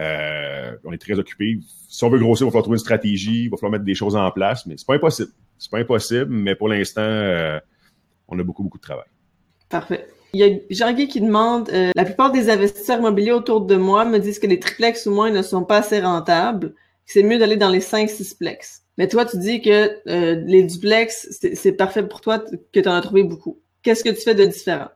Euh, 0.00 0.76
on 0.84 0.92
est 0.92 0.98
très 0.98 1.18
occupé. 1.18 1.58
Si 1.88 2.04
on 2.04 2.10
veut 2.10 2.18
grossir, 2.18 2.44
il 2.44 2.48
va 2.48 2.52
falloir 2.52 2.64
trouver 2.64 2.76
une 2.76 2.80
stratégie, 2.80 3.44
il 3.44 3.50
va 3.50 3.56
falloir 3.56 3.72
mettre 3.72 3.84
des 3.84 3.94
choses 3.94 4.16
en 4.16 4.30
place, 4.30 4.64
mais 4.66 4.76
c'est 4.76 4.86
pas 4.86 4.94
impossible. 4.94 5.30
C'est 5.58 5.70
pas 5.70 5.78
impossible, 5.78 6.30
mais 6.30 6.54
pour 6.54 6.68
l'instant, 6.68 7.02
euh, 7.02 7.60
on 8.28 8.38
a 8.38 8.42
beaucoup, 8.42 8.62
beaucoup 8.62 8.78
de 8.78 8.82
travail. 8.82 9.04
Parfait. 9.68 10.06
Il 10.32 10.40
y 10.40 10.44
a 10.44 10.56
Jean-Guy 10.70 11.08
qui 11.08 11.20
demande 11.20 11.68
euh, 11.70 11.90
La 11.94 12.04
plupart 12.04 12.30
des 12.30 12.48
investisseurs 12.50 12.98
immobiliers 12.98 13.32
autour 13.32 13.62
de 13.62 13.76
moi 13.76 14.04
me 14.04 14.18
disent 14.18 14.38
que 14.38 14.46
les 14.46 14.60
triplex 14.60 15.06
ou 15.06 15.10
moins 15.10 15.30
ne 15.30 15.42
sont 15.42 15.64
pas 15.64 15.78
assez 15.78 16.00
rentables, 16.00 16.70
que 16.70 17.12
c'est 17.12 17.22
mieux 17.22 17.38
d'aller 17.38 17.56
dans 17.56 17.68
les 17.68 17.80
5-6 17.80 18.38
plex. 18.38 18.82
Mais 18.96 19.08
toi, 19.08 19.24
tu 19.24 19.38
dis 19.38 19.60
que 19.60 19.98
euh, 20.08 20.42
les 20.46 20.62
duplex, 20.62 21.40
c'est 21.54 21.72
parfait 21.72 22.06
pour 22.06 22.20
toi, 22.20 22.38
que 22.38 22.80
tu 22.80 22.88
en 22.88 22.94
as 22.94 23.00
trouvé 23.00 23.24
beaucoup. 23.24 23.58
Qu'est-ce 23.82 24.04
que 24.04 24.10
tu 24.10 24.20
fais 24.20 24.34
de 24.34 24.44
différent? 24.44 24.88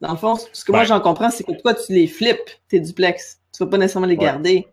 Dans 0.00 0.10
le 0.10 0.18
fond, 0.18 0.36
ce 0.52 0.64
que 0.64 0.72
moi 0.72 0.84
j'en 0.84 1.00
comprends, 1.00 1.30
c'est 1.30 1.44
que 1.44 1.58
toi, 1.62 1.72
tu 1.72 1.92
les 1.92 2.06
flippes, 2.06 2.50
tes 2.68 2.80
duplex. 2.80 3.40
Tu 3.56 3.64
vas 3.64 3.70
pas 3.70 3.78
nécessairement 3.78 4.06
les 4.06 4.16
garder. 4.16 4.66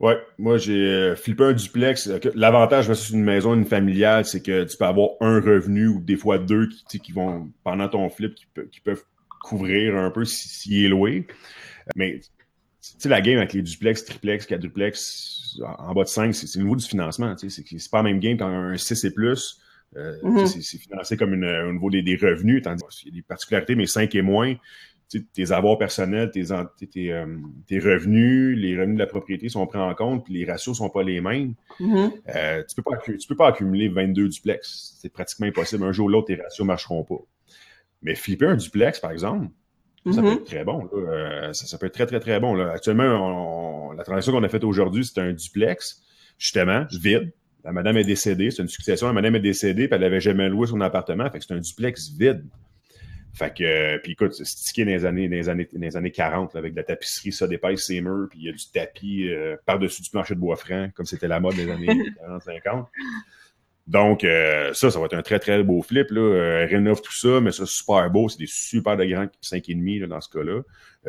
Ouais, 0.00 0.18
moi 0.38 0.58
j'ai 0.58 0.74
euh, 0.74 1.16
flippé 1.16 1.44
un 1.44 1.52
duplex. 1.54 2.10
L'avantage 2.34 2.88
versus 2.88 3.10
une 3.10 3.24
maison, 3.24 3.54
une 3.54 3.64
familiale, 3.64 4.26
c'est 4.26 4.42
que 4.42 4.64
tu 4.64 4.76
peux 4.76 4.84
avoir 4.84 5.10
un 5.20 5.40
revenu 5.40 5.86
ou 5.86 6.00
des 6.00 6.16
fois 6.16 6.36
deux 6.38 6.68
qui, 6.68 7.00
qui 7.00 7.12
vont, 7.12 7.50
pendant 7.62 7.88
ton 7.88 8.10
flip, 8.10 8.34
qui, 8.70 8.80
peuvent 8.80 9.04
couvrir 9.42 9.96
un 9.96 10.10
peu 10.10 10.24
s'il 10.24 10.84
est 10.84 10.88
loué. 10.88 11.26
Mais 11.96 12.20
tu 13.00 13.08
la 13.08 13.22
game 13.22 13.38
avec 13.38 13.54
les 13.54 13.62
duplex, 13.62 14.04
triplex, 14.04 14.46
quadruplex, 14.46 15.58
en 15.78 15.94
bas 15.94 16.02
de 16.02 16.08
5, 16.08 16.34
c'est 16.34 16.58
le 16.58 16.64
niveau 16.64 16.76
du 16.76 16.84
financement. 16.84 17.34
C'est 17.38 17.90
pas 17.90 17.98
la 17.98 18.02
même 18.02 18.20
game 18.20 18.36
qu'un 18.36 18.76
6 18.76 19.04
et 19.04 19.10
plus. 19.10 19.60
Euh, 19.96 20.16
mm-hmm. 20.22 20.60
C'est 20.60 20.78
financé 20.78 21.16
comme 21.16 21.34
une, 21.34 21.46
au 21.46 21.72
niveau 21.72 21.88
des, 21.88 22.18
revenus, 22.20 22.62
tandis 22.62 22.84
qu'il 22.90 23.08
y 23.08 23.12
a 23.12 23.14
des 23.14 23.22
particularités, 23.22 23.74
mais 23.74 23.86
5 23.86 24.14
et 24.16 24.22
moins, 24.22 24.54
tes 25.08 25.52
avoirs 25.52 25.78
personnels, 25.78 26.30
tes, 26.30 26.44
tes, 26.90 27.12
euh, 27.12 27.26
tes, 27.66 27.78
revenus, 27.78 28.58
les 28.58 28.76
revenus 28.76 28.96
de 28.96 29.00
la 29.00 29.06
propriété 29.06 29.48
sont 29.48 29.66
pris 29.66 29.78
en 29.78 29.94
compte, 29.94 30.24
puis 30.24 30.34
les 30.34 30.44
ratios 30.44 30.76
sont 30.76 30.90
pas 30.90 31.02
les 31.02 31.20
mêmes. 31.20 31.54
Mm-hmm. 31.80 32.12
euh, 32.34 32.62
tu 32.68 32.74
peux 32.74 32.82
pas 32.82 32.98
tu 32.98 33.28
peux 33.28 33.36
pas 33.36 33.48
accumuler 33.48 33.88
22 33.88 34.28
duplex. 34.28 34.96
C'est 35.00 35.12
pratiquement 35.12 35.46
impossible. 35.46 35.84
Un 35.84 35.92
jour 35.92 36.06
ou 36.06 36.08
l'autre, 36.08 36.26
tes 36.28 36.40
ratios 36.40 36.66
marcheront 36.66 37.04
pas. 37.04 37.20
Mais 38.02 38.14
flipper 38.14 38.46
un 38.46 38.56
duplex, 38.56 39.00
par 39.00 39.12
exemple, 39.12 39.48
ça 40.12 40.20
peut 40.20 40.28
mm-hmm. 40.28 40.34
être 40.34 40.44
très 40.44 40.64
bon. 40.64 40.90
Euh, 40.94 41.52
ça, 41.52 41.78
peut 41.78 41.86
être 41.86 41.94
très, 41.94 42.06
très, 42.06 42.20
très 42.20 42.38
bon. 42.38 42.54
Là. 42.54 42.72
Actuellement, 42.72 43.92
la 43.92 44.04
transaction 44.04 44.32
qu'on 44.32 44.42
a 44.42 44.48
faite 44.48 44.64
aujourd'hui, 44.64 45.04
c'est 45.04 45.20
un 45.20 45.32
duplex, 45.32 46.02
justement, 46.38 46.84
vide. 46.92 47.32
La 47.64 47.72
madame 47.72 47.96
est 47.96 48.04
décédée, 48.04 48.50
c'est 48.50 48.60
une 48.60 48.68
succession. 48.68 49.06
La 49.06 49.14
madame 49.14 49.36
est 49.36 49.40
décédée, 49.40 49.88
puis 49.88 49.94
elle 49.94 50.02
n'avait 50.02 50.20
jamais 50.20 50.50
loué 50.50 50.66
son 50.66 50.82
appartement. 50.82 51.30
Fait 51.30 51.38
que 51.38 51.44
c'est 51.46 51.54
un 51.54 51.60
duplex 51.60 52.10
vide. 52.10 52.44
Fait 53.34 53.52
que, 53.52 53.64
euh, 53.64 53.98
puis 53.98 54.12
écoute, 54.12 54.32
c'est 54.32 54.44
stické 54.44 54.84
dans 54.84 54.92
les 54.92 55.04
années, 55.04 55.28
dans 55.28 55.34
les 55.34 55.48
années, 55.48 55.68
dans 55.72 55.80
les 55.80 55.96
années 55.96 56.12
40, 56.12 56.54
avec 56.54 56.72
de 56.72 56.76
la 56.76 56.84
tapisserie, 56.84 57.32
ça 57.32 57.48
dépasse 57.48 57.80
ses 57.80 58.00
murs, 58.00 58.28
puis 58.30 58.38
il 58.38 58.46
y 58.46 58.48
a 58.48 58.52
du 58.52 58.70
tapis 58.72 59.28
euh, 59.28 59.56
par-dessus 59.66 60.02
du 60.02 60.10
plancher 60.10 60.36
de 60.36 60.40
bois 60.40 60.54
franc, 60.54 60.88
comme 60.94 61.04
c'était 61.04 61.26
la 61.26 61.40
mode 61.40 61.56
des 61.56 61.68
années 61.68 61.88
40-50. 62.28 62.86
Donc, 63.88 64.22
euh, 64.22 64.72
ça, 64.72 64.88
ça 64.88 65.00
va 65.00 65.06
être 65.06 65.14
un 65.14 65.22
très, 65.22 65.40
très 65.40 65.64
beau 65.64 65.82
flip. 65.82 66.10
Là. 66.10 66.64
Rénove 66.66 67.02
tout 67.02 67.12
ça, 67.12 67.40
mais 67.40 67.50
ça, 67.50 67.66
super 67.66 68.08
beau. 68.08 68.28
C'est 68.28 68.38
des 68.38 68.46
super 68.46 68.96
de 68.96 69.04
grands 69.04 69.26
5,5 69.42 70.06
dans 70.06 70.20
ce 70.20 70.28
cas-là. 70.30 70.62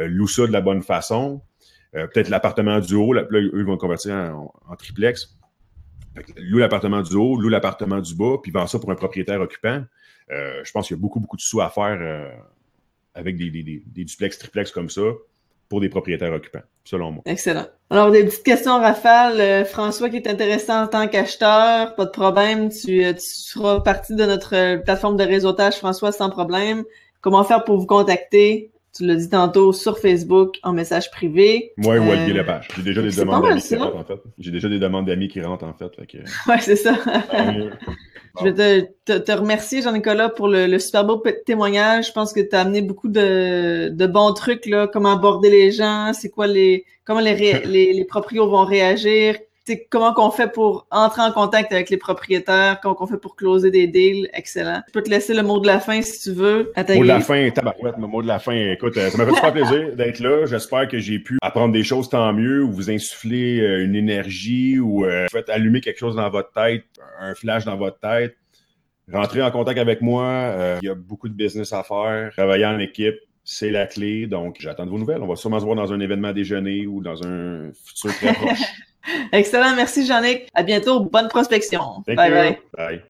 Loue 0.07 0.27
ça 0.27 0.45
de 0.45 0.51
la 0.51 0.59
bonne 0.59 0.81
façon. 0.81 1.41
Peut-être 1.93 2.27
l'appartement 2.27 2.79
du 2.79 2.95
haut. 2.95 3.13
Là, 3.13 3.23
eux, 3.31 3.51
ils 3.53 3.63
vont 3.63 3.77
convertir 3.77 4.13
en, 4.13 4.75
triplex. 4.75 5.37
Loue 6.37 6.59
l'appartement 6.59 7.01
du 7.01 7.15
haut, 7.15 7.37
loue 7.37 7.49
l'appartement 7.49 7.99
du 7.99 8.15
bas, 8.15 8.37
puis 8.41 8.51
vend 8.51 8.67
ça 8.67 8.79
pour 8.79 8.91
un 8.91 8.95
propriétaire 8.95 9.41
occupant. 9.41 9.83
je 10.29 10.71
pense 10.71 10.87
qu'il 10.87 10.95
y 10.95 10.99
a 10.99 11.01
beaucoup, 11.01 11.19
beaucoup 11.19 11.37
de 11.37 11.41
sous 11.41 11.61
à 11.61 11.69
faire 11.69 12.33
avec 13.15 13.37
des, 13.37 13.83
duplex, 13.95 14.37
triplex 14.37 14.71
comme 14.71 14.89
ça 14.89 15.01
pour 15.69 15.81
des 15.81 15.89
propriétaires 15.89 16.33
occupants, 16.33 16.61
selon 16.83 17.11
moi. 17.11 17.23
Excellent. 17.25 17.65
Alors, 17.89 18.11
des 18.11 18.23
petites 18.23 18.43
questions, 18.43 18.79
Rafale. 18.79 19.39
Euh, 19.39 19.65
François 19.65 20.09
qui 20.09 20.17
est 20.17 20.27
intéressant 20.27 20.83
en 20.83 20.87
tant 20.87 21.07
qu'acheteur, 21.07 21.95
pas 21.95 22.05
de 22.05 22.11
problème. 22.11 22.69
Tu, 22.69 23.03
euh, 23.03 23.13
tu 23.13 23.25
seras 23.25 23.79
partie 23.79 24.15
de 24.15 24.25
notre 24.25 24.55
euh, 24.55 24.77
plateforme 24.77 25.17
de 25.17 25.23
réseautage, 25.23 25.77
François, 25.77 26.11
sans 26.11 26.29
problème. 26.29 26.83
Comment 27.21 27.43
faire 27.43 27.63
pour 27.63 27.79
vous 27.79 27.87
contacter? 27.87 28.71
Tu 28.95 29.05
l'as 29.05 29.15
dit 29.15 29.29
tantôt 29.29 29.73
sur 29.73 29.99
Facebook 29.99 30.55
en 30.63 30.71
message 30.71 31.11
privé. 31.11 31.73
Moi, 31.75 31.97
ou 31.97 32.11
euh, 32.11 32.27
Lepage. 32.27 32.69
J'ai 32.77 32.83
déjà 32.83 33.01
des 33.01 33.11
demandes 33.11 33.43
d'amis 33.43 33.61
qui 33.61 33.75
rentrent, 33.75 33.97
en 33.97 34.05
fait. 34.05 34.21
J'ai 34.39 34.51
déjà 34.51 34.69
des 34.69 34.79
demandes 34.79 35.05
d'amis 35.05 35.27
qui 35.27 35.41
rentrent, 35.41 35.65
en 35.65 35.73
fait. 35.73 35.93
fait 35.95 36.23
Ouais, 36.47 36.59
c'est 36.61 36.77
ça. 36.77 36.97
Je 38.39 38.49
vais 38.49 38.93
te, 39.03 39.17
te, 39.17 39.31
remercier, 39.33 39.81
Jean-Nicolas, 39.81 40.29
pour 40.29 40.47
le, 40.47 40.67
le, 40.67 40.79
super 40.79 41.03
beau 41.03 41.21
témoignage. 41.45 42.07
Je 42.07 42.11
pense 42.13 42.31
que 42.31 42.39
tu 42.39 42.55
as 42.55 42.61
amené 42.61 42.81
beaucoup 42.81 43.09
de, 43.09 43.89
de, 43.89 44.07
bons 44.07 44.31
trucs, 44.31 44.65
là, 44.65 44.87
comment 44.87 45.11
aborder 45.11 45.49
les 45.49 45.71
gens, 45.71 46.11
c'est 46.13 46.29
quoi 46.29 46.47
les, 46.47 46.85
comment 47.03 47.19
les, 47.19 47.35
les, 47.65 47.93
les 47.93 48.05
proprios 48.05 48.47
vont 48.47 48.63
réagir, 48.63 49.35
comment 49.89 50.13
qu'on 50.13 50.29
fait 50.29 50.51
pour 50.51 50.87
entrer 50.91 51.21
en 51.21 51.31
contact 51.31 51.71
avec 51.71 51.89
les 51.89 51.97
propriétaires, 51.97 52.79
comment 52.81 52.95
qu'on 52.95 53.07
fait 53.07 53.17
pour 53.17 53.35
closer 53.35 53.71
des 53.71 53.87
deals, 53.87 54.29
excellent. 54.33 54.81
Je 54.87 54.93
peux 54.93 55.01
te 55.01 55.09
laisser 55.09 55.33
le 55.33 55.41
mot 55.41 55.59
de 55.59 55.67
la 55.67 55.79
fin 55.79 56.01
si 56.01 56.21
tu 56.21 56.35
veux. 56.35 56.71
mot 56.75 57.03
de 57.03 57.07
la 57.07 57.19
fin, 57.19 57.49
tabarouette, 57.49 57.95
le 57.97 58.07
mot 58.07 58.21
de 58.21 58.27
la 58.27 58.39
fin. 58.39 58.53
Écoute, 58.53 58.97
euh, 58.97 59.09
ça 59.09 59.17
m'a 59.17 59.25
fait 59.25 59.35
super 59.35 59.53
plaisir 59.53 59.95
d'être 59.95 60.19
là. 60.19 60.45
J'espère 60.45 60.87
que 60.87 60.99
j'ai 60.99 61.19
pu 61.19 61.37
apprendre 61.41 61.73
des 61.73 61.83
choses 61.83 62.09
tant 62.09 62.31
mieux 62.33 62.63
ou 62.63 62.71
vous 62.71 62.91
insuffler 62.91 63.59
euh, 63.59 63.83
une 63.83 63.95
énergie 63.95 64.79
ou 64.79 65.05
euh, 65.05 65.25
fait 65.31 65.49
allumer 65.49 65.81
quelque 65.81 65.99
chose 65.99 66.15
dans 66.15 66.29
votre 66.29 66.51
tête, 66.51 66.85
un 67.19 67.33
flash 67.33 67.65
dans 67.65 67.77
votre 67.77 67.99
tête. 67.99 68.35
Rentrez 69.11 69.41
en 69.41 69.51
contact 69.51 69.79
avec 69.79 70.01
moi. 70.01 70.77
Il 70.81 70.87
y 70.87 70.89
a 70.89 70.95
beaucoup 70.95 71.29
de 71.29 71.35
business 71.35 71.73
à 71.73 71.83
faire. 71.83 72.31
Travailler 72.35 72.65
en 72.65 72.79
équipe, 72.79 73.15
c'est 73.45 73.69
la 73.69 73.85
clé. 73.85 74.25
Donc, 74.25 74.57
j'attends 74.59 74.85
de 74.85 74.89
vos 74.89 74.97
nouvelles. 74.97 75.21
On 75.21 75.27
va 75.27 75.35
sûrement 75.35 75.59
se 75.59 75.65
voir 75.65 75.77
dans 75.77 75.93
un 75.93 75.99
événement 75.99 76.33
déjeuner 76.33 76.87
ou 76.87 77.01
dans 77.01 77.25
un 77.25 77.71
futur 77.85 78.13
très 78.15 78.33
proche. 78.33 78.59
Excellent, 79.31 79.75
merci 79.75 80.05
Jeannick. 80.05 80.49
À 80.53 80.63
bientôt, 80.63 80.99
bonne 81.01 81.29
prospection. 81.29 82.03
bye 82.07 82.15
bye. 82.15 82.57
Bye. 82.75 83.01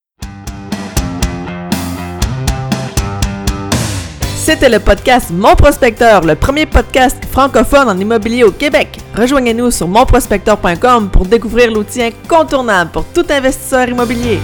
C'était 4.36 4.70
le 4.70 4.80
podcast 4.80 5.32
Mon 5.32 5.56
Prospecteur, 5.56 6.22
le 6.22 6.36
premier 6.36 6.68
podcast 6.68 7.18
francophone 7.26 7.90
en 7.90 7.98
immobilier 7.98 8.44
au 8.44 8.52
Québec. 8.52 9.00
Rejoignez-nous 9.16 9.72
sur 9.72 9.88
monprospecteur.com 9.88 11.10
pour 11.10 11.26
découvrir 11.26 11.72
l'outil 11.72 12.04
incontournable 12.04 12.92
pour 12.92 13.06
tout 13.06 13.26
investisseur 13.28 13.90
immobilier. 13.90 14.40